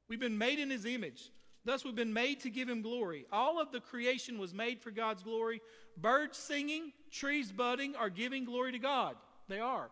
We've 0.09 0.19
been 0.19 0.37
made 0.37 0.59
in 0.59 0.69
His 0.69 0.85
image. 0.85 1.31
Thus, 1.65 1.83
we've 1.83 1.95
been 1.95 2.13
made 2.13 2.41
to 2.41 2.51
give 2.51 2.69
Him 2.69 2.83
glory. 2.83 3.25
All 3.31 3.59
of 3.59 3.71
the 3.71 3.81
creation 3.81 4.37
was 4.37 4.53
made 4.53 4.79
for 4.79 4.91
God's 4.91 5.23
glory. 5.23 5.61
Birds 5.97 6.37
singing, 6.37 6.93
trees 7.11 7.51
budding 7.51 7.95
are 7.95 8.09
giving 8.09 8.45
glory 8.45 8.71
to 8.71 8.79
God. 8.79 9.15
They 9.47 9.59
are. 9.59 9.89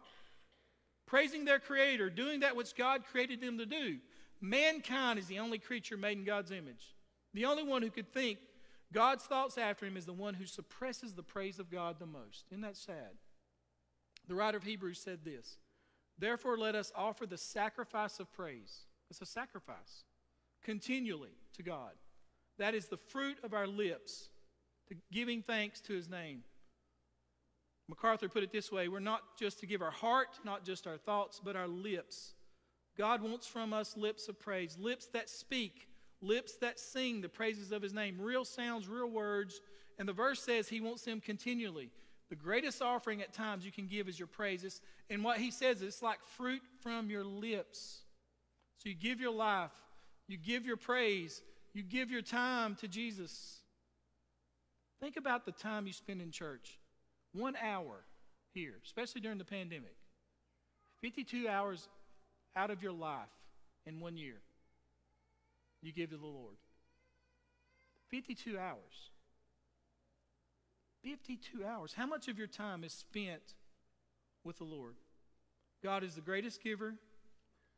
Praising 1.08 1.46
their 1.46 1.60
Creator, 1.60 2.12
doing 2.12 2.42
that 2.42 2.56
which 2.56 2.76
God 2.76 3.04
created 3.12 3.42
them 3.42 3.58
to 3.58 3.66
do. 3.66 3.98
Mankind 4.40 5.18
is 5.18 5.28
the 5.28 5.40
only 5.40 5.58
creature 5.58 5.98
made 5.98 6.18
in 6.18 6.26
God's 6.26 6.52
image. 6.52 6.96
The 7.34 7.46
only 7.46 7.64
one 7.64 7.82
who 7.82 7.90
could 7.90 8.14
think 8.14 8.38
God's 8.92 9.24
thoughts 9.24 9.58
after 9.58 9.86
him 9.88 9.98
is 9.98 10.06
the 10.06 10.14
one 10.14 10.36
who 10.36 10.46
suppresses 10.46 11.14
the 11.14 11.24
praise 11.24 11.58
of 11.58 11.72
God 11.72 11.98
the 11.98 12.06
most. 12.06 12.46
Isn't 12.52 12.62
that 12.62 12.78
sad? 12.78 13.18
The 14.28 14.36
writer 14.36 14.58
of 14.58 14.64
Hebrews 14.64 15.00
said 15.00 15.20
this 15.26 15.58
Therefore, 16.20 16.58
let 16.58 16.76
us 16.76 16.92
offer 16.96 17.26
the 17.26 17.38
sacrifice 17.38 18.20
of 18.20 18.32
praise. 18.32 18.86
It's 19.10 19.22
a 19.22 19.26
sacrifice 19.26 20.04
continually 20.64 21.36
to 21.56 21.64
God. 21.64 21.92
That 22.58 22.76
is 22.76 22.88
the 22.88 22.98
fruit 22.98 23.38
of 23.44 23.54
our 23.54 23.68
lips, 23.68 24.30
to 24.90 24.96
giving 25.12 25.42
thanks 25.42 25.82
to 25.82 25.94
his 25.94 26.10
name. 26.10 26.44
MacArthur 27.90 28.30
put 28.30 28.44
it 28.44 28.52
this 28.52 28.72
way 28.72 28.88
we're 28.88 29.00
not 29.00 29.38
just 29.38 29.60
to 29.60 29.66
give 29.66 29.82
our 29.82 29.92
heart, 29.92 30.40
not 30.44 30.64
just 30.64 30.88
our 30.88 30.98
thoughts, 30.98 31.42
but 31.44 31.56
our 31.56 31.68
lips. 31.68 32.34
God 32.98 33.22
wants 33.22 33.48
from 33.48 33.74
us 33.74 33.98
lips 33.98 34.28
of 34.28 34.40
praise, 34.40 34.78
lips 34.80 35.08
that 35.14 35.30
speak, 35.30 35.88
lips 36.22 36.54
that 36.62 36.80
sing 36.80 37.22
the 37.22 37.30
praises 37.30 37.72
of 37.72 37.82
his 37.82 37.94
name, 37.94 38.18
real 38.20 38.46
sounds, 38.46 38.88
real 38.88 39.10
words. 39.10 39.62
And 40.00 40.08
the 40.08 40.14
verse 40.14 40.42
says 40.42 40.68
he 40.68 40.82
wants 40.82 41.04
them 41.04 41.20
continually. 41.20 41.92
The 42.30 42.36
greatest 42.36 42.82
offering 42.82 43.22
at 43.22 43.34
times 43.34 43.66
you 43.66 43.72
can 43.72 43.88
give 43.88 44.08
is 44.08 44.18
your 44.18 44.28
praises. 44.28 44.82
And 45.10 45.24
what 45.24 45.38
he 45.38 45.52
says 45.52 45.78
is 45.78 45.84
it's 45.84 46.02
like 46.02 46.20
fruit 46.24 46.62
from 46.82 47.10
your 47.10 47.24
lips. 47.24 48.02
So 48.78 48.90
you 48.90 48.96
give 48.96 49.20
your 49.20 49.34
life, 49.34 49.72
you 50.28 50.38
give 50.38 50.66
your 50.66 50.78
praise, 50.78 51.42
you 51.74 51.84
give 51.84 52.12
your 52.12 52.22
time 52.22 52.76
to 52.76 52.88
Jesus. 52.88 53.60
Think 55.00 55.18
about 55.18 55.46
the 55.46 55.52
time 55.52 55.86
you 55.86 55.94
spend 55.94 56.22
in 56.22 56.32
church. 56.32 56.80
One 57.34 57.56
hour 57.56 58.06
here, 58.54 58.76
especially 58.86 59.22
during 59.22 59.38
the 59.38 59.46
pandemic. 59.46 59.96
52 61.02 61.48
hours 61.48 61.90
out 62.56 62.70
of 62.70 62.82
your 62.82 62.94
life 62.94 63.28
in 63.86 64.00
one 64.00 64.16
year 64.16 64.42
you 65.84 65.92
give 65.92 66.10
to 66.12 66.18
the 66.18 66.26
Lord. 66.26 66.56
52 68.10 68.58
hours. 68.58 69.12
52 71.04 71.66
hours. 71.66 71.94
How 71.94 72.06
much 72.06 72.28
of 72.30 72.38
your 72.38 72.48
time 72.48 72.84
is 72.84 72.94
spent 72.94 73.56
with 74.44 74.58
the 74.58 74.64
Lord? 74.64 74.96
God 75.84 76.04
is 76.04 76.16
the 76.16 76.22
greatest 76.22 76.64
giver, 76.64 76.96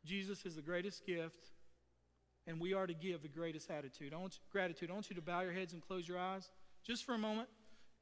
Jesus 0.06 0.46
is 0.46 0.56
the 0.56 0.62
greatest 0.62 1.06
gift, 1.08 1.50
and 2.48 2.60
we 2.60 2.74
are 2.74 2.88
to 2.88 2.93
give 2.93 3.22
the 3.22 3.28
greatest 3.28 3.70
attitude. 3.72 4.14
I 4.14 4.18
want 4.18 4.36
you, 4.36 4.39
gratitude. 4.52 4.89
I 4.89 4.93
want 4.93 5.10
you 5.10 5.16
to 5.16 5.22
bow 5.22 5.41
your 5.41 5.54
heads 5.54 5.74
and 5.74 5.82
close 5.82 6.08
your 6.08 6.20
eyes 6.20 6.50
just 6.84 7.04
for 7.06 7.14
a 7.14 7.18
moment. 7.18 7.50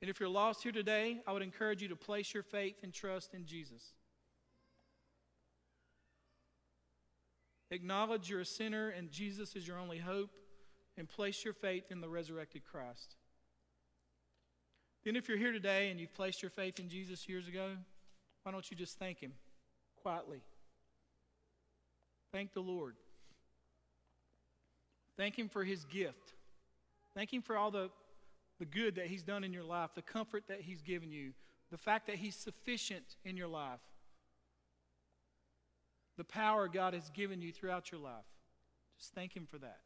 And 0.02 0.10
if 0.10 0.20
you're 0.20 0.30
lost 0.30 0.64
here 0.64 0.72
today, 0.72 1.22
I 1.26 1.32
would 1.32 1.41
encourage 1.41 1.82
you 1.82 1.88
to 1.89 1.96
place 1.96 2.34
your 2.34 2.44
faith 2.44 2.76
and 2.84 2.94
trust 2.94 3.34
in 3.34 3.46
Jesus. 3.46 3.94
Acknowledge 7.72 8.30
you're 8.30 8.41
a 8.41 8.46
sinner 8.46 8.89
and 8.89 9.12
Jesus 9.12 9.56
is 9.56 9.68
your 9.68 9.80
only 9.80 9.98
hope, 9.98 10.30
and 10.98 11.10
place 11.10 11.44
your 11.44 11.54
faith 11.54 11.86
in 11.89 12.02
the 12.02 12.10
resurrected 12.10 12.64
Christ. 12.64 13.16
Then, 15.04 15.16
if 15.16 15.28
you're 15.28 15.38
here 15.38 15.52
today 15.52 15.89
and 15.89 16.00
you've 16.00 16.14
placed 16.14 16.41
your 16.41 16.52
faith 16.52 16.80
in 16.80 16.88
Jesus 16.88 17.28
years 17.28 17.48
ago, 17.48 17.72
why 18.44 18.52
don't 18.52 18.70
you 18.70 18.78
just 18.78 19.00
thank 19.00 19.20
Him 19.20 19.34
quietly? 20.02 20.41
Thank 22.32 22.54
the 22.54 22.62
Lord. 22.62 22.96
Thank 25.18 25.38
Him 25.38 25.49
for 25.49 25.64
His 25.64 25.86
gift. 25.86 26.34
Thank 27.16 27.34
Him 27.34 27.41
for 27.41 27.57
all 27.57 27.72
the, 27.72 27.89
the 28.59 28.66
good 28.66 28.95
that 28.95 29.07
He's 29.07 29.24
done 29.24 29.43
in 29.43 29.53
your 29.53 29.64
life, 29.64 29.91
the 29.95 30.01
comfort 30.01 30.43
that 30.47 30.61
He's 30.61 30.82
given 30.82 31.11
you, 31.11 31.34
the 31.72 31.78
fact 31.78 32.07
that 32.07 32.18
He's 32.18 32.36
sufficient 32.36 33.16
in 33.24 33.38
your 33.38 33.47
life, 33.47 33.80
the 36.18 36.24
power 36.24 36.68
God 36.68 36.93
has 36.93 37.09
given 37.09 37.41
you 37.41 37.51
throughout 37.51 37.91
your 37.91 38.01
life. 38.01 38.26
Just 38.97 39.14
thank 39.14 39.36
Him 39.36 39.47
for 39.49 39.57
that. 39.59 39.80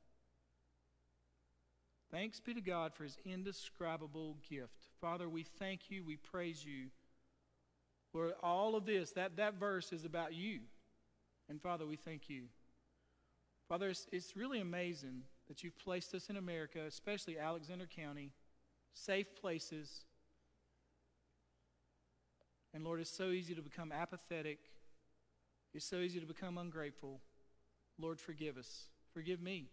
Thanks 2.12 2.40
be 2.40 2.54
to 2.54 2.62
God 2.62 2.94
for 2.94 3.04
His 3.04 3.18
indescribable 3.26 4.38
gift. 4.50 4.88
Father, 5.02 5.28
we 5.28 5.44
thank 5.44 5.90
you, 5.90 6.04
we 6.06 6.16
praise 6.16 6.64
you. 6.66 6.88
Lord, 8.14 8.34
all 8.42 8.76
of 8.76 8.86
this, 8.86 9.12
that, 9.12 9.36
that 9.38 9.56
verse 9.60 9.92
is 9.92 10.06
about 10.06 10.34
you. 10.34 10.60
And 11.50 11.62
Father, 11.62 11.86
we 11.86 11.98
thank 11.98 12.30
you. 12.30 12.44
Father, 13.68 13.90
it's, 13.90 14.08
it's 14.12 14.36
really 14.36 14.62
amazing 14.62 15.24
that 15.48 15.64
you've 15.64 15.78
placed 15.78 16.14
us 16.14 16.30
in 16.30 16.38
America, 16.38 16.80
especially 16.88 17.38
Alexander 17.38 17.86
County, 17.86 18.32
safe 18.94 19.36
places. 19.36 20.06
And 22.74 22.84
Lord, 22.84 23.00
it's 23.00 23.16
so 23.16 23.30
easy 23.30 23.56
to 23.56 23.62
become 23.62 23.92
apathetic. 23.92 24.60
It's 25.74 25.86
so 25.86 25.98
easy 25.98 26.20
to 26.20 26.26
become 26.26 26.58
ungrateful. 26.58 27.20
Lord, 28.00 28.20
forgive 28.20 28.58
us. 28.58 28.86
Forgive 29.14 29.42
me. 29.42 29.68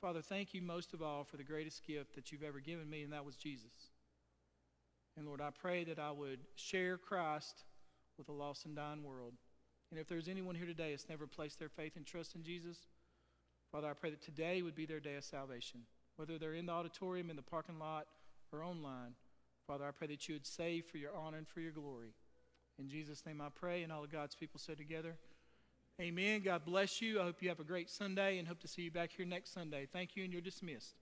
Father, 0.00 0.20
thank 0.20 0.52
you 0.52 0.62
most 0.62 0.94
of 0.94 1.02
all 1.02 1.22
for 1.22 1.36
the 1.36 1.44
greatest 1.44 1.86
gift 1.86 2.16
that 2.16 2.32
you've 2.32 2.42
ever 2.42 2.58
given 2.58 2.90
me, 2.90 3.02
and 3.02 3.12
that 3.12 3.24
was 3.24 3.36
Jesus. 3.36 3.90
And 5.16 5.26
Lord, 5.26 5.40
I 5.40 5.50
pray 5.50 5.84
that 5.84 6.00
I 6.00 6.10
would 6.10 6.40
share 6.56 6.96
Christ 6.96 7.64
with 8.18 8.28
a 8.28 8.32
lost 8.32 8.64
and 8.64 8.74
dying 8.74 9.04
world. 9.04 9.34
And 9.92 10.00
if 10.00 10.08
there's 10.08 10.26
anyone 10.26 10.54
here 10.54 10.64
today 10.64 10.92
that's 10.92 11.10
never 11.10 11.26
placed 11.26 11.58
their 11.58 11.68
faith 11.68 11.96
and 11.96 12.06
trust 12.06 12.34
in 12.34 12.42
Jesus, 12.42 12.78
Father, 13.70 13.88
I 13.88 13.92
pray 13.92 14.08
that 14.08 14.22
today 14.22 14.62
would 14.62 14.74
be 14.74 14.86
their 14.86 15.00
day 15.00 15.16
of 15.16 15.24
salvation. 15.24 15.80
Whether 16.16 16.38
they're 16.38 16.54
in 16.54 16.64
the 16.64 16.72
auditorium, 16.72 17.28
in 17.28 17.36
the 17.36 17.42
parking 17.42 17.78
lot, 17.78 18.06
or 18.54 18.64
online, 18.64 19.12
Father, 19.66 19.84
I 19.84 19.90
pray 19.90 20.06
that 20.06 20.26
you 20.28 20.34
would 20.34 20.46
save 20.46 20.86
for 20.86 20.96
your 20.96 21.14
honor 21.14 21.36
and 21.36 21.46
for 21.46 21.60
your 21.60 21.72
glory. 21.72 22.14
In 22.78 22.88
Jesus' 22.88 23.26
name 23.26 23.42
I 23.42 23.50
pray, 23.54 23.82
and 23.82 23.92
all 23.92 24.04
of 24.04 24.10
God's 24.10 24.34
people 24.34 24.58
said 24.58 24.78
together, 24.78 25.14
Amen. 26.00 26.40
God 26.42 26.64
bless 26.64 27.02
you. 27.02 27.20
I 27.20 27.24
hope 27.24 27.42
you 27.42 27.50
have 27.50 27.60
a 27.60 27.64
great 27.64 27.90
Sunday 27.90 28.38
and 28.38 28.48
hope 28.48 28.60
to 28.60 28.68
see 28.68 28.82
you 28.82 28.90
back 28.90 29.10
here 29.14 29.26
next 29.26 29.52
Sunday. 29.52 29.86
Thank 29.92 30.16
you, 30.16 30.24
and 30.24 30.32
you're 30.32 30.40
dismissed. 30.40 31.01